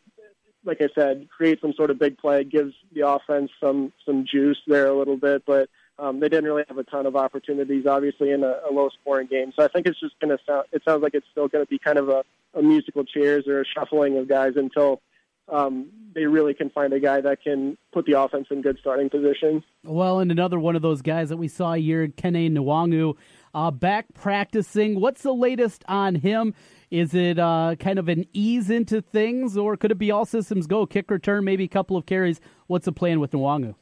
like 0.63 0.82
I 0.82 0.89
said, 0.93 1.27
create 1.36 1.60
some 1.62 1.73
sort 1.73 1.89
of 1.89 1.99
big 1.99 2.17
play, 2.17 2.43
gives 2.43 2.73
the 2.93 3.08
offense 3.08 3.51
some 3.60 3.91
some 4.06 4.25
juice 4.32 4.60
there 4.67 4.88
a 4.88 4.97
little 4.97 5.17
bit. 5.17 5.43
But 5.45 5.69
um, 5.99 6.19
they 6.19 6.30
didn't 6.30 6.45
really 6.45 6.63
have 6.67 6.77
a 6.77 6.84
ton 6.84 7.06
of 7.06 7.15
opportunities, 7.15 7.86
obviously, 7.86 8.32
in 8.32 8.43
a, 8.43 8.60
a 8.67 8.71
low-scoring 8.71 9.27
game. 9.27 9.54
So 9.56 9.63
I 9.63 9.67
think 9.67 9.86
it's 9.86 9.99
just 9.99 10.19
going 10.19 10.36
to 10.36 10.43
sound. 10.47 10.65
It 10.71 10.82
sounds 10.84 11.04
like 11.04 11.13
it's 11.13 11.27
still 11.32 11.47
going 11.47 11.63
to 11.63 11.69
be 11.69 11.77
kind 11.77 11.99
of 11.99 12.10
a, 12.10 12.23
a 12.56 12.62
musical 12.62 13.04
chairs 13.04 13.47
or 13.47 13.62
a 13.62 13.65
shuffling 13.65 14.17
of 14.17 14.27
guys 14.27 14.54
until 14.56 15.01
um, 15.49 15.89
they 16.13 16.25
really 16.25 16.54
can 16.54 16.69
find 16.69 16.93
a 16.93 16.99
guy 16.99 17.21
that 17.21 17.41
can 17.43 17.77
put 17.93 18.06
the 18.06 18.19
offense 18.19 18.47
in 18.51 18.62
good 18.62 18.77
starting 18.80 19.10
position. 19.10 19.63
Well, 19.84 20.19
and 20.19 20.32
another 20.32 20.60
one 20.60 20.75
of 20.75 20.82
those 20.82 21.01
guys 21.01 21.30
that 21.30 21.38
we 21.38 21.47
saw 21.47 21.73
here, 21.73 22.08
Kene 22.08 22.51
Nwangwu, 22.51 23.15
uh, 23.54 23.71
back 23.71 24.13
practicing. 24.13 24.99
What's 24.99 25.23
the 25.23 25.34
latest 25.34 25.84
on 25.88 26.15
him? 26.15 26.54
Is 26.89 27.13
it 27.13 27.39
uh, 27.39 27.75
kind 27.80 27.99
of 27.99 28.10
an 28.10 28.25
ease 28.34 28.69
into 28.69 29.01
things, 29.01 29.58
or 29.58 29.77
could 29.77 29.91
it 29.91 29.97
be 29.97 30.12
all 30.12 30.25
systems 30.25 30.67
go? 30.67 30.86
Kick 30.86 31.10
return, 31.10 31.43
maybe 31.43 31.63
a 31.63 31.69
couple 31.69 31.95
of 31.95 32.06
carries. 32.06 32.41
What's 32.67 32.86
the 32.86 32.91
plan 32.91 33.19
with 33.19 33.32
Nwangwu? 33.32 33.75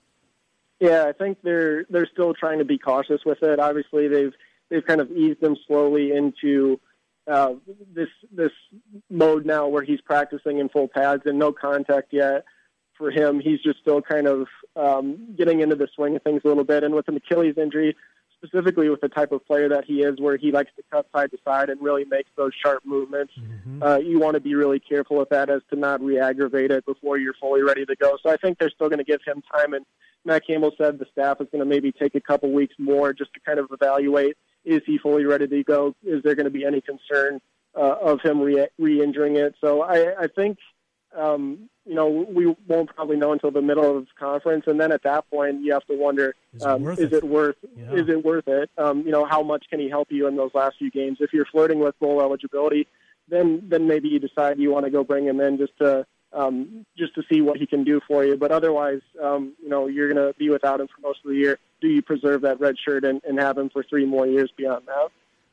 Yeah, 0.80 1.06
I 1.08 1.12
think 1.12 1.40
they're 1.44 1.86
they're 1.90 2.08
still 2.12 2.34
trying 2.34 2.60
to 2.60 2.66
be 2.66 2.78
cautious 2.78 3.22
with 3.26 3.44
it. 3.44 3.60
Obviously, 3.60 4.08
they've 4.08 4.34
they've 4.70 4.86
kind 4.86 5.02
of 5.02 5.12
eased 5.12 5.42
them 5.42 5.58
slowly 5.68 6.12
into 6.12 6.80
uh, 7.30 7.54
this 7.94 8.10
this 8.32 8.52
mode 9.10 9.46
now 9.46 9.68
where 9.68 9.84
he's 9.84 10.02
practicing 10.02 10.60
in 10.60 10.70
full 10.70 10.88
pads 10.88 11.24
and 11.26 11.38
no 11.38 11.52
contact 11.52 12.12
yet 12.12 12.46
for 12.98 13.12
him. 13.12 13.40
He's 13.40 13.62
just 13.62 13.80
still 13.80 14.02
kind 14.02 14.28
of 14.28 14.48
um, 14.76 15.36
getting 15.38 15.62
into 15.62 15.76
the 15.76 15.88
swing 15.96 16.16
of 16.16 16.24
things 16.24 16.42
a 16.44 16.48
little 16.48 16.64
bit. 16.64 16.84
And 16.84 16.94
with 16.94 17.08
an 17.08 17.16
Achilles 17.16 17.56
injury, 17.58 17.96
specifically 18.36 18.90
with 18.90 19.02
the 19.02 19.10
type 19.10 19.32
of 19.32 19.46
player 19.46 19.70
that 19.70 19.86
he 19.86 20.02
is, 20.02 20.20
where 20.20 20.38
he 20.38 20.52
likes 20.52 20.72
to 20.76 20.84
cut 20.92 21.08
side 21.16 21.32
to 21.32 21.38
side 21.46 21.70
and 21.70 21.82
really 21.82 22.06
makes 22.06 22.30
those 22.36 22.52
sharp 22.62 22.86
movements, 22.86 23.34
mm-hmm. 23.40 23.82
uh, 23.84 23.98
you 23.98 24.20
want 24.20 24.36
to 24.36 24.40
be 24.40 24.56
really 24.56 24.80
careful 24.80 25.18
with 25.18 25.30
that 25.30 25.50
as 25.50 25.62
to 25.70 25.76
not 25.78 26.02
re-aggravate 26.02 26.72
it 26.72 26.86
before 26.86 27.18
you're 27.18 27.34
fully 27.40 27.62
ready 27.62 27.86
to 27.86 27.96
go. 27.96 28.18
So 28.22 28.30
I 28.30 28.38
think 28.38 28.58
they're 28.58 28.70
still 28.70 28.90
going 28.90 29.00
to 29.00 29.06
give 29.06 29.22
him 29.26 29.42
time. 29.54 29.74
And 29.74 29.86
Matt 30.26 30.46
Campbell 30.46 30.74
said 30.78 31.00
the 31.00 31.08
staff 31.12 31.40
is 31.40 31.48
going 31.52 31.64
to 31.64 31.66
maybe 31.66 31.92
take 31.92 32.16
a 32.16 32.22
couple 32.22 32.52
weeks 32.52 32.76
more 32.78 33.14
just 33.14 33.34
to 33.34 33.40
kind 33.40 33.60
of 33.60 33.68
evaluate 33.72 34.36
is 34.66 34.82
he 34.86 34.98
fully 34.98 35.26
ready 35.26 35.48
to 35.48 35.64
go? 35.64 35.96
Is 36.04 36.24
there 36.24 36.36
going 36.36 36.46
to 36.46 36.52
be 36.52 36.66
any 36.66 36.82
concern 36.82 37.42
uh, 37.76 37.96
of 38.02 38.22
him 38.22 38.40
re- 38.42 38.68
re-injuring 38.78 39.38
it? 39.38 39.56
So 39.62 39.82
I, 39.82 40.24
I 40.24 40.28
think 40.28 40.58
um, 41.18 41.70
you 41.86 41.96
know, 41.96 42.08
we 42.08 42.56
won't 42.68 42.94
probably 42.96 43.18
know 43.18 43.32
until 43.34 43.50
the 43.52 43.62
middle 43.62 43.98
of 43.98 44.06
the 44.06 44.12
conference, 44.20 44.66
and 44.68 44.80
then 44.80 44.92
at 44.92 45.02
that 45.04 45.30
point, 45.30 45.62
you 45.62 45.74
have 45.74 45.86
to 45.88 45.98
wonder: 45.98 46.36
Is 46.54 46.62
it 46.62 46.68
um, 46.68 46.84
worth 46.84 47.00
is 47.00 47.12
it? 47.12 47.14
it 47.14 47.24
worth? 47.24 47.56
Yeah. 47.76 47.94
Is 47.94 48.10
it 48.10 48.24
worth 48.24 48.48
it? 48.48 48.70
Um, 48.78 49.02
you 49.02 49.12
know, 49.12 49.26
how 49.26 49.42
much 49.42 49.66
can 49.70 49.80
he 49.80 49.90
help 49.90 50.12
you 50.12 50.28
in 50.28 50.36
those 50.36 50.52
last 50.54 50.78
few 50.78 50.92
games? 50.92 51.18
If 51.20 51.34
you're 51.34 51.46
flirting 51.46 51.80
with 51.80 51.98
bowl 52.00 52.22
eligibility, 52.22 52.88
then 53.28 53.64
then 53.68 53.88
maybe 53.88 54.08
you 54.08 54.20
decide 54.20 54.60
you 54.60 54.72
want 54.72 54.86
to 54.86 54.92
go 54.92 55.04
bring 55.04 55.26
him 55.26 55.40
in 55.40 55.58
just 55.58 55.76
to 55.80 56.06
um, 56.32 56.86
just 56.96 57.16
to 57.16 57.24
see 57.32 57.42
what 57.42 57.58
he 57.58 57.66
can 57.66 57.84
do 57.84 58.00
for 58.08 58.24
you. 58.24 58.38
But 58.38 58.52
otherwise, 58.52 59.02
um, 59.22 59.54
you 59.62 59.70
know, 59.70 59.88
you're 59.88 60.14
going 60.14 60.28
to 60.28 60.38
be 60.38 60.50
without 60.50 60.80
him 60.80 60.88
for 60.88 61.02
most 61.02 61.20
of 61.26 61.32
the 61.32 61.38
year. 61.38 61.58
Do 61.82 61.88
you 61.88 62.02
preserve 62.02 62.42
that 62.42 62.60
red 62.60 62.76
shirt 62.78 63.06
and, 63.06 63.22
and 63.28 63.40
have 63.40 63.58
him 63.58 63.70
for 63.70 63.84
three 63.84 64.06
more 64.06 64.28
years 64.28 64.52
beyond 64.56 64.86
that? 64.88 65.10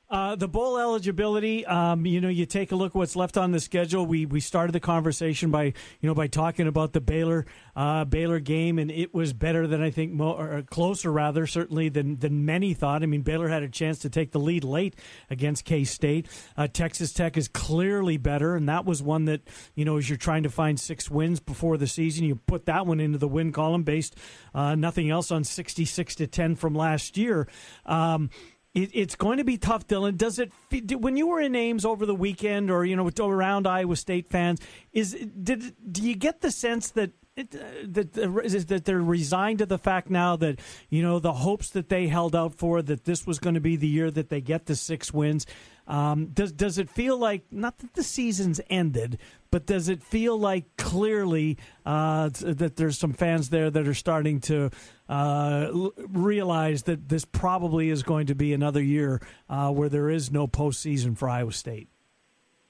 Uh, 0.08 0.36
the 0.36 0.46
bowl 0.46 0.78
eligibility, 0.78 1.66
um, 1.66 2.06
you 2.06 2.20
know, 2.20 2.28
you 2.28 2.46
take 2.46 2.70
a 2.70 2.76
look 2.76 2.94
what's 2.94 3.16
left 3.16 3.36
on 3.36 3.50
the 3.50 3.58
schedule. 3.58 4.06
We 4.06 4.24
we 4.24 4.38
started 4.38 4.72
the 4.72 4.78
conversation 4.78 5.50
by 5.50 5.64
you 5.64 6.08
know 6.08 6.14
by 6.14 6.28
talking 6.28 6.68
about 6.68 6.92
the 6.92 7.00
Baylor 7.00 7.44
uh, 7.74 8.04
Baylor 8.04 8.38
game, 8.38 8.78
and 8.78 8.88
it 8.88 9.12
was 9.12 9.32
better 9.32 9.66
than 9.66 9.82
I 9.82 9.90
think, 9.90 10.20
or 10.20 10.62
closer 10.70 11.10
rather, 11.10 11.44
certainly 11.48 11.88
than 11.88 12.20
than 12.20 12.44
many 12.44 12.72
thought. 12.72 13.02
I 13.02 13.06
mean, 13.06 13.22
Baylor 13.22 13.48
had 13.48 13.64
a 13.64 13.68
chance 13.68 13.98
to 14.00 14.08
take 14.08 14.30
the 14.30 14.38
lead 14.38 14.62
late 14.62 14.94
against 15.28 15.64
K 15.64 15.82
State. 15.82 16.28
Uh, 16.56 16.68
Texas 16.68 17.12
Tech 17.12 17.36
is 17.36 17.48
clearly 17.48 18.16
better, 18.16 18.54
and 18.54 18.68
that 18.68 18.84
was 18.84 19.02
one 19.02 19.24
that 19.24 19.40
you 19.74 19.84
know 19.84 19.96
as 19.96 20.08
you're 20.08 20.16
trying 20.16 20.44
to 20.44 20.50
find 20.50 20.78
six 20.78 21.10
wins 21.10 21.40
before 21.40 21.76
the 21.78 21.88
season, 21.88 22.24
you 22.24 22.36
put 22.36 22.66
that 22.66 22.86
one 22.86 23.00
into 23.00 23.18
the 23.18 23.26
win 23.28 23.50
column 23.50 23.82
based 23.82 24.14
uh, 24.54 24.76
nothing 24.76 25.10
else 25.10 25.32
on 25.32 25.42
sixty 25.42 25.84
six 25.84 26.14
to 26.14 26.28
ten 26.28 26.54
from 26.54 26.76
last 26.76 27.16
year. 27.16 27.48
Um, 27.84 28.30
it, 28.76 28.90
it's 28.92 29.14
going 29.16 29.38
to 29.38 29.44
be 29.44 29.56
tough, 29.56 29.86
Dylan. 29.86 30.16
Does 30.16 30.38
it 30.38 30.52
when 31.00 31.16
you 31.16 31.26
were 31.26 31.40
in 31.40 31.56
Ames 31.56 31.84
over 31.84 32.04
the 32.04 32.14
weekend, 32.14 32.70
or 32.70 32.84
you 32.84 32.94
know, 32.94 33.10
around 33.18 33.66
Iowa 33.66 33.96
State 33.96 34.28
fans? 34.28 34.60
Is 34.92 35.16
did 35.42 35.74
do 35.90 36.02
you 36.02 36.14
get 36.14 36.42
the 36.42 36.50
sense 36.50 36.90
that 36.90 37.12
it, 37.36 37.54
uh, 37.54 37.58
that 37.84 38.18
uh, 38.18 38.64
that 38.68 38.84
they're 38.84 39.00
resigned 39.00 39.58
to 39.58 39.66
the 39.66 39.78
fact 39.78 40.10
now 40.10 40.36
that 40.36 40.60
you 40.90 41.02
know 41.02 41.18
the 41.18 41.32
hopes 41.32 41.70
that 41.70 41.88
they 41.88 42.08
held 42.08 42.36
out 42.36 42.54
for 42.54 42.82
that 42.82 43.04
this 43.04 43.26
was 43.26 43.38
going 43.38 43.54
to 43.54 43.60
be 43.60 43.76
the 43.76 43.88
year 43.88 44.10
that 44.10 44.28
they 44.28 44.42
get 44.42 44.66
the 44.66 44.76
six 44.76 45.12
wins. 45.12 45.46
Um, 45.86 46.26
does 46.26 46.52
does 46.52 46.76
it 46.76 46.90
feel 46.90 47.16
like 47.16 47.44
not 47.50 47.78
that 47.78 47.94
the 47.94 48.02
season's 48.02 48.60
ended, 48.68 49.18
but 49.50 49.64
does 49.64 49.88
it 49.88 50.02
feel 50.02 50.38
like 50.38 50.76
clearly 50.76 51.56
uh, 51.86 52.28
that 52.40 52.76
there's 52.76 52.98
some 52.98 53.12
fans 53.14 53.48
there 53.48 53.70
that 53.70 53.88
are 53.88 53.94
starting 53.94 54.40
to 54.40 54.70
uh, 55.08 55.70
realize 56.08 56.84
that 56.84 57.08
this 57.08 57.24
probably 57.24 57.90
is 57.90 58.02
going 58.02 58.26
to 58.26 58.34
be 58.34 58.52
another 58.52 58.82
year 58.82 59.20
uh, 59.48 59.70
where 59.70 59.88
there 59.88 60.10
is 60.10 60.30
no 60.30 60.46
postseason 60.46 61.16
for 61.16 61.28
Iowa 61.28 61.52
State? 61.52 61.88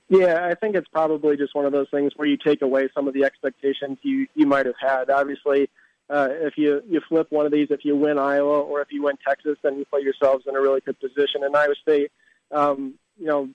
Yeah, 0.08 0.46
I 0.46 0.54
think 0.54 0.76
it's 0.76 0.88
probably 0.88 1.36
just 1.36 1.54
one 1.54 1.66
of 1.66 1.72
those 1.72 1.88
things 1.90 2.12
where 2.16 2.28
you 2.28 2.36
take 2.36 2.62
away 2.62 2.88
some 2.94 3.08
of 3.08 3.14
the 3.14 3.24
expectations 3.24 3.98
you 4.02 4.28
you 4.34 4.46
might 4.46 4.66
have 4.66 4.76
had. 4.80 5.10
Obviously, 5.10 5.68
uh, 6.08 6.28
if 6.30 6.56
you 6.56 6.80
you 6.88 7.00
flip 7.08 7.26
one 7.30 7.44
of 7.44 7.52
these, 7.52 7.68
if 7.70 7.84
you 7.84 7.96
win 7.96 8.18
Iowa 8.18 8.60
or 8.60 8.80
if 8.82 8.92
you 8.92 9.02
win 9.02 9.16
Texas, 9.26 9.58
then 9.62 9.78
you 9.78 9.84
put 9.84 10.02
yourselves 10.02 10.44
in 10.46 10.54
a 10.54 10.60
really 10.60 10.80
good 10.80 10.98
position. 11.00 11.42
And 11.42 11.56
Iowa 11.56 11.74
State, 11.82 12.12
um, 12.52 12.94
you 13.18 13.26
know, 13.26 13.48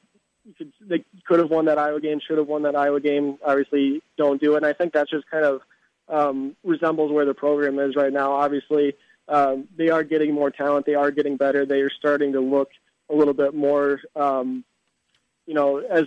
you 0.43 0.53
could, 0.57 0.73
they 0.81 1.05
could 1.25 1.39
have 1.39 1.49
won 1.49 1.65
that 1.65 1.77
Iowa 1.77 2.01
game, 2.01 2.19
should 2.19 2.37
have 2.37 2.47
won 2.47 2.63
that 2.63 2.75
Iowa 2.75 2.99
game. 2.99 3.37
Obviously, 3.45 4.01
don't 4.17 4.41
do 4.41 4.55
it. 4.55 4.57
And 4.57 4.65
I 4.65 4.73
think 4.73 4.91
that's 4.91 5.09
just 5.09 5.29
kind 5.29 5.45
of 5.45 5.61
um, 6.11 6.55
resembles 6.63 7.11
where 7.11 7.25
the 7.25 7.33
program 7.33 7.79
is 7.79 7.95
right 7.95 8.13
now. 8.13 8.33
Obviously, 8.33 8.93
um, 9.27 9.67
they 9.77 9.89
are 9.89 10.03
getting 10.03 10.33
more 10.33 10.51
talent. 10.51 10.85
They 10.85 10.95
are 10.95 11.09
getting 11.09 11.37
better. 11.37 11.65
They 11.65 11.81
are 11.81 11.89
starting 11.89 12.33
to 12.33 12.41
look 12.41 12.69
a 13.09 13.15
little 13.15 13.33
bit 13.33 13.53
more, 13.53 14.01
um, 14.15 14.63
you 15.45 15.53
know, 15.53 15.77
as 15.77 16.05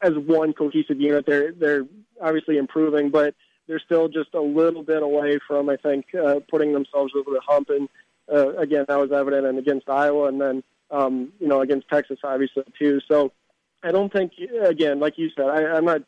as 0.00 0.12
one 0.14 0.52
cohesive 0.52 1.00
unit. 1.00 1.26
They're 1.26 1.52
they're 1.52 1.84
obviously 2.20 2.56
improving, 2.56 3.10
but 3.10 3.34
they're 3.68 3.80
still 3.80 4.08
just 4.08 4.34
a 4.34 4.40
little 4.40 4.82
bit 4.82 5.02
away 5.02 5.38
from, 5.46 5.68
I 5.68 5.76
think, 5.76 6.06
uh, 6.14 6.40
putting 6.50 6.72
themselves 6.72 7.12
over 7.16 7.30
the 7.30 7.40
hump. 7.46 7.70
And 7.70 7.88
uh, 8.32 8.56
again, 8.56 8.86
that 8.88 8.98
was 8.98 9.12
evident 9.12 9.46
and 9.46 9.58
against 9.58 9.88
Iowa, 9.88 10.28
and 10.28 10.40
then 10.40 10.62
um, 10.90 11.32
you 11.38 11.48
know 11.48 11.60
against 11.60 11.88
Texas, 11.88 12.18
obviously 12.24 12.64
too. 12.78 13.00
So 13.06 13.32
I 13.82 13.90
don't 13.90 14.12
think, 14.12 14.32
again, 14.62 15.00
like 15.00 15.18
you 15.18 15.30
said, 15.36 15.46
I, 15.46 15.76
I'm 15.76 15.84
not 15.84 16.02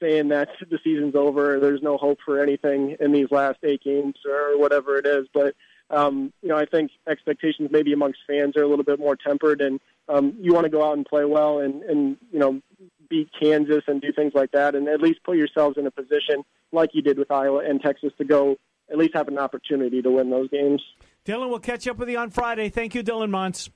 saying 0.00 0.28
that 0.28 0.48
the 0.70 0.78
season's 0.82 1.14
over. 1.14 1.58
There's 1.60 1.82
no 1.82 1.96
hope 1.96 2.18
for 2.24 2.42
anything 2.42 2.96
in 3.00 3.12
these 3.12 3.30
last 3.30 3.58
eight 3.62 3.82
games 3.82 4.14
or 4.28 4.58
whatever 4.58 4.98
it 4.98 5.06
is. 5.06 5.26
But 5.32 5.54
um, 5.90 6.32
you 6.42 6.48
know, 6.48 6.56
I 6.56 6.66
think 6.66 6.90
expectations 7.08 7.70
maybe 7.72 7.92
amongst 7.92 8.20
fans 8.26 8.56
are 8.56 8.62
a 8.62 8.68
little 8.68 8.84
bit 8.84 8.98
more 8.98 9.16
tempered, 9.16 9.60
and 9.60 9.80
um, 10.08 10.34
you 10.40 10.52
want 10.52 10.64
to 10.64 10.70
go 10.70 10.86
out 10.86 10.96
and 10.96 11.06
play 11.06 11.24
well 11.24 11.60
and 11.60 11.82
and 11.82 12.16
you 12.30 12.38
know 12.38 12.60
beat 13.08 13.30
Kansas 13.40 13.84
and 13.86 14.00
do 14.00 14.12
things 14.12 14.32
like 14.34 14.50
that, 14.52 14.74
and 14.74 14.88
at 14.88 15.00
least 15.00 15.22
put 15.24 15.36
yourselves 15.36 15.78
in 15.78 15.86
a 15.86 15.90
position 15.90 16.44
like 16.72 16.90
you 16.92 17.02
did 17.02 17.18
with 17.18 17.30
Iowa 17.30 17.62
and 17.66 17.80
Texas 17.80 18.12
to 18.18 18.24
go 18.24 18.56
at 18.90 18.98
least 18.98 19.14
have 19.14 19.28
an 19.28 19.38
opportunity 19.38 20.02
to 20.02 20.10
win 20.10 20.30
those 20.30 20.48
games. 20.50 20.82
Dylan, 21.24 21.48
we'll 21.50 21.58
catch 21.58 21.86
up 21.86 21.98
with 21.98 22.08
you 22.08 22.18
on 22.18 22.30
Friday. 22.30 22.68
Thank 22.68 22.94
you, 22.94 23.02
Dylan 23.02 23.30
Montz. 23.30 23.70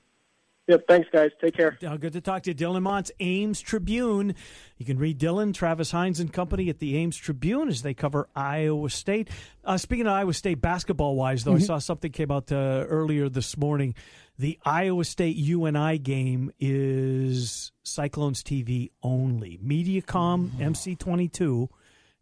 Yep. 0.69 0.85
Thanks, 0.89 1.09
guys. 1.13 1.31
Take 1.41 1.57
care. 1.57 1.77
Uh, 1.85 1.97
good 1.97 2.13
to 2.13 2.21
talk 2.21 2.45
to 2.45 2.51
you. 2.51 2.55
Dylan 2.55 2.83
Montz, 2.83 3.11
Ames 3.19 3.61
Tribune. 3.61 4.35
You 4.77 4.87
can 4.87 4.97
read 4.97 5.19
Dylan, 5.19 5.53
Travis 5.53 5.91
Hines, 5.91 6.21
and 6.21 6.33
company 6.33 6.69
at 6.69 6.79
the 6.79 6.97
Ames 6.99 7.17
Tribune 7.17 7.69
as 7.69 7.83
they 7.83 7.95
cover 7.95 8.29
Iowa 8.37 8.89
State. 8.89 9.29
Uh, 9.65 9.77
speaking 9.77 10.07
of 10.07 10.13
Iowa 10.13 10.33
State 10.35 10.61
basketball 10.61 11.17
wise, 11.17 11.43
though, 11.43 11.53
mm-hmm. 11.53 11.65
I 11.65 11.67
saw 11.67 11.79
something 11.79 12.13
came 12.13 12.31
out 12.31 12.53
uh, 12.53 12.87
earlier 12.89 13.29
this 13.29 13.57
morning. 13.57 13.95
The 14.39 14.59
Iowa 14.65 15.05
State 15.05 15.37
UNI 15.37 15.99
game 15.99 16.53
is 16.61 17.73
Cyclones 17.83 18.45
TV 18.45 18.91
only. 19.03 19.59
Mediacom 19.65 20.51
mm-hmm. 20.51 20.63
MC22. 20.63 21.69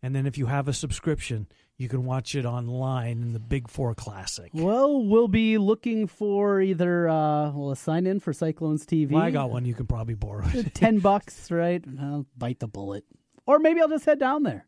And 0.03 0.15
then 0.15 0.27
if 0.27 0.39
you 0.39 0.47
have 0.47 0.67
a 0.67 0.73
subscription, 0.73 1.47
you 1.81 1.89
can 1.89 2.05
watch 2.05 2.35
it 2.35 2.45
online 2.45 3.23
in 3.23 3.33
the 3.33 3.39
Big 3.39 3.67
Four 3.67 3.95
Classic. 3.95 4.51
Well, 4.53 5.03
we'll 5.03 5.29
be 5.29 5.57
looking 5.57 6.07
for 6.07 6.61
either 6.61 7.09
uh, 7.09 7.51
well 7.53 7.71
a 7.71 7.77
sign 7.77 8.07
in 8.07 8.21
for 8.21 8.35
Cyclones 8.35 8.85
TV. 8.85 9.13
Well, 9.13 9.23
I 9.23 9.31
got 9.31 9.51
one 9.51 9.65
you 9.65 9.73
can 9.73 9.87
probably 9.87 10.13
borrow. 10.15 10.47
it. 10.53 10.75
Ten 10.75 10.99
bucks, 11.01 11.51
right? 11.51 11.83
I'll 11.99 12.27
bite 12.37 12.59
the 12.59 12.69
bullet, 12.69 13.05
or 13.47 13.59
maybe 13.59 13.81
I'll 13.81 13.89
just 13.89 14.05
head 14.05 14.21
down 14.21 14.43
there. 14.43 14.67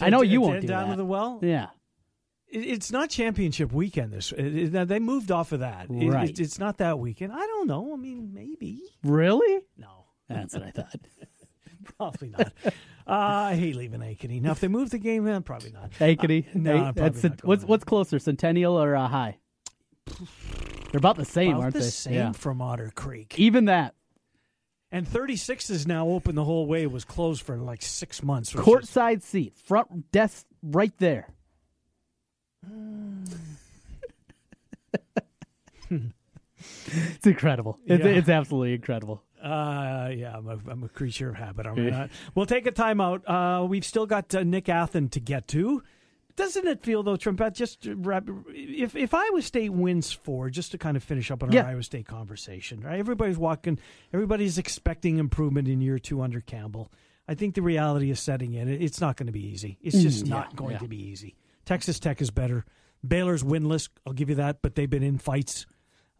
I 0.00 0.08
know 0.08 0.22
you 0.22 0.40
won't 0.40 0.62
do 0.62 0.66
down 0.68 0.88
that. 0.88 0.94
to 0.94 0.96
the 0.96 1.04
well. 1.04 1.40
Yeah, 1.42 1.66
it's 2.48 2.90
not 2.90 3.10
championship 3.10 3.70
weekend. 3.70 4.10
This 4.14 4.32
they 4.34 4.98
moved 5.00 5.30
off 5.30 5.52
of 5.52 5.60
that. 5.60 5.88
Right. 5.90 6.40
it's 6.40 6.58
not 6.58 6.78
that 6.78 6.98
weekend. 6.98 7.34
I 7.34 7.46
don't 7.46 7.66
know. 7.66 7.92
I 7.92 7.96
mean, 7.96 8.30
maybe. 8.32 8.80
Really? 9.04 9.62
No, 9.76 10.06
that's 10.26 10.54
what 10.54 10.62
I 10.62 10.70
thought. 10.70 10.94
Probably 11.98 12.30
not. 12.30 12.52
Uh, 13.08 13.12
I 13.12 13.54
hate 13.54 13.76
leaving 13.76 14.00
Ankeny. 14.00 14.40
Now, 14.42 14.52
if 14.52 14.60
they 14.60 14.68
move 14.68 14.90
the 14.90 14.98
game, 14.98 15.24
then 15.24 15.42
probably 15.42 15.72
not. 15.72 15.90
Ankeny? 15.98 16.46
Uh, 16.48 16.50
no, 16.54 16.92
that's 16.92 17.24
a, 17.24 17.34
what's 17.42 17.64
what's 17.64 17.84
closer, 17.84 18.18
Centennial 18.18 18.80
or 18.80 18.94
uh, 18.94 19.08
High? 19.08 19.38
They're 20.90 20.98
about 20.98 21.16
the 21.16 21.24
same, 21.24 21.52
about 21.52 21.62
aren't 21.62 21.74
the 21.74 21.80
they? 21.80 21.86
Same 21.86 22.14
yeah. 22.14 22.32
from 22.32 22.60
Otter 22.62 22.92
Creek. 22.94 23.38
Even 23.38 23.66
that. 23.66 23.94
And 24.90 25.06
36 25.06 25.68
is 25.68 25.86
now 25.86 26.08
open 26.08 26.34
the 26.34 26.44
whole 26.44 26.66
way. 26.66 26.82
It 26.82 26.90
was 26.90 27.04
closed 27.04 27.42
for 27.42 27.58
like 27.58 27.82
six 27.82 28.22
months. 28.22 28.52
Courtside 28.54 29.18
is... 29.18 29.24
seat, 29.24 29.54
front 29.58 30.10
desk, 30.10 30.46
right 30.62 30.92
there. 30.98 31.28
it's 35.90 37.26
incredible. 37.26 37.78
It's, 37.86 38.02
Yeah. 38.02 38.10
it's 38.10 38.30
absolutely 38.30 38.74
incredible. 38.74 39.22
Uh, 39.42 40.10
yeah, 40.14 40.36
I'm 40.36 40.48
a, 40.48 40.58
I'm 40.68 40.82
a 40.84 40.88
creature 40.88 41.28
of 41.30 41.36
habit. 41.36 41.66
Aren't 41.66 41.80
I? 41.80 41.90
not? 41.90 42.10
We'll 42.34 42.46
take 42.46 42.66
a 42.66 42.72
timeout. 42.72 43.22
Uh, 43.26 43.64
we've 43.66 43.84
still 43.84 44.06
got 44.06 44.34
uh, 44.34 44.42
Nick 44.44 44.66
Athan 44.66 45.10
to 45.12 45.20
get 45.20 45.48
to. 45.48 45.82
Doesn't 46.36 46.68
it 46.68 46.82
feel 46.84 47.02
though, 47.02 47.16
Trumpet? 47.16 47.54
Just 47.54 47.86
wrap, 47.96 48.28
if 48.48 48.94
if 48.94 49.12
Iowa 49.12 49.42
State 49.42 49.70
wins 49.72 50.12
four, 50.12 50.50
just 50.50 50.70
to 50.70 50.78
kind 50.78 50.96
of 50.96 51.02
finish 51.02 51.30
up 51.32 51.42
on 51.42 51.50
Yeah. 51.50 51.62
our 51.62 51.70
Iowa 51.70 51.82
State 51.82 52.06
conversation, 52.06 52.80
right? 52.80 52.98
Everybody's 52.98 53.38
walking, 53.38 53.78
everybody's 54.12 54.56
expecting 54.56 55.18
improvement 55.18 55.66
in 55.66 55.80
year 55.80 55.98
two 55.98 56.22
under 56.22 56.40
Campbell. 56.40 56.92
I 57.26 57.34
think 57.34 57.56
the 57.56 57.62
reality 57.62 58.10
is 58.10 58.20
setting 58.20 58.54
in. 58.54 58.68
It's 58.68 59.00
not 59.00 59.16
going 59.16 59.26
to 59.26 59.32
be 59.32 59.44
easy. 59.46 59.78
It's 59.82 60.00
just 60.00 60.24
Mm, 60.26 60.28
not 60.28 60.54
going 60.56 60.72
yeah. 60.74 60.78
to 60.78 60.88
be 60.88 60.96
easy. 61.02 61.34
Texas 61.64 61.98
Tech 61.98 62.22
is 62.22 62.30
better. 62.30 62.64
Baylor's 63.06 63.42
winless. 63.42 63.88
I'll 64.06 64.12
give 64.12 64.28
you 64.30 64.36
that, 64.36 64.62
but 64.62 64.76
they've 64.76 64.88
been 64.88 65.02
in 65.02 65.18
fights. 65.18 65.66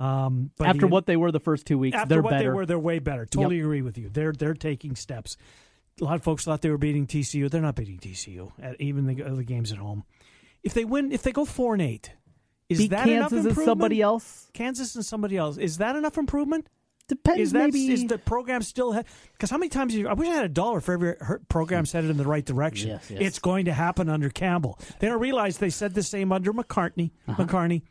Um, 0.00 0.50
but 0.56 0.68
After 0.68 0.86
he- 0.86 0.92
what 0.92 1.06
they 1.06 1.16
were 1.16 1.32
the 1.32 1.40
first 1.40 1.66
two 1.66 1.78
weeks, 1.78 1.96
after 1.96 2.08
they're 2.08 2.22
what 2.22 2.30
better. 2.30 2.44
they 2.44 2.48
were, 2.54 2.66
they're 2.66 2.78
way 2.78 2.98
better. 3.00 3.26
Totally 3.26 3.60
agree 3.60 3.82
with 3.82 3.98
you. 3.98 4.08
They're 4.08 4.32
they're 4.32 4.54
taking 4.54 4.94
steps. 4.94 5.36
A 6.00 6.04
lot 6.04 6.14
of 6.14 6.22
folks 6.22 6.44
thought 6.44 6.62
they 6.62 6.70
were 6.70 6.78
beating 6.78 7.06
TCU. 7.08 7.50
They're 7.50 7.60
not 7.60 7.74
beating 7.74 7.98
TCU. 7.98 8.52
At 8.62 8.80
even 8.80 9.06
the, 9.06 9.14
the 9.14 9.42
games 9.44 9.72
at 9.72 9.78
home. 9.78 10.04
If 10.62 10.72
they 10.74 10.84
win, 10.84 11.10
if 11.10 11.22
they 11.22 11.32
go 11.32 11.44
four 11.44 11.72
and 11.72 11.82
eight, 11.82 12.12
is 12.68 12.78
Beat 12.78 12.90
that 12.90 13.08
enough 13.08 13.30
Kansas 13.30 13.38
and 13.38 13.48
improvement? 13.48 13.66
somebody 13.66 14.00
else? 14.02 14.50
Kansas 14.52 14.94
and 14.94 15.04
somebody 15.04 15.36
else. 15.36 15.56
Is 15.56 15.78
that 15.78 15.96
enough 15.96 16.16
improvement? 16.16 16.68
Depends. 17.08 17.40
Is 17.40 17.52
that 17.52 17.58
maybe 17.72 17.90
is 17.90 18.04
the 18.06 18.18
program 18.18 18.60
still? 18.62 18.92
Because 19.32 19.50
how 19.50 19.56
many 19.58 19.70
times? 19.70 19.94
You, 19.94 20.06
I 20.08 20.12
wish 20.12 20.28
I 20.28 20.34
had 20.34 20.44
a 20.44 20.48
dollar 20.50 20.80
for 20.80 20.92
every 20.92 21.14
program 21.48 21.86
headed 21.86 22.10
in 22.10 22.18
the 22.18 22.26
right 22.26 22.44
direction. 22.44 22.90
Yes, 22.90 23.10
yes. 23.10 23.20
It's 23.22 23.38
going 23.38 23.64
to 23.64 23.72
happen 23.72 24.08
under 24.10 24.28
Campbell. 24.28 24.78
They 25.00 25.08
don't 25.08 25.18
realize 25.20 25.56
they 25.58 25.70
said 25.70 25.94
the 25.94 26.02
same 26.02 26.30
under 26.32 26.52
McCarney, 26.52 27.10
McCarney, 27.26 27.82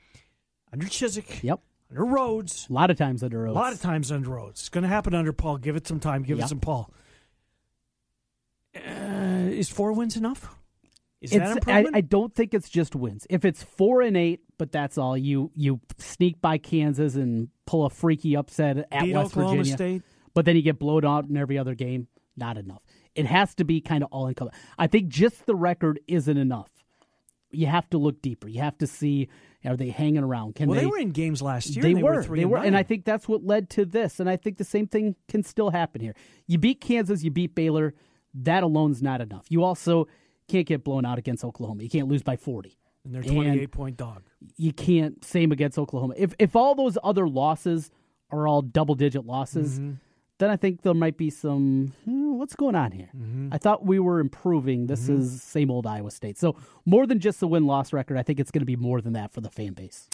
under 0.71 0.85
Chizik, 0.85 1.27
Uh-huh. 1.29 1.39
Yep. 1.41 1.59
Under 1.89 2.03
Rhoads. 2.03 2.69
A 2.69 2.73
lot 2.73 2.89
of 2.91 2.97
times 2.97 3.23
under 3.23 3.43
Rhoads. 3.43 3.49
A 3.49 3.53
lot 3.53 3.73
of 3.73 3.81
times 3.81 4.11
under 4.11 4.29
Rhoads. 4.29 4.49
It's 4.51 4.69
going 4.69 4.81
to 4.83 4.87
happen 4.89 5.13
under 5.15 5.31
Paul. 5.33 5.57
Give 5.57 5.75
it 5.75 5.87
some 5.87 5.99
time. 5.99 6.23
Give 6.23 6.37
Yep. 6.37 6.45
it 6.45 6.49
some 6.49 6.59
Paul. 6.59 6.91
Uh, 8.75 9.49
is 9.49 9.69
four 9.69 9.93
wins 9.93 10.15
enough? 10.17 10.53
Is 11.21 11.33
It's- 11.33 11.47
that 11.49 11.67
I, 11.67 11.79
improvement? 11.79 11.95
I 11.95 12.01
don't 12.01 12.33
think 12.35 12.53
it's 12.53 12.69
just 12.69 12.95
wins. 12.95 13.25
If 13.29 13.43
it's 13.43 13.63
four 13.63 14.01
and 14.01 14.15
eight, 14.15 14.41
but 14.57 14.71
that's 14.71 14.97
all 14.97 15.17
you 15.17 15.51
you 15.55 15.79
sneak 15.97 16.39
by 16.41 16.57
Kansas 16.59 17.15
and 17.15 17.49
pull 17.65 17.85
a 17.85 17.89
freaky 17.89 18.35
upset 18.35 18.77
at 18.91 19.03
Beat 19.03 19.15
West 19.15 19.31
Oklahoma 19.31 19.57
Virginia, 19.57 19.75
State. 19.77 20.01
but 20.35 20.45
then 20.45 20.55
you 20.55 20.61
get 20.61 20.77
blown 20.77 21.05
out 21.05 21.25
in 21.27 21.35
every 21.37 21.57
other 21.57 21.73
game. 21.73 22.07
Not 22.35 22.57
enough. 22.57 22.83
It 23.15 23.25
has 23.25 23.55
to 23.55 23.63
be 23.65 23.81
kind 23.81 24.03
of 24.03 24.09
all 24.11 24.27
encompassing. 24.27 24.61
I 24.77 24.85
think 24.85 25.07
just 25.07 25.47
the 25.47 25.55
record 25.55 25.99
isn't 26.07 26.37
enough. 26.37 26.69
You 27.49 27.65
have 27.65 27.89
to 27.89 27.97
look 27.97 28.21
deeper. 28.21 28.47
You 28.47 28.61
have 28.61 28.77
to 28.77 28.85
see 28.85 29.29
are 29.67 29.77
they 29.77 29.89
hanging 29.89 30.23
around? 30.23 30.55
Can 30.55 30.69
well, 30.69 30.75
they? 30.75 30.81
they, 30.81 30.87
were 30.87 30.97
in 30.97 31.11
games 31.11 31.41
last 31.41 31.75
year. 31.75 31.83
They, 31.83 31.93
they 31.93 32.03
were, 32.03 32.23
three 32.23 32.39
they 32.39 32.43
and 32.43 32.51
were, 32.51 32.57
and 32.57 32.75
I 32.75 32.83
think 32.83 33.05
that's 33.05 33.27
what 33.27 33.43
led 33.43 33.69
to 33.71 33.85
this. 33.85 34.19
And 34.19 34.29
I 34.29 34.35
think 34.37 34.57
the 34.57 34.63
same 34.63 34.87
thing 34.87 35.15
can 35.27 35.43
still 35.43 35.69
happen 35.69 36.01
here. 36.01 36.15
You 36.47 36.57
beat 36.57 36.81
Kansas, 36.81 37.23
you 37.23 37.31
beat 37.31 37.53
Baylor. 37.55 37.93
That 38.33 38.63
alone's 38.63 39.01
not 39.01 39.21
enough. 39.21 39.45
You 39.49 39.63
also 39.63 40.07
can't 40.47 40.65
get 40.67 40.83
blown 40.83 41.05
out 41.05 41.17
against 41.17 41.43
Oklahoma. 41.43 41.83
You 41.83 41.89
can't 41.89 42.07
lose 42.07 42.23
by 42.23 42.35
forty. 42.37 42.77
and 43.05 43.13
they're 43.13 43.21
and- 43.21 43.31
twenty-eight 43.31 43.71
point 43.71 43.97
dog. 43.97 44.23
You 44.55 44.71
can't 44.73 45.23
same 45.25 45.51
against 45.51 45.77
Oklahoma. 45.77 46.13
If 46.17 46.33
if 46.39 46.55
all 46.55 46.75
those 46.75 46.97
other 47.03 47.27
losses 47.27 47.89
are 48.31 48.47
all 48.47 48.61
double 48.61 48.95
digit 48.95 49.25
losses, 49.25 49.79
Mm-hmm. 49.79 49.93
Then 50.39 50.49
I 50.49 50.55
think 50.55 50.83
there 50.83 50.93
might 50.93 51.17
be 51.17 51.29
some 51.29 51.93
hmm, 52.05 52.37
what's 52.37 52.55
going 52.55 52.75
on 52.75 52.91
here. 52.91 53.09
Mm-hmm. 53.15 53.49
I 53.51 53.57
thought 53.57 53.85
we 53.85 53.99
were 53.99 54.19
improving. 54.19 54.87
This 54.87 55.09
is 55.09 55.41
same 55.41 55.71
old 55.71 55.87
Iowa 55.87 56.11
State. 56.11 56.37
So 56.37 56.55
more 56.85 57.07
than 57.07 57.19
just 57.19 57.39
the 57.39 57.47
win 57.47 57.65
loss 57.65 57.91
record, 57.91 58.17
I 58.17 58.23
think 58.23 58.39
it's 58.39 58.51
going 58.51 58.61
to 58.61 58.65
be 58.65 58.75
more 58.75 59.01
than 59.01 59.13
that 59.13 59.33
for 59.33 59.41
the 59.41 59.49
fan 59.49 59.73
base. 59.73 60.07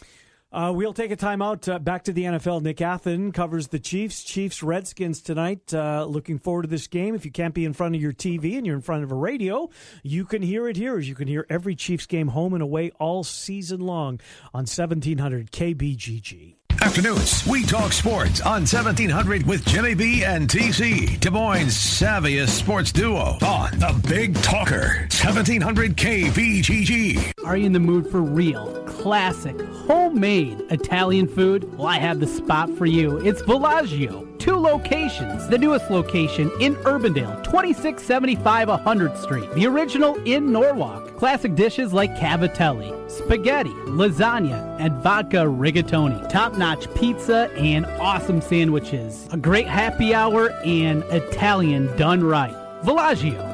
Uh, 0.53 0.71
we'll 0.73 0.93
take 0.93 1.09
a 1.09 1.17
timeout. 1.17 1.67
Uh, 1.67 1.79
back 1.79 2.03
to 2.03 2.13
the 2.13 2.25
NFL. 2.25 2.61
Nick 2.61 2.77
Athan 2.77 3.33
covers 3.33 3.69
the 3.69 3.79
Chiefs. 3.79 4.23
Chiefs 4.23 4.61
Redskins 4.61 5.19
tonight. 5.19 5.73
Uh, 5.73 6.05
looking 6.05 6.37
forward 6.37 6.61
to 6.61 6.67
this 6.67 6.85
game. 6.85 7.15
If 7.15 7.25
you 7.25 7.31
can't 7.31 7.55
be 7.55 7.65
in 7.65 7.73
front 7.73 7.95
of 7.95 8.01
your 8.01 8.13
TV 8.13 8.55
and 8.55 8.65
you're 8.65 8.75
in 8.75 8.81
front 8.83 9.03
of 9.03 9.11
a 9.11 9.15
radio, 9.15 9.71
you 10.03 10.25
can 10.25 10.43
hear 10.43 10.67
it 10.67 10.77
here. 10.77 10.99
As 10.99 11.09
you 11.09 11.15
can 11.15 11.27
hear 11.27 11.47
every 11.49 11.75
Chiefs 11.75 12.05
game 12.05 12.27
home 12.27 12.53
and 12.53 12.61
away 12.61 12.91
all 12.99 13.23
season 13.23 13.81
long 13.81 14.19
on 14.53 14.67
1700 14.67 15.51
KBGG. 15.51 16.55
Afternoons, 16.83 17.47
we 17.47 17.63
talk 17.63 17.93
sports 17.93 18.41
on 18.41 18.63
1700 18.67 19.47
with 19.47 19.65
Jimmy 19.65 19.93
B 19.93 20.25
and 20.25 20.49
TC, 20.49 21.17
Des 21.17 21.29
Moines' 21.29 21.67
savviest 21.69 22.49
sports 22.49 22.91
duo 22.91 23.37
on 23.41 23.79
the 23.79 24.01
Big 24.05 24.35
Talker, 24.41 25.07
1700 25.09 25.95
KBGG. 25.95 27.31
Are 27.45 27.55
you 27.55 27.67
in 27.67 27.71
the 27.71 27.79
mood 27.79 28.11
for 28.11 28.21
real, 28.21 28.83
classic, 28.83 29.57
homemade 29.87 30.61
Italian 30.71 31.29
food? 31.29 31.73
Well, 31.77 31.87
I 31.87 31.99
have 31.99 32.19
the 32.19 32.27
spot 32.27 32.69
for 32.77 32.85
you. 32.85 33.17
It's 33.25 33.41
Villaggio. 33.43 34.32
Two 34.43 34.57
locations. 34.57 35.47
The 35.47 35.57
newest 35.57 35.89
location 35.89 36.51
in 36.59 36.75
Urbandale, 36.83 37.41
2675 37.45 38.67
100th 38.67 39.17
Street. 39.23 39.49
The 39.53 39.65
original 39.65 40.15
in 40.25 40.51
Norwalk. 40.51 41.15
Classic 41.15 41.55
dishes 41.55 41.93
like 41.93 42.13
cavatelli, 42.17 43.09
spaghetti, 43.09 43.69
lasagna, 43.69 44.75
and 44.81 45.01
vodka 45.01 45.37
rigatoni. 45.37 46.27
Top 46.27 46.57
notch 46.57 46.93
pizza 46.93 47.49
and 47.55 47.85
awesome 48.01 48.41
sandwiches. 48.41 49.29
A 49.31 49.37
great 49.37 49.65
happy 49.65 50.13
hour 50.13 50.49
and 50.65 51.03
Italian 51.03 51.85
done 51.95 52.21
right. 52.21 52.53
Villaggio. 52.83 53.51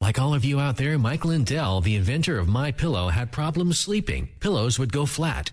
Like 0.00 0.18
all 0.18 0.34
of 0.34 0.44
you 0.44 0.58
out 0.58 0.78
there, 0.78 0.98
Mike 0.98 1.24
Lindell, 1.24 1.80
the 1.80 1.94
inventor 1.94 2.40
of 2.40 2.48
My 2.48 2.72
Pillow, 2.72 3.10
had 3.10 3.30
problems 3.30 3.78
sleeping. 3.78 4.30
Pillows 4.40 4.80
would 4.80 4.92
go 4.92 5.06
flat. 5.06 5.52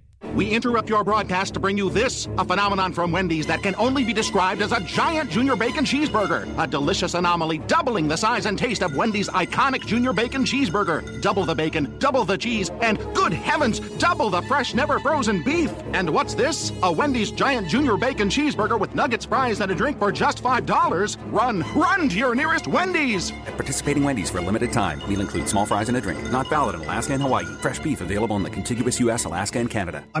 We 0.33 0.49
interrupt 0.49 0.87
your 0.87 1.03
broadcast 1.03 1.55
to 1.55 1.59
bring 1.59 1.77
you 1.77 1.89
this, 1.89 2.29
a 2.37 2.45
phenomenon 2.45 2.93
from 2.93 3.11
Wendy's 3.11 3.45
that 3.47 3.61
can 3.61 3.75
only 3.75 4.05
be 4.05 4.13
described 4.13 4.61
as 4.61 4.71
a 4.71 4.79
giant 4.79 5.29
junior 5.29 5.57
bacon 5.57 5.83
cheeseburger. 5.83 6.47
A 6.57 6.65
delicious 6.65 7.15
anomaly 7.15 7.57
doubling 7.67 8.07
the 8.07 8.15
size 8.15 8.45
and 8.45 8.57
taste 8.57 8.81
of 8.81 8.95
Wendy's 8.95 9.27
iconic 9.27 9.85
junior 9.85 10.13
bacon 10.13 10.45
cheeseburger. 10.45 11.21
Double 11.21 11.43
the 11.43 11.53
bacon, 11.53 11.93
double 11.99 12.23
the 12.23 12.37
cheese, 12.37 12.69
and 12.81 12.97
good 13.13 13.33
heavens, 13.33 13.81
double 13.97 14.29
the 14.29 14.41
fresh, 14.43 14.73
never 14.73 14.99
frozen 14.99 15.43
beef. 15.43 15.69
And 15.91 16.09
what's 16.09 16.33
this? 16.33 16.71
A 16.81 16.89
Wendy's 16.89 17.31
giant 17.31 17.67
junior 17.67 17.97
bacon 17.97 18.29
cheeseburger 18.29 18.79
with 18.79 18.95
nuggets, 18.95 19.25
fries, 19.25 19.59
and 19.59 19.69
a 19.69 19.75
drink 19.75 19.99
for 19.99 20.13
just 20.13 20.41
$5. 20.41 21.17
Run, 21.33 21.59
run 21.75 22.07
to 22.07 22.17
your 22.17 22.35
nearest 22.35 22.67
Wendy's. 22.67 23.31
At 23.31 23.57
participating 23.57 24.05
Wendy's 24.05 24.29
for 24.29 24.37
a 24.37 24.41
limited 24.41 24.71
time, 24.71 24.99
meal 25.09 25.19
includes 25.19 25.51
small 25.51 25.65
fries 25.65 25.89
and 25.89 25.97
a 25.97 26.01
drink. 26.01 26.23
Not 26.31 26.49
valid 26.49 26.75
in 26.75 26.81
Alaska 26.81 27.11
and 27.11 27.21
Hawaii. 27.21 27.45
Fresh 27.61 27.79
beef 27.79 27.99
available 27.99 28.37
in 28.37 28.43
the 28.43 28.49
contiguous 28.49 28.97
U.S., 29.01 29.25
Alaska, 29.25 29.59
and 29.59 29.69
Canada. 29.69 30.05
I'm 30.15 30.20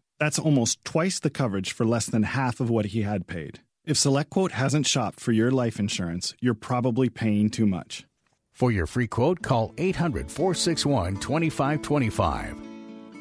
That's 0.21 0.37
almost 0.37 0.85
twice 0.85 1.19
the 1.19 1.31
coverage 1.31 1.73
for 1.73 1.83
less 1.83 2.05
than 2.05 2.21
half 2.21 2.59
of 2.59 2.69
what 2.69 2.85
he 2.93 3.01
had 3.01 3.25
paid. 3.25 3.61
If 3.87 3.97
SelectQuote 3.97 4.51
hasn't 4.51 4.85
shopped 4.85 5.19
for 5.19 5.31
your 5.31 5.49
life 5.49 5.79
insurance, 5.79 6.35
you're 6.39 6.53
probably 6.53 7.09
paying 7.09 7.49
too 7.49 7.65
much. 7.65 8.05
For 8.51 8.71
your 8.71 8.85
free 8.85 9.07
quote, 9.07 9.41
call 9.41 9.73
800 9.79 10.29
461 10.29 11.15
2525. 11.15 12.55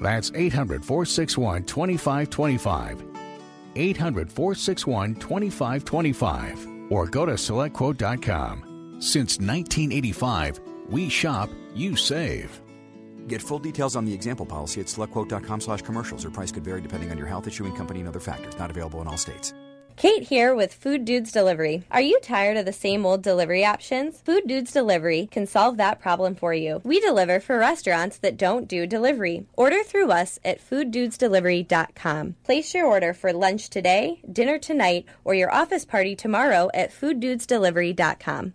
That's 0.03 0.31
800 0.35 0.85
461 0.85 1.65
2525. 1.65 3.03
800 3.77 4.31
461 4.31 5.15
2525. 5.15 6.69
Or 6.91 7.07
go 7.07 7.25
to 7.25 7.33
selectquote.com. 7.33 8.99
Since 9.01 9.39
1985, 9.39 10.61
we 10.91 11.09
shop, 11.09 11.49
you 11.75 11.97
save. 11.97 12.61
Get 13.31 13.41
full 13.41 13.61
details 13.61 13.95
on 13.95 14.05
the 14.05 14.13
example 14.13 14.45
policy 14.45 14.81
at 14.81 14.89
selectquote.com 14.89 15.61
slash 15.61 15.83
commercials. 15.83 16.25
Or 16.25 16.31
price 16.31 16.51
could 16.51 16.65
vary 16.65 16.81
depending 16.81 17.13
on 17.13 17.17
your 17.17 17.29
health, 17.29 17.47
issuing 17.47 17.73
company, 17.77 18.01
and 18.01 18.09
other 18.09 18.19
factors. 18.19 18.59
Not 18.59 18.71
available 18.71 19.01
in 19.01 19.07
all 19.07 19.17
states. 19.17 19.55
Kate 19.95 20.25
here 20.25 20.53
with 20.53 20.75
Food 20.75 21.05
Dudes 21.05 21.31
Delivery. 21.31 21.85
Are 21.93 22.01
you 22.01 22.19
tired 22.21 22.57
of 22.57 22.65
the 22.65 22.73
same 22.73 23.07
old 23.07 23.23
delivery 23.23 23.65
options? 23.65 24.21
Food 24.23 24.49
Dudes 24.49 24.73
Delivery 24.73 25.29
can 25.31 25.47
solve 25.47 25.77
that 25.77 26.01
problem 26.01 26.35
for 26.35 26.55
you. 26.55 26.81
We 26.85 26.99
deliver 26.99 27.39
for 27.39 27.59
restaurants 27.59 28.19
that 28.19 28.37
don't 28.37 28.67
do 28.67 28.85
delivery. 28.87 29.47
Order 29.57 29.85
through 29.85 30.11
us 30.11 30.41
at 30.45 30.59
fooddudesdelivery.com. 30.69 32.35
Place 32.43 32.75
your 32.75 32.87
order 32.87 33.13
for 33.13 33.33
lunch 33.33 33.71
today, 33.71 34.23
dinner 34.33 34.59
tonight, 34.59 35.05
or 35.23 35.35
your 35.35 35.53
office 35.53 35.85
party 35.85 36.17
tomorrow 36.17 36.69
at 36.75 36.91
fooddudesdelivery.com. 36.91 38.55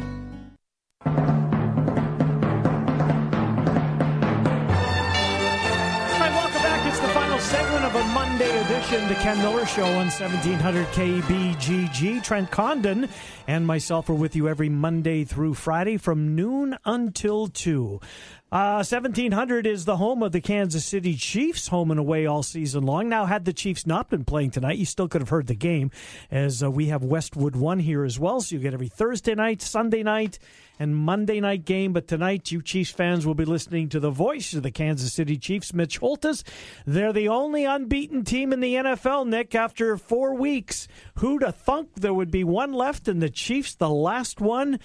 Segment 7.51 7.83
of 7.83 7.95
a 7.95 8.03
Monday 8.13 8.61
edition, 8.63 9.07
the 9.07 9.15
Ken 9.15 9.37
Miller 9.39 9.65
Show 9.65 9.83
on 9.83 10.07
1700 10.09 10.85
KBGG. 10.87 12.23
Trent 12.23 12.51
Condon 12.51 13.09
and 13.47 13.65
myself 13.65 14.09
are 14.09 14.13
with 14.13 14.35
you 14.35 14.47
every 14.47 14.69
Monday 14.69 15.23
through 15.23 15.55
Friday 15.55 15.97
from 15.97 16.35
noon 16.35 16.77
until 16.85 17.47
2. 17.47 17.99
Uh, 18.53 18.83
1700 18.83 19.65
is 19.65 19.85
the 19.85 19.95
home 19.95 20.21
of 20.21 20.33
the 20.33 20.41
Kansas 20.41 20.83
City 20.83 21.15
Chiefs, 21.15 21.69
home 21.69 21.89
and 21.89 21.97
away 21.97 22.25
all 22.25 22.43
season 22.43 22.83
long. 22.83 23.07
Now, 23.07 23.25
had 23.25 23.45
the 23.45 23.53
Chiefs 23.53 23.87
not 23.87 24.09
been 24.09 24.25
playing 24.25 24.51
tonight, 24.51 24.77
you 24.77 24.83
still 24.83 25.07
could 25.07 25.21
have 25.21 25.29
heard 25.29 25.47
the 25.47 25.55
game, 25.55 25.89
as 26.29 26.61
uh, 26.61 26.69
we 26.69 26.87
have 26.87 27.01
Westwood 27.01 27.55
One 27.55 27.79
here 27.79 28.03
as 28.03 28.19
well. 28.19 28.41
So 28.41 28.55
you 28.55 28.61
get 28.61 28.73
every 28.73 28.89
Thursday 28.89 29.35
night, 29.35 29.61
Sunday 29.61 30.03
night, 30.03 30.37
and 30.77 30.97
Monday 30.97 31.39
night 31.39 31.63
game. 31.63 31.93
But 31.93 32.09
tonight, 32.09 32.51
you 32.51 32.61
Chiefs 32.61 32.91
fans 32.91 33.25
will 33.25 33.35
be 33.35 33.45
listening 33.45 33.87
to 33.87 34.01
the 34.01 34.11
voice 34.11 34.53
of 34.53 34.63
the 34.63 34.71
Kansas 34.71 35.13
City 35.13 35.37
Chiefs, 35.37 35.73
Mitch 35.73 36.01
Holthus. 36.01 36.43
They're 36.85 37.13
the 37.13 37.29
only 37.29 37.63
unbeaten 37.63 38.25
team 38.25 38.51
in 38.51 38.59
the 38.59 38.75
NFL, 38.75 39.27
Nick, 39.27 39.55
after 39.55 39.95
four 39.95 40.35
weeks. 40.35 40.89
Who'd 41.19 41.43
have 41.43 41.55
thunk 41.55 41.91
there 41.95 42.13
would 42.13 42.31
be 42.31 42.43
one 42.43 42.73
left 42.73 43.07
and 43.07 43.21
the 43.21 43.29
Chiefs, 43.29 43.75
the 43.75 43.89
last 43.89 44.41
one? 44.41 44.77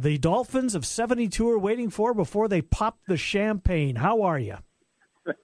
The 0.00 0.16
Dolphins 0.16 0.74
of 0.74 0.86
72 0.86 1.48
are 1.48 1.58
waiting 1.58 1.90
for 1.90 2.14
before 2.14 2.48
they 2.48 2.62
pop 2.62 2.98
the 3.06 3.16
champagne. 3.16 3.96
How 3.96 4.22
are 4.22 4.38
you? 4.38 4.56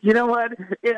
You 0.00 0.14
know 0.14 0.26
what? 0.26 0.52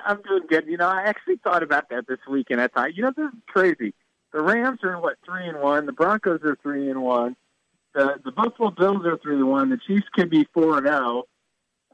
I'm 0.06 0.22
doing 0.22 0.42
good. 0.48 0.66
You 0.66 0.76
know, 0.76 0.88
I 0.88 1.02
actually 1.02 1.36
thought 1.42 1.62
about 1.62 1.88
that 1.90 2.06
this 2.06 2.18
weekend. 2.30 2.60
I 2.60 2.68
thought, 2.68 2.94
you 2.94 3.02
know, 3.02 3.12
this 3.14 3.26
is 3.26 3.40
crazy. 3.46 3.92
The 4.32 4.40
Rams 4.40 4.78
are 4.82 4.98
what 5.00 5.16
three 5.24 5.46
and 5.46 5.60
one. 5.60 5.84
The 5.84 5.92
Broncos 5.92 6.40
are 6.42 6.56
three 6.62 6.90
and 6.90 7.02
one. 7.02 7.36
The 7.94 8.14
the 8.24 8.30
Buffalo 8.30 8.70
Bills 8.70 9.04
are 9.04 9.18
three 9.18 9.36
and 9.36 9.48
one. 9.48 9.70
The 9.70 9.78
Chiefs 9.86 10.06
could 10.14 10.30
be 10.30 10.46
four 10.54 10.78
and 10.78 10.86
zero. 10.86 11.24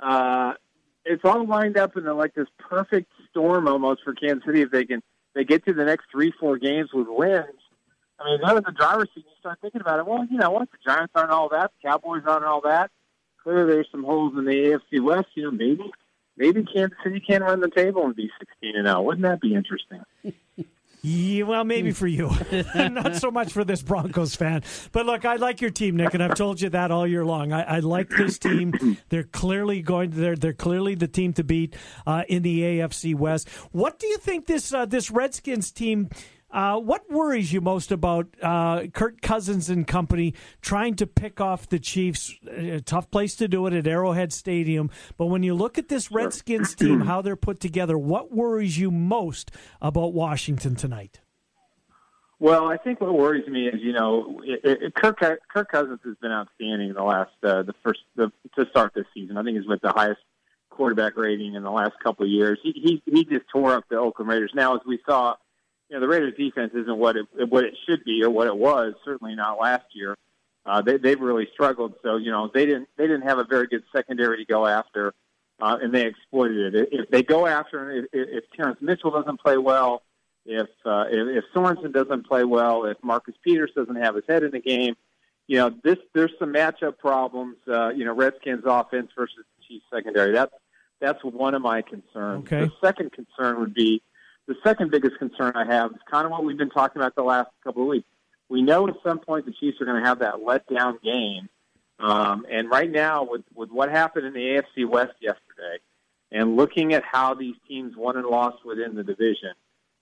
Uh, 0.00 0.52
it's 1.04 1.24
all 1.24 1.46
lined 1.46 1.76
up 1.76 1.96
in 1.96 2.04
the, 2.04 2.14
like 2.14 2.34
this 2.34 2.48
perfect 2.58 3.10
storm 3.30 3.66
almost 3.66 4.02
for 4.04 4.14
Kansas 4.14 4.44
City 4.44 4.62
if 4.62 4.70
they 4.70 4.84
can 4.84 5.02
they 5.34 5.44
get 5.44 5.64
to 5.66 5.72
the 5.72 5.84
next 5.84 6.06
three 6.12 6.32
four 6.38 6.58
games 6.58 6.90
with 6.92 7.06
wins 7.08 7.59
I 8.20 8.24
mean, 8.24 8.40
they're 8.44 8.58
in 8.58 8.64
the 8.64 8.72
driver's 8.72 9.08
seat. 9.14 9.24
You 9.26 9.36
start 9.40 9.58
thinking 9.60 9.80
about 9.80 9.98
it. 9.98 10.06
Well, 10.06 10.26
you 10.30 10.38
know 10.38 10.50
what? 10.50 10.62
if 10.64 10.70
The 10.72 10.78
Giants 10.84 11.12
aren't 11.14 11.30
all 11.30 11.48
that. 11.50 11.70
The 11.82 11.88
Cowboys 11.88 12.22
aren't 12.26 12.44
all 12.44 12.60
that. 12.62 12.90
Clearly, 13.42 13.72
there's 13.74 13.88
some 13.90 14.04
holes 14.04 14.34
in 14.36 14.44
the 14.44 14.52
AFC 14.92 15.02
West. 15.02 15.28
You 15.34 15.44
know, 15.44 15.50
maybe 15.50 15.90
maybe 16.36 16.64
Kansas 16.64 16.98
City 17.02 17.20
can 17.20 17.42
run 17.42 17.60
the 17.60 17.70
table 17.70 18.04
and 18.04 18.14
be 18.14 18.30
16 18.38 18.76
and 18.76 18.86
0. 18.86 19.02
Wouldn't 19.02 19.22
that 19.22 19.40
be 19.40 19.54
interesting? 19.54 20.02
Yeah, 21.02 21.44
well, 21.44 21.64
maybe 21.64 21.92
for 21.92 22.06
you, 22.06 22.30
not 22.74 23.16
so 23.16 23.30
much 23.30 23.54
for 23.54 23.64
this 23.64 23.80
Broncos 23.80 24.36
fan. 24.36 24.62
But 24.92 25.06
look, 25.06 25.24
I 25.24 25.36
like 25.36 25.62
your 25.62 25.70
team, 25.70 25.96
Nick, 25.96 26.12
and 26.12 26.22
I've 26.22 26.34
told 26.34 26.60
you 26.60 26.68
that 26.70 26.90
all 26.90 27.06
year 27.06 27.24
long. 27.24 27.52
I, 27.52 27.62
I 27.62 27.78
like 27.78 28.10
this 28.10 28.38
team. 28.38 28.98
They're 29.08 29.22
clearly 29.24 29.80
going. 29.80 30.10
They're 30.10 30.36
they're 30.36 30.52
clearly 30.52 30.94
the 30.94 31.08
team 31.08 31.32
to 31.34 31.44
beat 31.44 31.74
uh, 32.06 32.24
in 32.28 32.42
the 32.42 32.60
AFC 32.60 33.14
West. 33.14 33.48
What 33.72 33.98
do 33.98 34.08
you 34.08 34.18
think 34.18 34.46
this 34.46 34.74
uh, 34.74 34.84
this 34.84 35.10
Redskins 35.10 35.72
team? 35.72 36.10
Uh, 36.52 36.76
what 36.78 37.08
worries 37.08 37.52
you 37.52 37.60
most 37.60 37.92
about 37.92 38.26
uh, 38.42 38.86
Kirk 38.88 39.20
Cousins 39.20 39.70
and 39.70 39.86
company 39.86 40.34
trying 40.60 40.96
to 40.96 41.06
pick 41.06 41.40
off 41.40 41.68
the 41.68 41.78
Chiefs? 41.78 42.34
A 42.50 42.80
tough 42.80 43.10
place 43.10 43.36
to 43.36 43.46
do 43.46 43.66
it 43.66 43.72
at 43.72 43.86
Arrowhead 43.86 44.32
Stadium. 44.32 44.90
But 45.16 45.26
when 45.26 45.44
you 45.44 45.54
look 45.54 45.78
at 45.78 45.88
this 45.88 46.10
Redskins 46.10 46.74
team, 46.74 47.02
how 47.02 47.22
they're 47.22 47.36
put 47.36 47.60
together, 47.60 47.96
what 47.96 48.32
worries 48.32 48.78
you 48.78 48.90
most 48.90 49.52
about 49.80 50.12
Washington 50.12 50.74
tonight? 50.74 51.20
Well, 52.40 52.68
I 52.68 52.78
think 52.78 53.00
what 53.02 53.12
worries 53.12 53.46
me 53.46 53.68
is, 53.68 53.80
you 53.80 53.92
know, 53.92 54.40
it, 54.42 54.82
it, 54.82 54.94
Kirk 54.94 55.18
Kirk 55.18 55.70
Cousins 55.70 56.00
has 56.04 56.16
been 56.22 56.32
outstanding 56.32 56.88
in 56.88 56.94
the 56.94 57.02
last 57.02 57.32
uh, 57.44 57.62
the 57.62 57.74
first 57.84 58.00
the, 58.16 58.32
to 58.56 58.66
start 58.70 58.92
this 58.94 59.04
season. 59.12 59.36
I 59.36 59.42
think 59.42 59.58
he's 59.58 59.68
with 59.68 59.82
the 59.82 59.92
highest 59.92 60.20
quarterback 60.70 61.18
rating 61.18 61.54
in 61.54 61.62
the 61.62 61.70
last 61.70 61.92
couple 62.02 62.24
of 62.24 62.30
years. 62.30 62.58
He 62.62 62.72
he, 62.72 63.02
he 63.12 63.24
just 63.26 63.44
tore 63.52 63.74
up 63.74 63.84
the 63.90 63.98
Oakland 63.98 64.30
Raiders. 64.30 64.52
Now, 64.54 64.74
as 64.74 64.80
we 64.86 64.98
saw 65.06 65.34
you 65.90 65.96
know, 65.96 66.00
the 66.00 66.08
Raiders' 66.08 66.34
defense 66.36 66.72
isn't 66.72 66.96
what 66.96 67.16
it 67.16 67.26
what 67.48 67.64
it 67.64 67.74
should 67.84 68.04
be 68.04 68.22
or 68.22 68.30
what 68.30 68.46
it 68.46 68.56
was. 68.56 68.94
Certainly 69.04 69.34
not 69.34 69.60
last 69.60 69.86
year. 69.92 70.16
Uh, 70.64 70.80
they 70.80 70.98
they've 70.98 71.20
really 71.20 71.48
struggled. 71.52 71.94
So 72.02 72.16
you 72.16 72.30
know, 72.30 72.48
they 72.52 72.64
didn't 72.64 72.88
they 72.96 73.08
didn't 73.08 73.22
have 73.22 73.38
a 73.38 73.44
very 73.44 73.66
good 73.66 73.82
secondary 73.92 74.38
to 74.38 74.44
go 74.44 74.66
after, 74.66 75.14
uh, 75.60 75.78
and 75.82 75.92
they 75.92 76.06
exploited 76.06 76.76
it. 76.76 76.88
If 76.92 77.10
they 77.10 77.24
go 77.24 77.46
after, 77.46 77.90
if, 77.90 78.06
if 78.12 78.44
Terrence 78.56 78.78
Mitchell 78.80 79.10
doesn't 79.10 79.40
play 79.40 79.58
well, 79.58 80.02
if 80.46 80.68
uh, 80.84 81.06
if, 81.10 81.44
if 81.44 81.44
Sorensen 81.52 81.92
doesn't 81.92 82.26
play 82.26 82.44
well, 82.44 82.84
if 82.84 82.96
Marcus 83.02 83.34
Peters 83.42 83.72
doesn't 83.74 83.96
have 83.96 84.14
his 84.14 84.24
head 84.28 84.44
in 84.44 84.52
the 84.52 84.60
game, 84.60 84.94
you 85.48 85.56
know, 85.56 85.74
this 85.82 85.98
there's 86.14 86.32
some 86.38 86.52
matchup 86.52 86.98
problems. 86.98 87.56
Uh, 87.66 87.88
you 87.88 88.04
know, 88.04 88.14
Redskins 88.14 88.62
offense 88.64 89.10
versus 89.16 89.38
the 89.38 89.64
Chiefs 89.66 89.86
secondary. 89.92 90.32
That's 90.32 90.54
that's 91.00 91.24
one 91.24 91.54
of 91.54 91.62
my 91.62 91.82
concerns. 91.82 92.44
Okay. 92.44 92.66
The 92.66 92.72
second 92.80 93.10
concern 93.10 93.58
would 93.58 93.74
be 93.74 94.02
the 94.50 94.56
second 94.64 94.90
biggest 94.90 95.16
concern 95.16 95.52
I 95.54 95.64
have 95.64 95.92
is 95.92 95.98
kind 96.10 96.26
of 96.26 96.32
what 96.32 96.44
we've 96.44 96.58
been 96.58 96.70
talking 96.70 97.00
about 97.00 97.14
the 97.14 97.22
last 97.22 97.50
couple 97.62 97.82
of 97.82 97.88
weeks. 97.88 98.08
We 98.48 98.62
know 98.62 98.88
at 98.88 98.94
some 99.04 99.20
point 99.20 99.46
the 99.46 99.52
Chiefs 99.52 99.80
are 99.80 99.84
going 99.84 100.02
to 100.02 100.08
have 100.08 100.18
that 100.18 100.34
letdown 100.44 101.00
game. 101.04 101.48
Um, 102.00 102.44
and 102.50 102.68
right 102.68 102.90
now, 102.90 103.22
with, 103.22 103.42
with 103.54 103.70
what 103.70 103.92
happened 103.92 104.26
in 104.26 104.32
the 104.32 104.40
AFC 104.40 104.88
West 104.88 105.12
yesterday, 105.20 105.78
and 106.32 106.56
looking 106.56 106.94
at 106.94 107.04
how 107.04 107.34
these 107.34 107.54
teams 107.68 107.96
won 107.96 108.16
and 108.16 108.26
lost 108.26 108.64
within 108.64 108.96
the 108.96 109.04
division, 109.04 109.52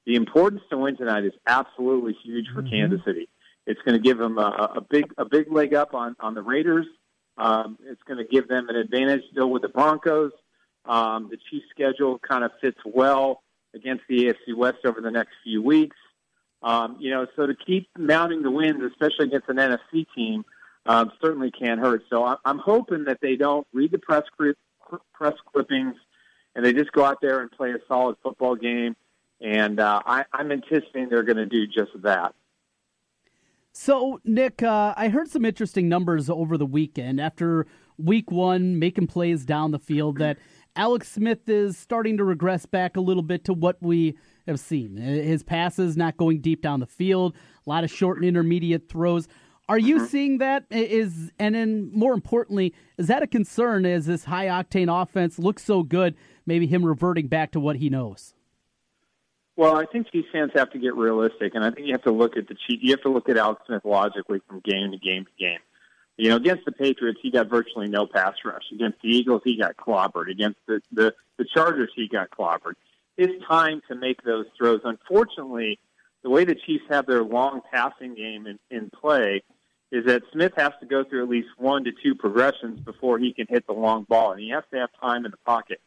the 0.07 0.15
importance 0.15 0.63
to 0.71 0.79
win 0.79 0.97
tonight 0.97 1.27
is 1.27 1.35
absolutely 1.47 2.17
huge 2.25 2.47
for 2.55 2.63
mm-hmm. 2.63 2.71
Kansas 2.71 3.01
City. 3.05 3.29
It's 3.67 3.81
going 3.85 3.99
to 3.99 4.03
give 4.03 4.17
them 4.17 4.39
a, 4.39 4.77
a 4.77 4.81
big 4.81 5.13
a 5.19 5.27
big 5.27 5.53
leg 5.53 5.75
up 5.75 5.93
on 5.93 6.17
on 6.21 6.33
the 6.33 6.41
Raiders. 6.41 6.87
Um, 7.37 7.77
it's 7.85 8.03
going 8.05 8.17
to 8.17 8.25
give 8.25 8.49
them 8.49 8.71
an 8.71 8.77
advantage 8.77 9.25
still 9.31 9.51
with 9.51 9.61
the 9.61 9.69
Broncos. 9.69 10.33
Um, 10.87 11.29
the 11.31 11.37
Chiefs' 11.51 11.67
schedule 11.69 12.19
kind 12.19 12.45
of 12.45 12.53
fits 12.63 12.79
well 12.87 13.43
against 13.75 14.05
the 14.09 14.27
AFC 14.27 14.57
West 14.57 14.79
over 14.85 15.01
the 15.01 15.11
next 15.11 15.33
few 15.45 15.63
weeks. 15.63 15.97
Um, 16.63 16.97
you 16.99 17.11
know, 17.11 17.27
so 17.37 17.47
to 17.47 17.55
keep 17.55 17.89
mounting 17.97 18.43
the 18.43 18.51
wins, 18.51 18.83
especially 18.83 19.27
against 19.27 19.49
an 19.49 19.57
NFC 19.57 20.07
team, 20.15 20.45
um, 20.87 21.13
certainly 21.21 21.51
can't 21.51 21.81
hurt. 21.81 22.03
So 22.11 22.25
I, 22.25 22.37
I'm 22.45 22.59
hoping 22.59 23.05
that 23.05 23.19
they 23.21 23.37
don't 23.37 23.67
read 23.73 23.93
the 23.93 23.99
press 23.99 24.25
press 25.13 25.35
clippings, 25.53 25.95
and 26.55 26.65
they 26.65 26.73
just 26.73 26.93
go 26.93 27.05
out 27.05 27.21
there 27.21 27.41
and 27.41 27.51
play 27.51 27.73
a 27.73 27.79
solid 27.87 28.17
football 28.23 28.57
game. 28.57 28.97
And 29.41 29.79
uh, 29.79 30.01
I, 30.05 30.25
I'm 30.33 30.51
anticipating 30.51 31.09
they're 31.11 31.23
going 31.23 31.37
to 31.37 31.47
do 31.47 31.67
just 31.67 31.91
that. 32.03 32.35
So, 33.73 34.21
Nick, 34.25 34.63
uh, 34.63 34.95
I 34.97 35.09
heard 35.09 35.29
some 35.29 35.45
interesting 35.45 35.89
numbers 35.89 36.29
over 36.29 36.57
the 36.57 36.67
weekend 36.67 37.21
after 37.21 37.67
week 37.97 38.31
one, 38.31 38.79
making 38.79 39.07
plays 39.07 39.45
down 39.45 39.71
the 39.71 39.79
field, 39.79 40.19
that 40.19 40.39
Alex 40.79 41.11
Smith 41.11 41.49
is 41.49 41.77
starting 41.77 42.17
to 42.19 42.25
regress 42.25 42.65
back 42.65 42.97
a 42.97 43.01
little 43.01 43.25
bit 43.25 43.45
to 43.47 43.53
what 43.53 43.83
we 43.83 44.17
have 44.47 44.61
seen. 44.61 44.97
His 44.97 45.43
passes 45.43 45.97
not 45.97 46.17
going 46.17 46.41
deep 46.41 46.63
down 46.63 46.79
the 46.79 46.87
field, 46.87 47.35
a 47.67 47.69
lot 47.69 47.83
of 47.83 47.91
short 47.91 48.19
and 48.19 48.25
intermediate 48.25 48.89
throws. 48.89 49.27
Are 49.69 49.77
you 49.77 49.97
mm-hmm. 49.97 50.07
seeing 50.07 50.39
that? 50.39 50.67
Is 50.71 51.33
and 51.37 51.57
then 51.57 51.91
more 51.93 52.15
importantly, 52.15 52.73
is 52.97 53.09
that 53.09 53.25
a 53.25 53.27
concern 53.27 53.85
as 53.87 54.07
this 54.07 54.25
high 54.25 54.47
octane 54.47 54.89
offense 55.03 55.37
looks 55.37 55.65
so 55.65 55.83
good? 55.83 56.15
Maybe 56.47 56.69
him 56.69 56.87
reverting 56.87 57.27
back 57.27 57.51
to 57.53 57.61
what 57.61 57.77
he 57.77 57.91
knows. 57.91 58.35
Well, 59.57 59.77
I 59.77 59.85
think 59.85 60.09
Chiefs 60.13 60.29
fans 60.33 60.53
have 60.55 60.71
to 60.71 60.79
get 60.79 60.95
realistic, 60.95 61.57
and 61.57 61.65
I 61.65 61.73
think 61.73 61.89
you 61.89 61.93
have 61.93 62.05
to 62.05 62.13
look 62.13 62.37
at 62.37 62.47
the 62.47 62.55
Chief. 62.55 62.79
You 62.81 62.93
have 62.93 63.03
to 63.03 63.11
look 63.11 63.29
at 63.29 63.37
Alex 63.37 63.63
Smith 63.67 63.85
logically 63.85 64.41
from 64.47 64.61
game 64.61 64.93
to 64.93 64.97
game 64.97 65.25
to 65.25 65.45
game. 65.45 65.59
You 66.19 66.31
know, 66.31 66.37
against 66.37 66.65
the 66.65 66.73
Patriots, 66.73 67.21
he 67.23 67.31
got 67.31 67.49
virtually 67.49 67.89
no 67.89 68.07
pass 68.07 68.35
rush. 68.45 68.65
Against 68.73 69.01
the 69.03 69.09
Eagles, 69.09 69.43
he 69.45 69.57
got 69.57 69.77
clobbered. 69.77 70.31
Against 70.31 70.59
the 70.67 70.81
the, 70.93 71.15
the 71.39 71.45
Chargers, 71.45 71.91
he 71.95 72.09
got 72.09 72.31
clobbered. 72.31 72.75
It's 73.17 73.45
time 73.47 73.81
to 73.89 73.95
make 73.95 74.23
those 74.23 74.47
throws. 74.57 74.81
Unfortunately, 74.85 75.79
the 76.23 76.31
way 76.31 76.45
the 76.45 76.57
Chiefs 76.57 76.85
have 76.91 77.07
their 77.07 77.23
long 77.23 77.61
passing 77.73 78.15
game 78.15 78.47
in, 78.47 78.59
in 78.71 78.91
play 78.91 79.43
is 79.91 80.05
that 80.07 80.23
Smith 80.33 80.53
has 80.57 80.73
to 80.81 80.87
go 80.87 81.05
through 81.05 81.23
at 81.23 81.29
least 81.29 81.49
one 81.57 81.85
to 81.85 81.93
two 82.03 82.15
progressions 82.15 82.81
before 82.81 83.19
he 83.19 83.33
can 83.33 83.47
hit 83.49 83.67
the 83.67 83.73
long 83.73 84.05
ball, 84.09 84.33
and 84.33 84.41
he 84.41 84.51
has 84.51 84.65
to 84.73 84.79
have 84.79 84.91
time 85.01 85.25
in 85.25 85.31
the 85.31 85.39
pocket. 85.47 85.81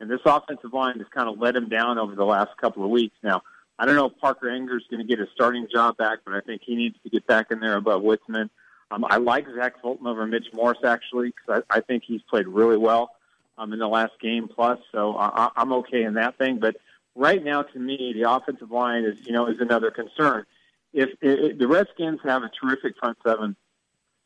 And 0.00 0.10
this 0.10 0.20
offensive 0.26 0.72
line 0.72 0.98
has 0.98 1.06
kind 1.14 1.28
of 1.28 1.38
let 1.38 1.56
him 1.56 1.68
down 1.68 1.98
over 1.98 2.14
the 2.14 2.24
last 2.24 2.50
couple 2.60 2.84
of 2.84 2.90
weeks. 2.90 3.16
Now, 3.22 3.42
I 3.78 3.86
don't 3.86 3.94
know 3.94 4.06
if 4.06 4.18
Parker 4.18 4.48
Ehinger 4.48 4.76
is 4.76 4.84
going 4.90 5.00
to 5.00 5.08
get 5.08 5.18
his 5.18 5.28
starting 5.34 5.68
job 5.72 5.96
back, 5.96 6.18
but 6.24 6.34
I 6.34 6.40
think 6.40 6.62
he 6.64 6.74
needs 6.74 6.96
to 7.04 7.08
get 7.08 7.26
back 7.26 7.50
in 7.50 7.60
there 7.60 7.76
above 7.76 8.02
Witzmann. 8.02 8.50
Um, 8.90 9.04
I 9.08 9.16
like 9.16 9.46
Zach 9.56 9.80
Fulton 9.82 10.06
over 10.06 10.26
Mitch 10.26 10.46
Morse 10.52 10.78
actually 10.84 11.32
because 11.32 11.62
I, 11.70 11.78
I 11.78 11.80
think 11.80 12.04
he's 12.06 12.22
played 12.22 12.46
really 12.46 12.76
well 12.76 13.10
um, 13.58 13.72
in 13.72 13.78
the 13.78 13.88
last 13.88 14.12
game 14.20 14.48
plus. 14.48 14.78
So 14.92 15.16
I, 15.16 15.50
I'm 15.56 15.72
okay 15.74 16.04
in 16.04 16.14
that 16.14 16.38
thing. 16.38 16.58
But 16.58 16.76
right 17.14 17.42
now, 17.42 17.62
to 17.62 17.78
me, 17.78 18.14
the 18.14 18.30
offensive 18.30 18.70
line 18.70 19.04
is 19.04 19.18
you 19.26 19.32
know 19.32 19.46
is 19.46 19.60
another 19.60 19.90
concern. 19.90 20.46
If, 20.92 21.10
if 21.20 21.58
the 21.58 21.68
Redskins 21.68 22.20
have 22.24 22.42
a 22.42 22.50
terrific 22.60 22.96
front 22.98 23.18
seven, 23.26 23.56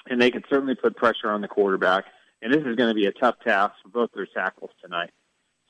and 0.07 0.21
they 0.21 0.31
can 0.31 0.43
certainly 0.49 0.75
put 0.75 0.97
pressure 0.97 1.31
on 1.31 1.41
the 1.41 1.49
quarterback, 1.49 2.05
and 2.43 2.53
this 2.53 2.65
is 2.65 2.77
going 2.77 2.91
to 2.91 2.95
be 2.95 3.07
a 3.07 3.13
tough 3.13 3.37
task 3.45 3.75
for 3.83 3.89
both 3.89 4.11
their 4.15 4.27
tackles 4.27 4.71
tonight. 4.83 5.11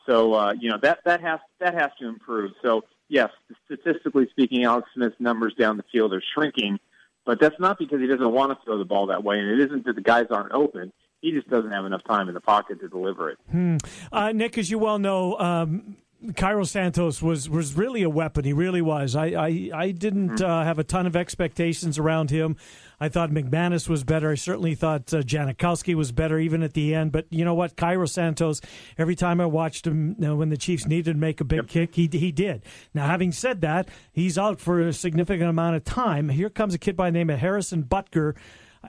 So 0.06 0.34
uh, 0.34 0.54
you 0.58 0.70
know 0.70 0.78
that 0.82 1.00
that 1.04 1.20
has 1.20 1.40
that 1.60 1.74
has 1.74 1.90
to 2.00 2.08
improve. 2.08 2.52
So 2.62 2.84
yes, 3.08 3.30
statistically 3.66 4.28
speaking, 4.30 4.64
Alex 4.64 4.88
Smith's 4.94 5.16
numbers 5.20 5.54
down 5.54 5.76
the 5.76 5.84
field 5.92 6.12
are 6.12 6.22
shrinking, 6.34 6.80
but 7.24 7.40
that's 7.40 7.58
not 7.58 7.78
because 7.78 8.00
he 8.00 8.06
doesn't 8.06 8.32
want 8.32 8.56
to 8.56 8.64
throw 8.64 8.78
the 8.78 8.84
ball 8.84 9.06
that 9.06 9.22
way, 9.22 9.38
and 9.38 9.48
it 9.48 9.60
isn't 9.66 9.84
that 9.86 9.94
the 9.94 10.02
guys 10.02 10.26
aren't 10.30 10.52
open. 10.52 10.92
He 11.20 11.32
just 11.32 11.48
doesn't 11.50 11.70
have 11.70 11.84
enough 11.84 12.02
time 12.04 12.28
in 12.28 12.34
the 12.34 12.40
pocket 12.40 12.80
to 12.80 12.88
deliver 12.88 13.30
it. 13.30 13.38
Hmm. 13.50 13.76
Uh, 14.10 14.32
Nick, 14.32 14.56
as 14.56 14.70
you 14.70 14.78
well 14.78 14.98
know, 14.98 15.38
um, 15.38 15.96
Cairo 16.36 16.64
Santos 16.64 17.22
was 17.22 17.48
was 17.48 17.74
really 17.74 18.02
a 18.02 18.10
weapon. 18.10 18.44
He 18.44 18.52
really 18.52 18.82
was. 18.82 19.16
I 19.16 19.26
I, 19.28 19.70
I 19.74 19.90
didn't 19.90 20.32
mm-hmm. 20.32 20.44
uh, 20.44 20.64
have 20.64 20.78
a 20.78 20.84
ton 20.84 21.06
of 21.06 21.16
expectations 21.16 21.98
around 21.98 22.30
him. 22.30 22.56
I 23.00 23.08
thought 23.08 23.30
McManus 23.30 23.88
was 23.88 24.04
better. 24.04 24.30
I 24.30 24.34
certainly 24.34 24.74
thought 24.74 25.14
uh, 25.14 25.22
Janikowski 25.22 25.94
was 25.94 26.12
better, 26.12 26.38
even 26.38 26.62
at 26.62 26.74
the 26.74 26.94
end. 26.94 27.12
But 27.12 27.26
you 27.30 27.44
know 27.44 27.54
what, 27.54 27.74
Cairo 27.76 28.04
Santos. 28.04 28.60
Every 28.98 29.16
time 29.16 29.40
I 29.40 29.46
watched 29.46 29.86
him, 29.86 30.16
you 30.18 30.26
know, 30.26 30.36
when 30.36 30.50
the 30.50 30.58
Chiefs 30.58 30.86
needed 30.86 31.12
to 31.12 31.18
make 31.18 31.40
a 31.40 31.44
big 31.44 31.60
yep. 31.60 31.68
kick, 31.68 31.94
he 31.94 32.08
he 32.12 32.32
did. 32.32 32.64
Now, 32.92 33.06
having 33.06 33.32
said 33.32 33.62
that, 33.62 33.88
he's 34.12 34.36
out 34.36 34.60
for 34.60 34.80
a 34.80 34.92
significant 34.92 35.48
amount 35.48 35.76
of 35.76 35.84
time. 35.84 36.28
Here 36.28 36.50
comes 36.50 36.74
a 36.74 36.78
kid 36.78 36.96
by 36.96 37.10
the 37.10 37.18
name 37.18 37.30
of 37.30 37.38
Harrison 37.38 37.84
Butker 37.84 38.36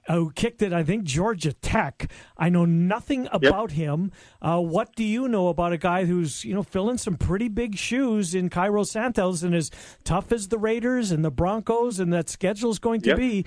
who 0.07 0.31
kicked 0.31 0.61
it, 0.61 0.73
I 0.73 0.83
think, 0.83 1.03
Georgia 1.03 1.53
Tech. 1.53 2.11
I 2.37 2.49
know 2.49 2.65
nothing 2.65 3.27
about 3.31 3.71
yep. 3.71 3.77
him. 3.77 4.11
Uh, 4.41 4.59
what 4.59 4.95
do 4.95 5.03
you 5.03 5.27
know 5.27 5.49
about 5.49 5.73
a 5.73 5.77
guy 5.77 6.05
who's, 6.05 6.45
you 6.45 6.53
know, 6.53 6.63
filling 6.63 6.97
some 6.97 7.15
pretty 7.17 7.47
big 7.47 7.77
shoes 7.77 8.33
in 8.33 8.49
Cairo 8.49 8.83
Santos 8.83 9.43
and 9.43 9.53
as 9.53 9.69
tough 10.03 10.31
as 10.31 10.47
the 10.47 10.57
Raiders 10.57 11.11
and 11.11 11.23
the 11.23 11.31
Broncos 11.31 11.99
and 11.99 12.11
that 12.13 12.29
schedule 12.29 12.71
is 12.71 12.79
going 12.79 13.01
to 13.01 13.09
yep. 13.09 13.17
be? 13.17 13.45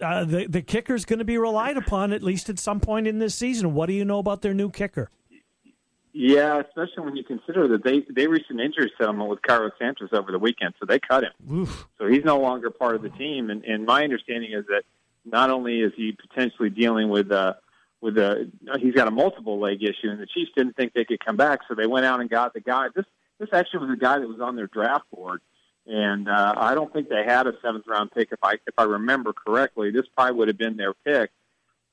Uh, 0.00 0.24
the 0.24 0.46
the 0.46 0.62
kicker 0.62 0.94
is 0.94 1.04
going 1.04 1.18
to 1.18 1.24
be 1.24 1.36
relied 1.36 1.76
upon 1.76 2.12
at 2.12 2.22
least 2.22 2.48
at 2.48 2.58
some 2.58 2.78
point 2.78 3.06
in 3.06 3.18
this 3.18 3.34
season. 3.34 3.74
What 3.74 3.86
do 3.86 3.92
you 3.94 4.04
know 4.04 4.20
about 4.20 4.40
their 4.40 4.54
new 4.54 4.70
kicker? 4.70 5.10
Yeah, 6.12 6.60
especially 6.60 7.04
when 7.04 7.16
you 7.16 7.24
consider 7.24 7.68
that 7.68 7.84
they 7.84 8.06
they 8.14 8.26
reached 8.26 8.50
an 8.50 8.58
injury 8.58 8.90
settlement 8.96 9.28
with 9.28 9.42
Cairo 9.42 9.70
Santos 9.78 10.10
over 10.12 10.32
the 10.32 10.38
weekend, 10.38 10.72
so 10.80 10.86
they 10.86 10.98
cut 10.98 11.24
him. 11.24 11.32
Oof. 11.52 11.88
So 11.98 12.06
he's 12.06 12.24
no 12.24 12.38
longer 12.38 12.70
part 12.70 12.94
of 12.94 13.02
the 13.02 13.10
team. 13.10 13.50
And, 13.50 13.62
and 13.64 13.84
my 13.84 14.02
understanding 14.02 14.52
is 14.52 14.64
that 14.68 14.84
not 15.26 15.50
only 15.50 15.80
is 15.80 15.92
he 15.96 16.12
potentially 16.12 16.70
dealing 16.70 17.08
with 17.08 17.30
uh, 17.30 17.54
with 18.00 18.16
a 18.18 18.50
he's 18.78 18.94
got 18.94 19.08
a 19.08 19.10
multiple 19.10 19.58
leg 19.58 19.82
issue, 19.82 20.08
and 20.08 20.20
the 20.20 20.26
Chiefs 20.26 20.50
didn't 20.56 20.76
think 20.76 20.92
they 20.92 21.04
could 21.04 21.24
come 21.24 21.36
back, 21.36 21.60
so 21.68 21.74
they 21.74 21.86
went 21.86 22.06
out 22.06 22.20
and 22.20 22.30
got 22.30 22.54
the 22.54 22.60
guy. 22.60 22.86
This 22.94 23.04
this 23.38 23.48
actually 23.52 23.86
was 23.86 23.90
a 23.90 24.00
guy 24.00 24.18
that 24.18 24.28
was 24.28 24.40
on 24.40 24.56
their 24.56 24.68
draft 24.68 25.10
board, 25.10 25.40
and 25.86 26.28
uh, 26.28 26.54
I 26.56 26.74
don't 26.74 26.92
think 26.92 27.08
they 27.08 27.24
had 27.24 27.46
a 27.46 27.52
seventh 27.62 27.86
round 27.86 28.12
pick 28.12 28.28
if 28.32 28.38
I 28.42 28.54
if 28.66 28.74
I 28.78 28.84
remember 28.84 29.32
correctly. 29.32 29.90
This 29.90 30.06
probably 30.14 30.36
would 30.36 30.48
have 30.48 30.58
been 30.58 30.76
their 30.76 30.94
pick, 30.94 31.30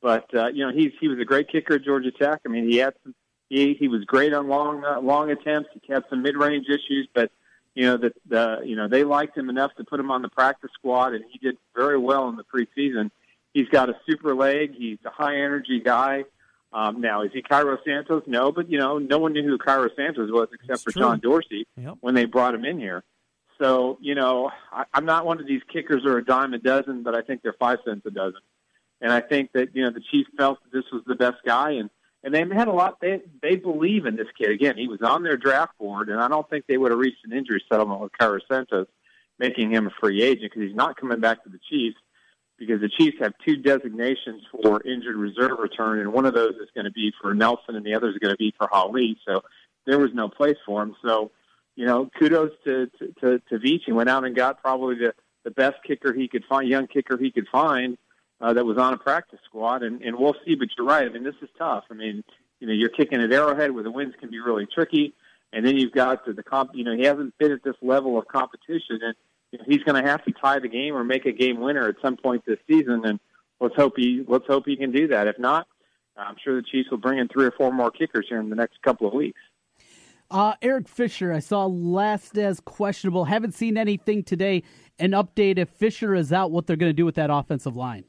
but 0.02 0.34
uh, 0.36 0.48
you 0.48 0.66
know 0.66 0.72
he's 0.72 0.92
he 1.00 1.08
was 1.08 1.20
a 1.20 1.26
great 1.26 1.50
kicker 1.50 1.76
at 1.76 1.84
Georgia 1.84 2.12
Tech. 2.12 2.42
I 2.46 2.50
mean 2.50 2.70
he 2.70 2.78
had 2.78 2.94
some 3.04 3.16
he 3.50 3.74
he 3.74 3.88
was 3.88 4.04
great 4.06 4.34
on 4.34 4.48
long 4.48 4.84
uh, 4.84 5.00
long 5.00 5.32
attempts. 5.32 5.70
He 5.82 5.94
had 5.94 6.04
some 6.10 6.22
mid 6.22 6.36
range 6.36 6.68
issues, 6.68 7.08
but 7.14 7.32
you 7.76 7.86
know 7.86 7.98
that 7.98 8.14
the 8.28 8.62
you 8.64 8.76
know 8.76 8.88
they 8.88 9.04
liked 9.04 9.38
him 9.38 9.50
enough 9.50 9.72
to 9.78 9.84
put 9.84 10.00
him 10.00 10.12
on 10.12 10.22
the 10.22 10.30
practice 10.30 10.72
squad, 10.74 11.14
and 11.14 11.24
he 11.32 11.38
did 11.40 11.58
very 11.76 11.98
well 11.98 12.30
in 12.30 12.36
the 12.36 12.44
preseason. 12.44 13.12
He's 13.54 13.70
got 13.70 13.90
a 13.90 13.96
super 14.10 14.36
leg. 14.36 14.74
He's 14.76 14.98
a 15.06 15.10
high 15.10 15.36
energy 15.36 15.80
guy. 15.80 16.26
Um, 16.74 17.02
now, 17.02 17.22
is 17.22 17.32
he 17.32 17.44
Cairo 17.44 17.78
Santos? 17.86 18.24
No, 18.26 18.52
but 18.52 18.70
you 18.70 18.80
know, 18.80 18.98
no 18.98 19.20
one 19.20 19.34
knew 19.34 19.44
who 19.44 19.60
Cairo 19.60 19.90
Santos 19.96 20.32
was 20.32 20.50
except 20.52 20.68
That's 20.68 20.84
for 20.84 20.92
true. 20.92 21.04
John 21.04 21.20
Dorsey 21.20 21.68
yep. 21.78 21.98
when 22.02 22.16
they 22.16 22.26
brought 22.26 22.56
him 22.56 22.66
in 22.66 22.80
here. 22.80 23.04
So, 23.62 24.00
you 24.02 24.16
know, 24.16 24.50
I, 24.72 24.86
I'm 24.94 25.06
not 25.06 25.26
one 25.26 25.40
of 25.40 25.46
these 25.46 25.62
kickers 25.72 26.04
are 26.06 26.18
a 26.18 26.26
dime 26.26 26.54
a 26.56 26.58
dozen, 26.58 27.04
but 27.04 27.16
I 27.16 27.22
think 27.22 27.44
they're 27.44 27.54
five 27.54 27.78
cents 27.86 28.06
a 28.06 28.12
dozen. 28.12 28.42
And 29.02 29.12
I 29.12 29.22
think 29.22 29.52
that 29.54 29.76
you 29.76 29.84
know 29.84 29.92
the 29.92 30.02
Chiefs 30.12 30.30
felt 30.36 30.60
that 30.64 30.76
this 30.76 30.90
was 30.92 31.04
the 31.06 31.16
best 31.16 31.38
guy, 31.46 31.72
and 31.72 31.92
and 32.24 32.34
they 32.34 32.40
had 32.40 32.68
a 32.68 32.72
lot. 32.72 33.00
They 33.02 33.22
they 33.42 33.56
believe 33.56 34.08
in 34.08 34.16
this 34.16 34.28
kid. 34.36 34.50
Again, 34.50 34.78
he 34.78 34.88
was 34.88 35.02
on 35.04 35.22
their 35.22 35.38
draft 35.38 35.78
board, 35.78 36.10
and 36.10 36.20
I 36.20 36.28
don't 36.28 36.50
think 36.50 36.66
they 36.66 36.78
would 36.78 36.92
have 36.92 37.00
reached 37.00 37.26
an 37.26 37.34
injury 37.34 37.64
settlement 37.70 38.02
with 38.02 38.18
Cairo 38.18 38.40
Santos, 38.50 38.88
making 39.38 39.72
him 39.72 39.88
a 39.88 39.92
free 40.00 40.24
agent 40.24 40.54
because 40.54 40.62
he's 40.68 40.76
not 40.76 40.98
coming 40.98 41.20
back 41.20 41.44
to 41.44 41.50
the 41.50 41.60
Chiefs 41.70 41.98
because 42.66 42.82
the 42.82 42.90
Chiefs 42.90 43.18
have 43.20 43.34
two 43.46 43.58
designations 43.58 44.44
for 44.52 44.82
injured 44.84 45.16
reserve 45.16 45.60
return, 45.60 46.00
and 46.00 46.14
one 46.14 46.26
of 46.26 46.34
those 46.34 46.56
is 46.56 46.70
going 46.74 46.86
to 46.86 46.92
be 46.92 47.12
for 47.22 47.34
Nelson, 47.34 47.76
and 47.76 47.86
the 47.86 47.96
other 47.96 48.10
is 48.10 48.18
going 48.18 48.34
to 48.34 48.38
be 48.38 48.54
for 48.58 48.68
Hali. 48.72 49.18
So 49.28 49.44
there 49.86 50.00
was 50.00 50.12
no 50.14 50.30
place 50.30 50.58
for 50.66 50.82
him. 50.82 50.96
So, 51.06 51.32
you 51.76 51.86
know, 51.86 52.10
kudos 52.20 52.52
to 52.66 52.88
to, 53.00 53.14
to, 53.22 53.40
to 53.50 53.60
Veach. 53.60 53.82
He 53.86 53.92
went 53.92 54.10
out 54.10 54.24
and 54.26 54.36
got 54.36 54.62
probably 54.62 54.96
the 54.96 55.14
the 55.44 55.52
best 55.52 55.78
kicker 55.86 56.14
he 56.14 56.28
could 56.28 56.46
find, 56.46 56.68
young 56.70 56.88
kicker 56.88 57.18
he 57.18 57.32
could 57.32 57.48
find 57.52 57.98
uh, 58.40 58.54
that 58.54 58.66
was 58.66 58.78
on 58.78 58.94
a 58.94 58.98
practice 58.98 59.40
squad, 59.46 59.84
and 59.84 60.02
and 60.02 60.18
we'll 60.18 60.36
see. 60.46 60.56
But 60.56 60.70
you're 60.78 60.88
right. 60.88 61.06
I 61.06 61.10
mean, 61.10 61.24
this 61.24 61.36
is 61.42 61.50
tough. 61.58 61.86
I 61.92 61.94
mean, 61.94 62.24
you 62.60 62.68
know, 62.68 62.74
you're 62.74 62.90
kicking 62.90 63.22
at 63.22 63.32
Arrowhead 63.32 63.72
where 63.72 63.84
the 63.84 63.92
winds 63.92 64.16
can 64.20 64.30
be 64.30 64.40
really 64.40 64.66
tricky, 64.66 65.14
and 65.52 65.66
then 65.66 65.78
you've 65.78 65.92
got 65.92 66.26
the, 66.26 66.34
the 66.34 66.44
comp. 66.44 66.72
You 66.74 66.84
know, 66.84 66.96
he 66.96 67.04
hasn't 67.04 67.38
been 67.38 67.52
at 67.52 67.64
this 67.64 67.76
level 67.82 68.18
of 68.18 68.28
competition, 68.28 69.00
and 69.02 69.16
he's 69.66 69.84
going 69.84 70.02
to 70.02 70.10
have 70.10 70.24
to 70.26 70.32
tie 70.32 70.60
the 70.60 70.68
game 70.68 70.96
or 70.96 71.04
make 71.04 71.26
a 71.26 71.32
game 71.32 71.60
winner 71.60 71.88
at 71.88 71.96
some 72.02 72.18
point 72.18 72.44
this 72.46 72.60
season. 72.68 73.06
And 73.06 73.20
let's 73.60 73.76
hope 73.76 73.94
he 73.96 74.24
let's 74.28 74.46
hope 74.48 74.64
he 74.66 74.76
can 74.76 74.92
do 74.92 75.08
that. 75.10 75.28
If 75.28 75.40
not, 75.40 75.68
I'm 76.18 76.36
sure 76.44 76.56
the 76.56 76.64
Chiefs 76.64 76.90
will 76.92 76.98
bring 76.98 77.20
in 77.20 77.28
three 77.28 77.46
or 77.46 77.52
four 77.52 77.72
more 77.72 77.92
kickers 77.92 78.26
here 78.30 78.40
in 78.40 78.50
the 78.50 78.56
next 78.56 78.82
couple 78.82 79.08
of 79.08 79.14
weeks. 79.14 79.40
Uh, 80.32 80.56
Eric 80.62 80.88
Fisher, 80.88 81.32
I 81.32 81.40
saw 81.40 81.66
last 81.66 82.38
as 82.38 82.60
questionable. 82.60 83.26
Haven't 83.26 83.54
seen 83.54 83.78
anything 83.78 84.24
today. 84.24 84.64
An 84.98 85.12
update 85.12 85.58
if 85.58 85.70
Fisher 85.70 86.16
is 86.16 86.34
out, 86.34 86.52
what 86.52 86.66
they're 86.66 86.76
going 86.76 86.90
to 86.90 86.96
do 86.96 87.06
with 87.06 87.16
that 87.16 87.30
offensive 87.30 87.76
line. 87.76 88.06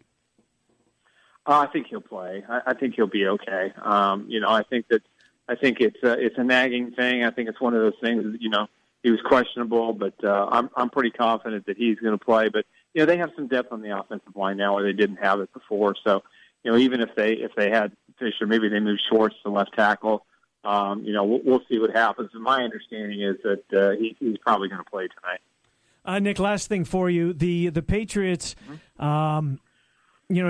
Uh, 1.46 1.58
I 1.58 1.66
think 1.66 1.88
he'll 1.88 2.00
play. 2.00 2.42
I, 2.48 2.60
I 2.68 2.74
think 2.74 2.94
he'll 2.94 3.06
be 3.06 3.26
okay. 3.26 3.74
Um, 3.82 4.24
you 4.28 4.40
know, 4.40 4.48
I 4.48 4.62
think 4.62 4.88
that 4.88 5.02
I 5.48 5.54
think 5.54 5.80
it's 5.80 6.02
a, 6.02 6.12
it's 6.12 6.38
a 6.38 6.44
nagging 6.44 6.92
thing. 6.92 7.24
I 7.24 7.30
think 7.30 7.50
it's 7.50 7.60
one 7.60 7.74
of 7.74 7.82
those 7.82 8.00
things. 8.02 8.36
You 8.40 8.48
know, 8.48 8.66
he 9.04 9.10
was 9.10 9.20
questionable, 9.20 9.92
but 9.92 10.14
uh, 10.24 10.48
I'm 10.50 10.70
I'm 10.74 10.90
pretty 10.90 11.10
confident 11.10 11.66
that 11.66 11.76
he's 11.76 11.98
going 12.00 12.18
to 12.18 12.24
play. 12.24 12.48
But 12.48 12.64
you 12.94 13.02
know 13.02 13.06
they 13.06 13.18
have 13.18 13.30
some 13.36 13.46
depth 13.46 13.70
on 13.70 13.82
the 13.82 13.96
offensive 13.96 14.34
line 14.34 14.56
now 14.56 14.74
where 14.74 14.82
they 14.82 14.94
didn't 14.94 15.18
have 15.18 15.38
it 15.40 15.52
before. 15.52 15.94
So 16.02 16.22
you 16.64 16.72
know 16.72 16.78
even 16.78 17.00
if 17.00 17.10
they 17.14 17.34
if 17.34 17.52
they 17.54 17.70
had 17.70 17.92
Fisher, 18.18 18.46
maybe 18.46 18.68
they 18.68 18.80
move 18.80 18.98
Schwartz 19.08 19.36
to 19.44 19.50
left 19.50 19.74
tackle. 19.76 20.24
Um, 20.64 21.04
you 21.04 21.12
know 21.12 21.22
we'll, 21.24 21.40
we'll 21.44 21.62
see 21.68 21.78
what 21.78 21.94
happens. 21.94 22.30
And 22.32 22.42
my 22.42 22.62
understanding 22.62 23.20
is 23.20 23.36
that 23.44 23.78
uh, 23.78 23.90
he, 23.96 24.16
he's 24.18 24.38
probably 24.38 24.68
going 24.68 24.82
to 24.82 24.90
play 24.90 25.06
tonight. 25.08 25.40
Uh, 26.06 26.18
Nick, 26.18 26.38
last 26.38 26.68
thing 26.68 26.84
for 26.84 27.08
you: 27.10 27.32
the 27.34 27.68
the 27.68 27.82
Patriots. 27.82 28.56
Um, 28.98 29.60
you 30.30 30.42
know, 30.42 30.48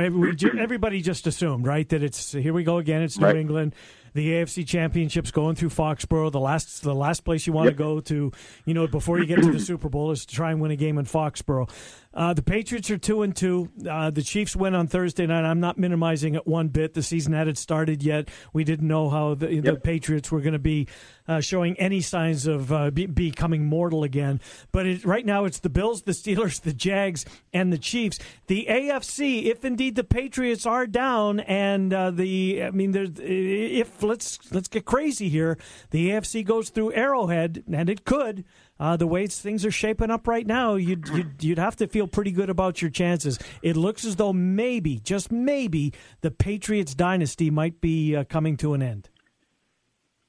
everybody 0.57 1.01
just 1.03 1.27
assumed, 1.27 1.67
right, 1.67 1.89
that 1.89 2.01
it's 2.01 2.31
here 2.31 2.53
we 2.53 2.63
go 2.63 2.79
again. 2.79 3.03
It's 3.03 3.19
New 3.19 3.27
Right. 3.27 3.37
England. 3.37 3.75
The 4.15 4.31
AFC 4.31 4.67
Championship's 4.67 5.33
going 5.33 5.57
through 5.57 5.71
Foxborough. 5.71 6.31
The 6.31 6.39
last 6.41 6.83
the 6.83 6.95
last 6.95 7.25
place 7.25 7.47
you 7.49 7.53
want 7.53 7.67
to 7.67 7.73
Yep. 7.73 7.79
go 7.79 8.01
to, 8.01 8.33
you 8.65 8.75
know, 8.75 8.87
before 8.87 9.19
you 9.19 9.27
get 9.27 9.43
to 9.43 9.51
the 9.51 9.59
Super 9.71 9.89
Bowl 9.89 10.13
is 10.13 10.25
to 10.27 10.35
try 10.35 10.53
and 10.53 10.61
win 10.61 10.71
a 10.71 10.77
game 10.77 10.99
in 10.99 11.05
Foxborough. 11.05 11.69
Uh, 12.15 12.33
the 12.33 12.43
Patriots 12.43 12.91
are 12.91 12.99
two 12.99 13.23
and 13.23 13.35
two. 13.35 13.71
Uh, 13.89 14.11
the 14.11 14.23
Chiefs 14.23 14.55
win 14.55 14.75
on 14.75 14.87
Thursday 14.87 15.27
night. 15.27 15.45
I'm 15.45 15.61
not 15.61 15.79
minimizing 15.79 16.35
it 16.35 16.47
one 16.47 16.69
bit. 16.69 16.95
The 16.95 17.03
season 17.03 17.33
hadn't 17.33 17.57
started 17.59 18.03
yet. 18.03 18.29
We 18.53 18.63
didn't 18.65 18.87
know 18.87 19.11
how 19.11 19.35
the, 19.35 19.61
the 19.61 19.77
Patriots 19.77 20.31
were 20.31 20.41
going 20.41 20.53
to 20.53 20.59
be 20.59 20.87
uh, 21.27 21.41
showing 21.41 21.79
any 21.79 22.01
signs 22.01 22.47
of 22.47 22.73
uh, 22.73 22.91
be, 22.91 23.07
becoming 23.07 23.65
mortal 23.65 24.05
again. 24.05 24.41
But 24.71 24.87
it, 24.87 25.05
right 25.05 25.27
now, 25.27 25.45
it's 25.45 25.59
the 25.59 25.71
Bills, 25.71 26.03
the 26.03 26.13
Steelers, 26.13 26.61
the 26.61 26.73
Jags, 26.73 27.25
and 27.53 27.73
the 27.73 27.79
Chiefs. 27.79 28.19
The 28.47 28.67
AFC, 28.69 29.45
if 29.47 29.65
indeed 29.65 29.97
the 29.97 30.05
Patriots 30.05 30.67
are 30.67 30.87
down, 30.87 31.41
and 31.41 31.93
uh, 31.93 32.11
the 32.11 32.63
I 32.65 32.71
mean, 32.71 32.93
there's 32.93 33.11
if 33.19 34.03
let's 34.03 34.39
let's 34.53 34.69
get 34.69 34.85
crazy 34.85 35.29
here, 35.29 35.59
the 35.91 36.11
AFC 36.11 36.45
goes 36.45 36.71
through 36.71 36.93
Arrowhead, 36.93 37.65
and 37.73 37.89
it 37.89 38.05
could. 38.05 38.45
Uh, 38.79 38.97
the 38.97 39.07
way 39.07 39.27
things 39.27 39.65
are 39.65 39.71
shaping 39.71 40.11
up 40.11 40.27
right 40.27 40.47
now, 40.47 40.75
you'd, 40.75 41.09
you'd 41.09 41.35
you'd 41.43 41.59
have 41.59 41.77
to 41.77 41.87
feel 41.87 42.07
pretty 42.09 42.33
good 42.33 42.51
about 42.51 42.83
your 42.83 42.91
chances. 42.91 43.39
It 43.63 43.77
looks 43.77 44.05
as 44.05 44.17
though 44.17 44.33
maybe, 44.33 44.99
just 44.99 45.31
maybe, 45.31 45.93
the 46.23 46.31
Patriots 46.31 46.95
dynasty 46.95 47.51
might 47.51 47.81
be 47.81 48.17
uh, 48.17 48.25
coming 48.25 48.57
to 48.59 48.75
an 48.75 48.83
end. 48.83 49.11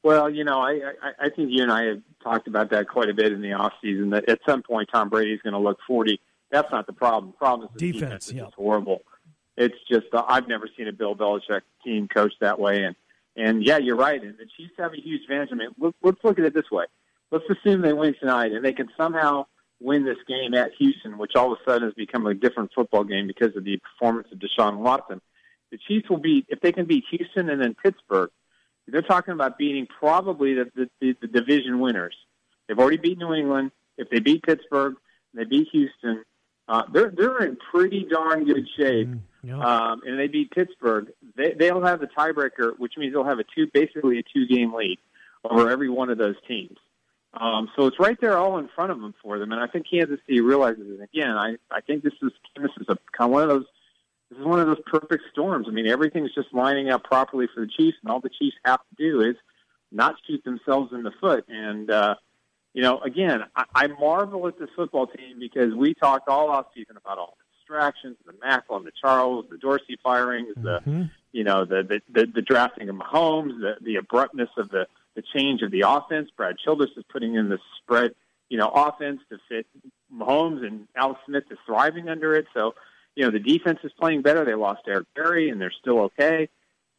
Well, 0.04 0.30
you 0.30 0.44
know, 0.44 0.60
I, 0.60 0.74
I 1.02 1.26
I 1.26 1.30
think 1.30 1.50
you 1.52 1.64
and 1.64 1.72
I 1.72 1.86
have 1.86 2.02
talked 2.24 2.48
about 2.48 2.70
that 2.70 2.88
quite 2.88 3.10
a 3.10 3.14
bit 3.16 3.32
in 3.32 3.42
the 3.42 3.54
off 3.54 3.74
season. 3.82 4.12
That 4.12 4.30
at 4.30 4.40
some 4.48 4.62
point 4.62 4.90
Tom 4.94 5.10
Brady's 5.10 5.42
going 5.42 5.54
to 5.54 5.60
look 5.60 5.80
forty. 5.88 6.22
That's 6.52 6.72
not 6.72 6.86
the 6.86 6.94
problem. 6.94 7.32
The 7.32 7.38
problem 7.38 7.68
is 7.68 7.74
the 7.74 7.92
Defense, 7.92 8.02
defense, 8.02 8.28
is 8.28 8.34
yeah. 8.34 8.46
horrible. 8.56 9.02
It's 9.58 9.76
just 9.90 10.08
uh, 10.14 10.24
I've 10.28 10.48
never 10.48 10.70
seen 10.78 10.88
a 10.88 10.94
Bill 10.94 11.16
Belichick 11.16 11.62
team 11.84 12.08
coached 12.08 12.38
that 12.42 12.60
way. 12.60 12.84
And 12.84 12.96
and 13.36 13.66
yeah, 13.66 13.78
you're 13.78 13.96
right. 13.96 14.22
And 14.22 14.38
the 14.38 14.46
Chiefs 14.58 14.74
have 14.78 14.94
a 14.94 15.02
huge 15.02 15.24
advantage. 15.24 15.50
I 15.52 15.56
mean, 15.56 15.70
look, 15.80 15.96
let's 16.04 16.24
look 16.24 16.38
at 16.38 16.46
it 16.46 16.54
this 16.54 16.70
way. 16.72 16.86
Let's 17.32 17.46
assume 17.50 17.82
they 17.82 17.94
win 17.94 18.16
tonight 18.20 18.52
and 18.52 18.64
they 18.64 18.74
can 18.74 18.90
somehow 18.96 19.46
win 19.80 20.06
this 20.06 20.18
game 20.28 20.54
at 20.54 20.72
Houston, 20.78 21.18
which 21.18 21.36
all 21.36 21.52
of 21.52 21.60
a 21.60 21.70
sudden 21.70 21.84
has 21.88 21.94
become 21.94 22.26
a 22.26 22.34
different 22.34 22.72
football 22.74 23.04
game 23.04 23.28
because 23.28 23.56
of 23.56 23.64
the 23.64 23.78
performance 23.78 24.28
of 24.32 24.40
Deshaun 24.40 24.78
Watson. 24.78 25.22
The 25.72 25.78
Chiefs 25.78 26.10
will 26.10 26.18
beat 26.18 26.46
if 26.50 26.62
they 26.62 26.72
can 26.72 26.86
beat 26.86 27.04
Houston 27.12 27.50
and 27.50 27.62
then 27.62 27.76
Pittsburgh. 27.76 28.30
They're 28.88 29.02
talking 29.02 29.34
about 29.34 29.58
beating 29.58 29.88
probably 29.88 30.54
the, 30.54 30.72
the, 30.76 30.90
the, 31.02 31.16
the 31.22 31.28
division 31.28 31.80
winners. 31.80 32.16
They've 32.68 32.78
already 32.78 32.98
beat 32.98 33.18
New 33.18 33.34
England. 33.34 33.72
If 33.98 34.10
they 34.10 34.20
beat 34.20 34.44
Pittsburgh, 34.44 34.96
they 35.34 35.44
beat 35.44 35.68
Houston. 35.72 36.24
Uh, 36.68 36.84
they're 36.92 37.12
they're 37.16 37.44
in 37.44 37.58
pretty 37.72 38.08
darn 38.10 38.46
good 38.46 38.68
shape. 38.78 39.08
Um, 39.62 40.02
and 40.06 40.20
they 40.20 40.28
beat 40.28 40.52
Pittsburgh. 40.52 41.12
They 41.36 41.54
they'll 41.54 41.84
have 41.84 42.00
the 42.00 42.08
tiebreaker, 42.08 42.78
which 42.78 42.94
means 42.98 43.14
they'll 43.14 43.24
have 43.24 43.40
a 43.40 43.44
two 43.56 43.68
basically 43.72 44.20
a 44.20 44.24
two 44.24 44.48
game 44.48 44.74
lead 44.74 44.98
over 45.44 45.70
every 45.70 45.90
one 45.90 46.10
of 46.10 46.18
those 46.18 46.36
teams. 46.48 46.78
Um, 47.36 47.70
so 47.76 47.88
it's 47.88 48.00
right 48.00 48.20
there 48.22 48.38
all 48.38 48.58
in 48.58 48.70
front 48.74 48.92
of 48.92 49.02
them 49.02 49.14
for 49.22 49.40
them. 49.40 49.52
And 49.52 49.62
I 49.62 49.68
think 49.68 49.88
Kansas 49.90 50.20
City 50.26 50.42
realizes 50.42 50.88
it. 50.88 51.04
Again, 51.04 51.32
I 51.32 51.56
I 51.70 51.82
think 51.82 52.04
this 52.04 52.14
is 52.22 52.32
this 52.56 52.72
is 52.80 52.88
a 52.88 52.98
kind 53.18 53.30
of 53.30 53.32
one 53.32 53.44
of 53.44 53.50
those 53.50 53.66
this 54.30 54.40
is 54.40 54.46
one 54.46 54.60
of 54.60 54.68
those 54.68 54.82
perfect 54.86 55.24
storms. 55.32 55.68
I 55.70 55.72
mean, 55.72 55.88
everything's 55.88 56.34
just 56.34 56.54
lining 56.54 56.90
up 56.90 57.04
properly 57.04 57.48
for 57.54 57.62
the 57.62 57.68
Chiefs, 57.68 57.98
and 58.02 58.12
all 58.12 58.22
the 58.22 58.30
Chiefs 58.30 58.56
have 58.64 58.80
to 58.80 58.96
do 58.98 59.22
is 59.22 59.36
not 59.92 60.16
shoot 60.26 60.44
themselves 60.44 60.94
in 60.94 61.04
the 61.04 61.12
foot. 61.20 61.46
And 61.50 61.92
uh, 61.92 62.16
you 62.74 62.82
know, 62.82 63.00
again, 63.00 63.42
I, 63.56 63.66
I 63.74 63.88
marvel 63.88 64.48
at 64.48 64.58
this 64.58 64.70
football 64.76 65.08
team 65.08 65.40
because 65.40 65.74
we 65.74 65.94
talked 65.94 66.28
all 66.30 66.50
off 66.50 66.68
season 66.74 66.98
about 66.98 67.18
all 67.18 67.38
the 67.38 67.46
distractions, 67.60 68.18
the 68.26 68.34
Maclin, 68.34 68.84
the 68.84 68.92
Charles, 69.02 69.46
the 69.50 69.58
Dorsey 69.58 69.98
firings, 70.04 70.54
the 70.56 70.82
you 71.32 71.44
know, 71.44 71.66
the 71.66 71.84
the, 71.84 72.02
the, 72.12 72.28
the 72.36 72.42
drafting 72.42 72.88
of 72.90 72.96
Mahomes, 72.96 73.60
the 73.60 73.76
the 73.82 73.98
abruptness 73.98 74.50
of 74.58 74.70
the 74.70 74.88
the 75.16 75.24
change 75.36 75.62
of 75.62 75.72
the 75.72 75.84
offense. 75.88 76.30
Brad 76.36 76.58
Childress 76.64 76.92
is 76.98 77.04
putting 77.12 77.36
in 77.36 77.50
the 77.50 77.60
spread, 77.82 78.12
you 78.50 78.58
know, 78.58 78.68
offense 78.68 79.22
to 79.30 79.38
fit 79.50 79.66
Mahomes, 80.14 80.66
and 80.66 80.88
Alex 80.96 81.20
Smith 81.26 81.44
is 81.50 81.58
thriving 81.66 82.10
under 82.10 82.36
it. 82.36 82.46
So 82.54 82.74
you 83.16 83.24
know, 83.24 83.32
the 83.32 83.40
defense 83.40 83.80
is 83.84 83.92
playing 84.00 84.22
better. 84.22 84.46
They 84.46 84.56
lost 84.56 84.82
Eric 84.88 85.08
Berry, 85.16 85.50
and 85.50 85.60
they're 85.60 85.74
still 85.82 86.00
okay. 86.02 86.50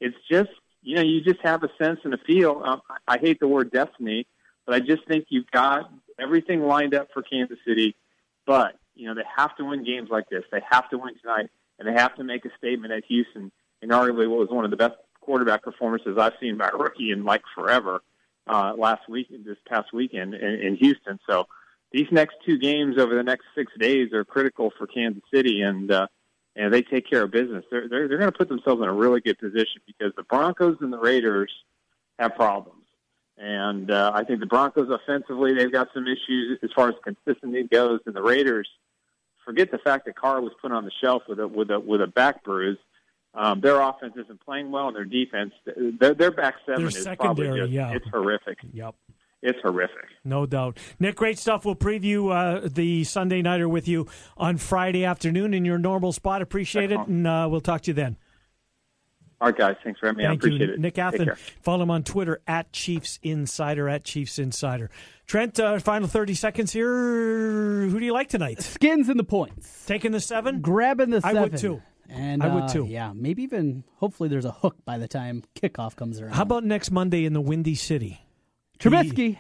It's 0.01 0.17
just, 0.31 0.51
you 0.83 0.97
know, 0.97 1.03
you 1.03 1.21
just 1.21 1.41
have 1.43 1.63
a 1.63 1.69
sense 1.79 2.01
and 2.05 2.15
a 2.15 2.19
feel. 2.19 2.63
Um, 2.65 2.81
I 3.07 3.19
hate 3.19 3.39
the 3.39 3.49
word 3.49 3.71
destiny, 3.71 4.27
but 4.65 4.75
I 4.75 4.81
just 4.81 5.07
think 5.07 5.27
you've 5.29 5.51
got 5.51 5.91
everything 6.19 6.63
lined 6.63 6.95
up 6.95 7.09
for 7.13 7.23
Kansas 7.23 7.59
City. 7.67 7.95
But, 8.47 8.79
you 8.95 9.07
know, 9.07 9.15
they 9.15 9.25
have 9.37 9.55
to 9.57 9.65
win 9.65 9.85
games 9.85 10.09
like 10.11 10.29
this. 10.31 10.45
They 10.51 10.63
have 10.71 10.89
to 10.91 10.99
win 10.99 11.15
tonight, 11.21 11.51
and 11.79 11.87
they 11.87 12.01
have 12.01 12.15
to 12.17 12.25
make 12.25 12.45
a 12.45 12.51
statement 12.57 12.93
at 12.93 13.05
Houston 13.07 13.53
in 13.83 13.91
arguably 13.91 14.29
what 14.29 14.39
was 14.39 14.49
one 14.49 14.65
of 14.65 14.71
the 14.71 14.77
best 14.77 14.95
quarterback 15.27 15.63
performances 15.63 16.17
I've 16.19 16.33
seen 16.41 16.57
by 16.57 16.69
rookie 16.69 17.11
in 17.11 17.25
like 17.25 17.43
forever 17.55 18.01
uh, 18.47 18.73
last 18.79 19.09
week, 19.09 19.29
this 19.45 19.59
past 19.69 19.93
weekend 19.93 20.35
in, 20.35 20.55
in 20.61 20.77
Houston. 20.77 21.19
So, 21.29 21.47
these 21.93 22.07
next 22.11 22.37
two 22.45 22.59
games 22.59 22.99
over 22.99 23.15
the 23.15 23.23
next 23.23 23.45
six 23.55 23.73
days 23.79 24.13
are 24.13 24.25
critical 24.25 24.73
for 24.77 24.87
Kansas 24.87 25.23
City, 25.33 25.63
and 25.63 25.91
uh, 25.91 26.07
and 26.55 26.73
they 26.73 26.83
take 26.83 27.09
care 27.09 27.23
of 27.23 27.31
business. 27.31 27.65
They're 27.71 27.89
they're, 27.89 28.09
they're 28.09 28.19
going 28.19 28.31
to 28.31 28.37
put 28.37 28.49
themselves 28.49 28.83
in 28.83 28.89
a 28.89 28.93
really 28.93 29.21
good 29.21 29.39
position 29.39 29.83
because 29.87 30.13
the 30.17 30.23
Broncos 30.25 30.77
and 30.81 30.93
the 30.93 30.99
Raiders 30.99 31.53
have 32.19 32.35
problems, 32.35 32.85
and 33.39 33.91
uh, 33.91 34.13
I 34.15 34.25
think 34.25 34.41
the 34.41 34.47
Broncos 34.47 34.89
offensively 34.91 35.55
they've 35.55 35.73
got 35.73 35.89
some 35.95 36.07
issues 36.07 36.59
as 36.63 36.71
far 36.75 36.89
as 36.89 36.95
consistency 37.05 37.65
goes, 37.65 38.01
and 38.07 38.15
the 38.15 38.23
Raiders 38.23 38.69
forget 39.45 39.71
the 39.71 39.79
fact 39.79 40.07
that 40.07 40.17
Carr 40.17 40.41
was 40.41 40.53
put 40.61 40.73
on 40.73 40.85
the 40.85 40.93
shelf 41.01 41.23
with 41.29 41.39
a 41.39 41.49
with 41.49 41.71
a 41.71 41.81
with 41.81 42.03
a 42.03 42.07
back 42.07 42.45
bruise. 42.45 42.79
Um, 43.37 43.61
their 43.61 43.81
offense 43.81 44.15
isn't 44.17 44.43
playing 44.45 44.71
well, 44.71 44.89
and 44.89 44.97
their 44.97 45.05
defense 45.05 45.53
their 46.01 46.15
their 46.15 46.31
back 46.31 46.55
seven 46.65 46.83
Their 46.83 46.89
is 46.89 47.05
probably 47.05 47.45
secondary, 47.45 47.61
just 47.61 47.73
yeah. 47.73 47.93
it's 47.93 48.09
horrific. 48.09 48.59
Yep. 48.73 48.95
It's 49.43 49.59
horrific. 49.63 50.07
No 50.25 50.47
doubt. 50.47 50.79
Nick, 50.99 51.17
great 51.17 51.39
stuff. 51.39 51.65
We'll 51.65 51.77
preview 51.77 52.33
uh, 52.33 52.69
the 52.73 53.05
Sunday 53.05 53.43
Nighter 53.43 53.69
with 53.69 53.87
you 53.87 54.09
on 54.39 54.57
Friday 54.57 55.05
afternoon 55.05 55.53
in 55.53 55.67
your 55.67 55.79
normal 55.79 56.13
spot. 56.13 56.41
Appreciate 56.41 56.91
it, 56.91 56.99
and 56.99 57.27
uh, 57.27 57.47
we'll 57.49 57.61
talk 57.61 57.83
to 57.83 57.91
you 57.91 57.95
then. 57.95 58.17
All 59.39 59.49
right, 59.49 59.57
guys. 59.57 59.77
Thanks 59.85 60.01
for 60.01 60.07
having 60.07 60.19
me. 60.19 60.25
I 60.25 60.29
Thank 60.31 60.41
appreciate 60.41 60.69
you, 60.69 60.75
it. 60.75 60.81
Nick 60.81 60.95
Take 60.95 61.05
Athan. 61.05 61.37
Follow 61.61 61.83
him 61.83 61.91
on 61.91 62.03
Twitter 62.03 62.41
at 62.47 62.73
Chiefs 62.73 63.19
Insider 63.23 63.87
at 63.87 64.03
Chiefs 64.03 64.39
Insider. 64.39 64.91
Trent, 65.27 65.61
uh, 65.61 65.79
final 65.79 66.09
thirty 66.09 66.35
seconds 66.35 66.73
here. 66.73 66.87
Who 66.87 67.99
do 68.01 68.05
you 68.05 68.15
like 68.15 68.29
tonight? 68.29 68.63
Skins 68.63 69.11
in 69.11 69.19
the 69.19 69.25
points. 69.25 69.85
Taking 69.85 70.13
the 70.13 70.21
seven. 70.21 70.63
Grabbing 70.63 71.11
the 71.11 71.21
seven. 71.21 71.37
I 71.37 71.41
would 71.43 71.59
too. 71.59 71.83
And 72.09 72.43
I 72.43 72.55
would 72.55 72.65
uh, 72.65 72.69
too. 72.69 72.87
Yeah, 72.87 73.13
maybe 73.15 73.43
even 73.43 73.85
hopefully 73.97 74.29
there's 74.29 74.45
a 74.45 74.53
hook 74.53 74.77
by 74.85 74.99
the 74.99 75.09
time 75.09 75.43
kickoff 75.55 75.97
comes 75.97 76.21
around. 76.21 76.35
How 76.35 76.43
about 76.43 76.65
next 76.65 76.91
Monday 76.91 77.25
in 77.25 77.33
the 77.33 77.41
Windy 77.41 77.75
City? 77.75 78.21
Trubisky. 78.79 79.39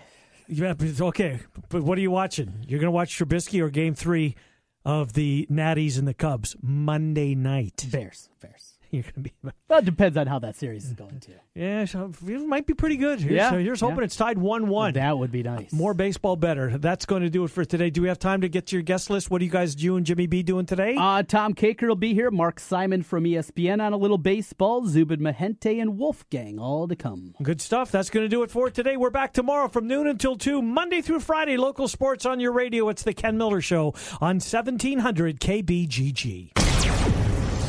Yeah, 0.49 0.75
okay. 1.01 1.41
But 1.69 1.83
what 1.83 1.99
are 1.99 2.01
you 2.01 2.11
watching? 2.11 2.64
You're 2.67 2.81
going 2.81 2.89
to 2.89 2.93
watch 2.93 3.19
Trubisky 3.19 3.61
or 3.61 3.69
Game 3.69 3.95
Three 3.95 4.37
of 4.85 5.14
the 5.14 5.47
Natties 5.51 5.99
and 5.99 6.07
the 6.07 6.14
Cubs 6.14 6.57
Monday 6.62 7.35
night? 7.35 7.87
Bears. 7.91 8.31
Bears. 8.41 8.76
You're 8.97 9.03
going 9.05 9.14
to 9.14 9.20
be. 9.20 9.32
Well, 9.68 9.80
it 9.80 9.84
depends 9.84 10.16
on 10.16 10.26
how 10.26 10.38
that 10.40 10.57
series 10.57 10.84
is 10.84 10.92
going 10.92 11.20
to. 11.20 11.32
Yeah, 11.55 11.84
so 11.84 12.12
it 12.26 12.47
might 12.47 12.66
be 12.66 12.74
pretty 12.74 12.97
good. 12.97 13.20
Here's, 13.20 13.32
Yeah, 13.32 13.51
so 13.51 13.59
here's 13.59 13.80
hoping 13.80 13.99
yeah. 13.99 14.05
it's 14.05 14.16
tied 14.16 14.38
one-one. 14.38 14.94
That 14.94 15.18
would 15.18 15.32
be 15.32 15.42
nice. 15.42 15.72
More 15.72 15.94
baseball, 15.94 16.36
better. 16.36 16.76
That's 16.78 17.05
going 17.07 17.22
to 17.22 17.30
do 17.30 17.44
it 17.44 17.51
for 17.51 17.64
today. 17.64 17.90
Do 17.90 18.03
we 18.03 18.09
have 18.09 18.18
time 18.18 18.40
to 18.42 18.49
get 18.49 18.66
to 18.68 18.76
your 18.76 18.82
guest 18.82 19.11
list? 19.11 19.30
What 19.30 19.40
are 19.40 19.44
you 19.44 19.51
guys, 19.51 19.82
you 19.82 19.97
and 19.97 20.07
Jimmy 20.07 20.26
B, 20.26 20.42
doing 20.42 20.66
today? 20.66 20.97
Uh, 20.99 21.22
Tom 21.22 21.55
Kakert 21.55 21.88
will 21.88 21.97
be 21.97 22.14
here. 22.14 22.30
Mark 22.30 22.61
Simon 22.61 23.03
from 23.03 23.24
ESPN 23.24 23.82
on 23.82 23.92
a 23.92 23.97
little 23.97 24.18
baseball. 24.18 24.86
Zubin 24.86 25.20
Mehenti 25.20 25.80
and 25.80 25.99
Wolfgang 25.99 26.59
all 26.59 26.88
to 26.88 26.97
come. 26.97 27.34
Good 27.42 27.61
stuff. 27.61 27.90
That's 27.90 28.11
going 28.11 28.24
to 28.24 28.28
do 28.28 28.42
it 28.42 28.51
for 28.51 28.70
today. 28.70 28.97
We're 28.97 29.11
back 29.11 29.32
tomorrow 29.32 29.68
from 29.68 29.86
noon 29.86 30.07
until 30.07 30.36
2, 30.36 30.62
Monday 30.62 31.01
through 31.03 31.20
Friday. 31.20 31.57
Local 31.57 31.88
sports 31.88 32.24
on 32.26 32.40
your 32.40 32.53
radio. 32.53 32.88
It's 32.88 33.03
the 33.03 33.14
Ken 33.14 33.36
Miller 33.36 33.61
Show 33.61 33.94
on 34.20 34.36
1700 34.36 35.40
KBGG. 35.40 36.66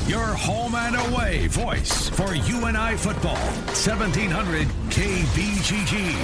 Your 0.08 0.20
home 0.20 0.74
and 0.74 0.96
away 0.96 1.48
voice 1.48 2.08
for 2.08 2.34
UNI 2.34 2.96
football. 2.96 3.36
1700 3.76 4.66
KBGG. 4.90 6.16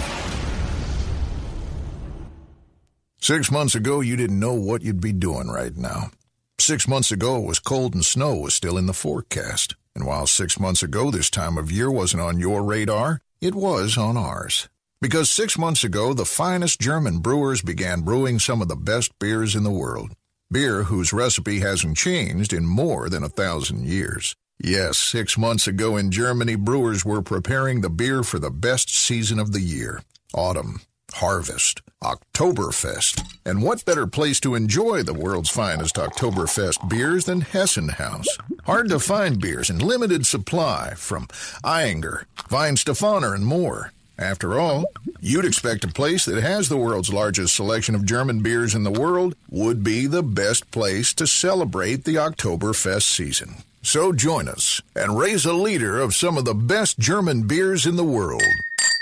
Six 3.19 3.51
months 3.51 3.75
ago, 3.75 3.99
you 3.99 4.15
didn't 4.15 4.39
know 4.39 4.53
what 4.53 4.83
you'd 4.83 5.01
be 5.01 5.11
doing 5.11 5.49
right 5.49 5.75
now. 5.75 6.11
Six 6.59 6.87
months 6.87 7.11
ago, 7.11 7.43
it 7.43 7.45
was 7.45 7.59
cold 7.59 7.93
and 7.93 8.05
snow 8.05 8.35
was 8.35 8.53
still 8.53 8.77
in 8.77 8.85
the 8.85 8.93
forecast. 8.93 9.75
And 9.93 10.05
while 10.05 10.27
six 10.27 10.57
months 10.57 10.81
ago 10.81 11.11
this 11.11 11.29
time 11.29 11.57
of 11.57 11.69
year 11.69 11.91
wasn't 11.91 12.23
on 12.23 12.39
your 12.39 12.63
radar, 12.63 13.19
it 13.41 13.53
was 13.53 13.97
on 13.97 14.15
ours. 14.15 14.69
Because 15.01 15.29
six 15.29 15.57
months 15.57 15.83
ago, 15.83 16.13
the 16.13 16.23
finest 16.23 16.79
German 16.79 17.19
brewers 17.19 17.61
began 17.61 17.99
brewing 17.99 18.39
some 18.39 18.61
of 18.61 18.69
the 18.69 18.77
best 18.77 19.11
beers 19.19 19.57
in 19.57 19.63
the 19.63 19.71
world. 19.71 20.11
Beer 20.51 20.83
whose 20.83 21.13
recipe 21.13 21.59
hasn't 21.59 21.97
changed 21.97 22.53
in 22.53 22.65
more 22.65 23.09
than 23.09 23.23
a 23.23 23.29
thousand 23.29 23.85
years. 23.85 24.35
Yes, 24.59 24.97
six 24.97 25.37
months 25.37 25.67
ago 25.67 25.97
in 25.97 26.11
Germany, 26.11 26.55
brewers 26.55 27.03
were 27.03 27.21
preparing 27.21 27.81
the 27.81 27.89
beer 27.89 28.23
for 28.23 28.39
the 28.39 28.51
best 28.51 28.93
season 28.93 29.39
of 29.39 29.51
the 29.51 29.61
year 29.61 30.01
autumn, 30.33 30.81
harvest, 31.13 31.81
Oktoberfest. 32.03 33.21
And 33.45 33.61
what 33.61 33.85
better 33.85 34.07
place 34.07 34.39
to 34.41 34.55
enjoy 34.55 35.03
the 35.03 35.13
world's 35.13 35.49
finest 35.49 35.95
Oktoberfest 35.95 36.89
beers 36.89 37.25
than 37.25 37.41
Hessen 37.41 37.89
Haus? 37.89 38.27
Hard 38.63 38.89
to 38.89 38.99
find 38.99 39.39
beers 39.41 39.69
in 39.69 39.79
limited 39.79 40.25
supply 40.25 40.93
from 40.95 41.27
Ayinger, 41.63 42.25
Weihenstephaner, 42.49 43.35
and 43.35 43.45
more. 43.45 43.91
After 44.17 44.59
all, 44.59 44.85
you'd 45.19 45.45
expect 45.45 45.83
a 45.83 45.87
place 45.87 46.25
that 46.25 46.41
has 46.41 46.69
the 46.69 46.77
world's 46.77 47.11
largest 47.11 47.55
selection 47.55 47.95
of 47.95 48.05
German 48.05 48.41
beers 48.41 48.75
in 48.75 48.83
the 48.83 48.91
world 48.91 49.35
would 49.49 49.83
be 49.83 50.05
the 50.05 50.21
best 50.21 50.69
place 50.69 51.13
to 51.15 51.25
celebrate 51.25 52.03
the 52.03 52.15
Oktoberfest 52.15 53.03
season. 53.03 53.55
So 53.81 54.13
join 54.13 54.47
us 54.47 54.81
and 54.95 55.17
raise 55.17 55.45
a 55.45 55.53
liter 55.53 55.99
of 55.99 56.15
some 56.15 56.37
of 56.37 56.45
the 56.45 56.53
best 56.53 56.99
German 56.99 57.47
beers 57.47 57.85
in 57.85 57.95
the 57.95 58.03
world. 58.03 58.43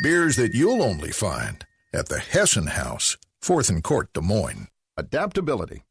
Beers 0.02 0.38
that 0.38 0.56
you'll 0.56 0.82
only 0.82 1.12
find 1.12 1.66
at 1.94 2.08
the 2.08 2.20
Hessen 2.20 2.68
Haus, 2.68 3.18
4th 3.44 3.70
and 3.70 3.84
Court, 3.84 4.12
Des 4.14 4.22
Moines. 4.22 4.68
Adaptability. 4.98 5.84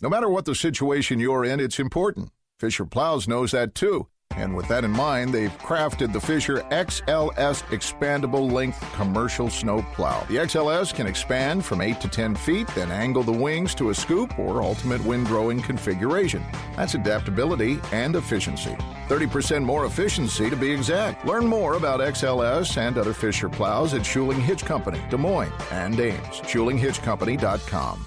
No 0.00 0.08
matter 0.08 0.28
what 0.28 0.44
the 0.44 0.54
situation 0.54 1.20
you're 1.20 1.44
in, 1.44 1.60
it's 1.60 1.78
important. 1.78 2.30
Fisher 2.58 2.86
Plows 2.86 3.26
knows 3.26 3.50
that 3.50 3.74
too. 3.74 4.06
And 4.36 4.54
with 4.54 4.68
that 4.68 4.84
in 4.84 4.90
mind, 4.90 5.34
they've 5.34 5.56
crafted 5.58 6.12
the 6.12 6.20
Fisher 6.20 6.62
XLS 6.70 7.62
expandable 7.64 8.50
length 8.50 8.80
commercial 8.94 9.50
snow 9.50 9.82
plow. 9.92 10.24
The 10.28 10.36
XLS 10.36 10.94
can 10.94 11.06
expand 11.06 11.64
from 11.64 11.80
8 11.80 12.00
to 12.00 12.08
10 12.08 12.36
feet, 12.36 12.66
then 12.68 12.90
angle 12.90 13.22
the 13.22 13.32
wings 13.32 13.74
to 13.76 13.90
a 13.90 13.94
scoop 13.94 14.38
or 14.38 14.62
ultimate 14.62 15.00
windrowing 15.02 15.62
configuration. 15.62 16.42
That's 16.76 16.94
adaptability 16.94 17.80
and 17.92 18.16
efficiency. 18.16 18.76
30% 19.08 19.64
more 19.64 19.84
efficiency 19.84 20.48
to 20.48 20.56
be 20.56 20.70
exact. 20.70 21.26
Learn 21.26 21.46
more 21.46 21.74
about 21.74 22.00
XLS 22.00 22.76
and 22.78 22.96
other 22.96 23.12
Fisher 23.12 23.48
plows 23.48 23.94
at 23.94 24.02
Schuling 24.02 24.40
Hitch 24.40 24.64
Company, 24.64 25.00
Des 25.10 25.18
Moines, 25.18 25.52
and 25.70 25.98
Ames. 25.98 26.40
SchulingHitchCompany.com. 26.42 28.06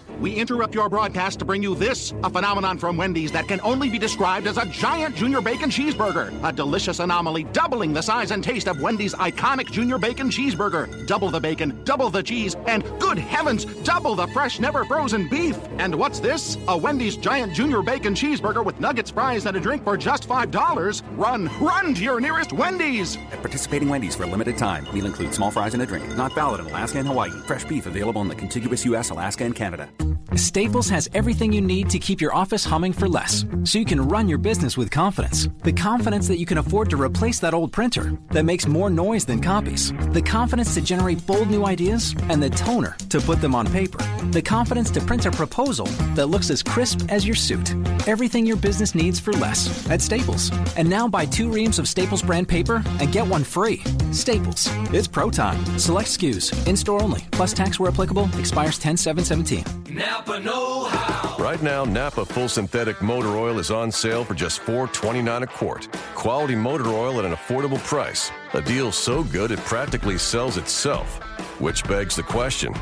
We 0.21 0.35
interrupt 0.35 0.75
your 0.75 0.87
broadcast 0.87 1.39
to 1.39 1.45
bring 1.45 1.63
you 1.63 1.73
this 1.73 2.13
a 2.23 2.29
phenomenon 2.29 2.77
from 2.77 2.95
Wendy's 2.95 3.31
that 3.31 3.47
can 3.47 3.59
only 3.61 3.89
be 3.89 3.97
described 3.97 4.45
as 4.45 4.57
a 4.57 4.67
giant 4.67 5.15
junior 5.15 5.41
bacon 5.41 5.71
cheeseburger. 5.71 6.31
A 6.47 6.53
delicious 6.53 6.99
anomaly 6.99 7.45
doubling 7.45 7.91
the 7.91 8.03
size 8.03 8.29
and 8.29 8.43
taste 8.43 8.67
of 8.67 8.79
Wendy's 8.79 9.15
iconic 9.15 9.71
junior 9.71 9.97
bacon 9.97 10.29
cheeseburger. 10.29 11.07
Double 11.07 11.31
the 11.31 11.39
bacon, 11.39 11.83
double 11.85 12.11
the 12.11 12.21
cheese, 12.21 12.55
and 12.67 12.83
good 12.99 13.17
heavens, 13.17 13.65
double 13.81 14.13
the 14.13 14.27
fresh, 14.27 14.59
never 14.59 14.85
frozen 14.85 15.27
beef. 15.27 15.57
And 15.79 15.95
what's 15.95 16.19
this? 16.19 16.55
A 16.67 16.77
Wendy's 16.77 17.17
giant 17.17 17.55
junior 17.55 17.81
bacon 17.81 18.13
cheeseburger 18.13 18.63
with 18.63 18.79
nuggets, 18.79 19.09
fries, 19.09 19.47
and 19.47 19.57
a 19.57 19.59
drink 19.59 19.83
for 19.83 19.97
just 19.97 20.29
$5. 20.29 21.01
Run, 21.17 21.49
run 21.59 21.95
to 21.95 22.03
your 22.03 22.19
nearest 22.19 22.53
Wendy's. 22.53 23.17
At 23.31 23.41
participating 23.41 23.89
Wendy's 23.89 24.15
for 24.15 24.25
a 24.25 24.27
limited 24.27 24.59
time, 24.59 24.85
meal 24.93 25.07
includes 25.07 25.37
small 25.37 25.49
fries 25.49 25.73
and 25.73 25.81
a 25.81 25.85
drink. 25.87 26.07
Not 26.15 26.35
valid 26.35 26.59
in 26.59 26.67
Alaska 26.67 26.99
and 26.99 27.07
Hawaii. 27.07 27.31
Fresh 27.47 27.65
beef 27.65 27.87
available 27.87 28.21
in 28.21 28.27
the 28.27 28.35
contiguous 28.35 28.85
U.S., 28.85 29.09
Alaska, 29.09 29.45
and 29.45 29.55
Canada. 29.55 29.89
Staples 30.35 30.89
has 30.89 31.09
everything 31.13 31.51
you 31.51 31.61
need 31.61 31.89
to 31.89 31.99
keep 31.99 32.21
your 32.21 32.33
office 32.33 32.63
humming 32.63 32.93
for 32.93 33.07
less, 33.07 33.45
so 33.63 33.79
you 33.79 33.85
can 33.85 34.07
run 34.07 34.27
your 34.29 34.37
business 34.37 34.77
with 34.77 34.89
confidence. 34.89 35.49
The 35.63 35.73
confidence 35.73 36.27
that 36.27 36.39
you 36.39 36.45
can 36.45 36.57
afford 36.57 36.89
to 36.89 37.01
replace 37.01 37.39
that 37.39 37.53
old 37.53 37.71
printer 37.71 38.17
that 38.31 38.45
makes 38.45 38.67
more 38.67 38.89
noise 38.89 39.25
than 39.25 39.41
copies. 39.41 39.91
The 40.11 40.21
confidence 40.21 40.73
to 40.75 40.81
generate 40.81 41.25
bold 41.27 41.49
new 41.49 41.65
ideas 41.65 42.15
and 42.29 42.41
the 42.41 42.49
toner 42.49 42.95
to 43.09 43.19
put 43.19 43.41
them 43.41 43.55
on 43.55 43.67
paper. 43.67 43.99
The 44.31 44.41
confidence 44.41 44.89
to 44.91 45.01
print 45.01 45.25
a 45.25 45.31
proposal 45.31 45.85
that 46.15 46.27
looks 46.27 46.49
as 46.49 46.63
crisp 46.63 47.01
as 47.09 47.25
your 47.25 47.35
suit. 47.35 47.73
Everything 48.07 48.45
your 48.45 48.57
business 48.57 48.95
needs 48.95 49.19
for 49.19 49.33
less 49.33 49.89
at 49.89 50.01
Staples. 50.01 50.51
And 50.77 50.89
now 50.89 51.07
buy 51.07 51.25
two 51.25 51.49
reams 51.49 51.79
of 51.79 51.87
Staples 51.87 52.23
brand 52.23 52.47
paper 52.47 52.83
and 52.99 53.11
get 53.11 53.27
one 53.27 53.43
free. 53.43 53.83
Staples. 54.11 54.67
It's 54.93 55.07
pro 55.07 55.29
time. 55.29 55.63
Select 55.77 56.09
SKUs. 56.09 56.67
In 56.67 56.75
store 56.75 57.01
only. 57.01 57.25
Plus 57.31 57.53
tax 57.53 57.79
where 57.79 57.91
applicable. 57.91 58.29
Expires 58.37 58.79
10 58.79 58.97
7 58.97 59.23
17. 59.23 59.63
Napa 60.01 60.39
Know 60.39 60.85
How. 60.85 61.37
Right 61.37 61.61
now, 61.61 61.85
Napa 61.85 62.25
Full 62.25 62.49
Synthetic 62.49 63.03
Motor 63.03 63.37
Oil 63.37 63.59
is 63.59 63.69
on 63.69 63.91
sale 63.91 64.25
for 64.25 64.33
just 64.33 64.61
$4.29 64.61 65.43
a 65.43 65.47
quart. 65.47 65.87
Quality 66.15 66.55
motor 66.55 66.87
oil 66.87 67.19
at 67.19 67.25
an 67.25 67.33
affordable 67.33 67.77
price. 67.83 68.31
A 68.53 68.61
deal 68.61 68.91
so 68.91 69.23
good 69.23 69.51
it 69.51 69.59
practically 69.59 70.17
sells 70.17 70.57
itself. 70.57 71.21
Which 71.59 71.83
begs 71.83 72.15
the 72.15 72.23
question 72.23 72.73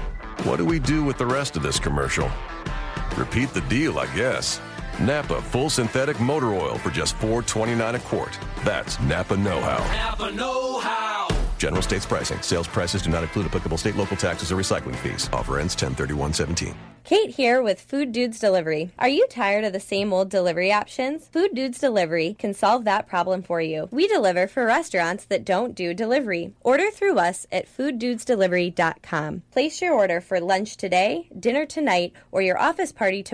what 0.46 0.56
do 0.56 0.66
we 0.66 0.80
do 0.80 1.04
with 1.04 1.18
the 1.18 1.26
rest 1.26 1.58
of 1.58 1.64
this 1.64 1.78
commercial? 1.78 2.32
Repeat 3.18 3.50
the 3.50 3.62
deal, 3.68 4.00
I 4.00 4.06
guess. 4.16 4.62
Napa 5.02 5.42
Full 5.42 5.70
Synthetic 5.70 6.22
Motor 6.22 6.54
Oil 6.54 6.78
for 6.78 6.90
just 6.90 7.18
$4.29 7.18 7.96
a 7.96 8.00
quart. 8.00 8.40
That's 8.64 8.98
Napa 9.02 9.36
Know 9.36 9.60
How. 9.60 9.80
Napa 9.94 10.32
Know 10.32 10.80
How. 10.80 11.39
General 11.60 11.84
states 11.84 12.06
pricing. 12.06 12.42
Sales 12.42 12.68
prices 12.68 13.02
do 13.04 13.12
not 13.12 13.22
include 13.22 13.46
applicable 13.46 13.78
state, 13.78 13.96
local 13.96 14.18
taxes, 14.18 14.52
or 14.52 14.56
recycling 14.56 14.96
fees. 14.96 15.30
Offer 15.32 15.60
ends 15.60 15.76
103117. 15.76 16.74
Kate 17.04 17.32
here 17.32 17.62
with 17.62 17.82
Food 17.82 18.12
Dudes 18.12 18.40
Delivery. 18.40 18.92
Are 19.00 19.10
you 19.10 19.26
tired 19.28 19.64
of 19.64 19.74
the 19.74 19.80
same 19.80 20.14
old 20.14 20.30
delivery 20.30 20.72
options? 20.72 21.28
Food 21.28 21.56
Dudes 21.56 21.80
Delivery 21.80 22.36
can 22.38 22.54
solve 22.54 22.86
that 22.86 23.08
problem 23.08 23.42
for 23.42 23.60
you. 23.62 23.90
We 23.92 24.08
deliver 24.08 24.48
for 24.48 24.66
restaurants 24.66 25.26
that 25.26 25.44
don't 25.44 25.74
do 25.74 25.94
delivery. 25.94 26.54
Order 26.62 26.92
through 26.92 27.18
us 27.18 27.48
at 27.52 27.68
fooddudesdelivery.com. 27.68 29.42
Place 29.52 29.82
your 29.82 29.94
order 29.94 30.22
for 30.22 30.40
lunch 30.40 30.78
today, 30.78 31.28
dinner 31.38 31.66
tonight, 31.66 32.14
or 32.32 32.42
your 32.42 32.60
office 32.60 32.92
party 32.92 33.24
tomorrow 33.24 33.30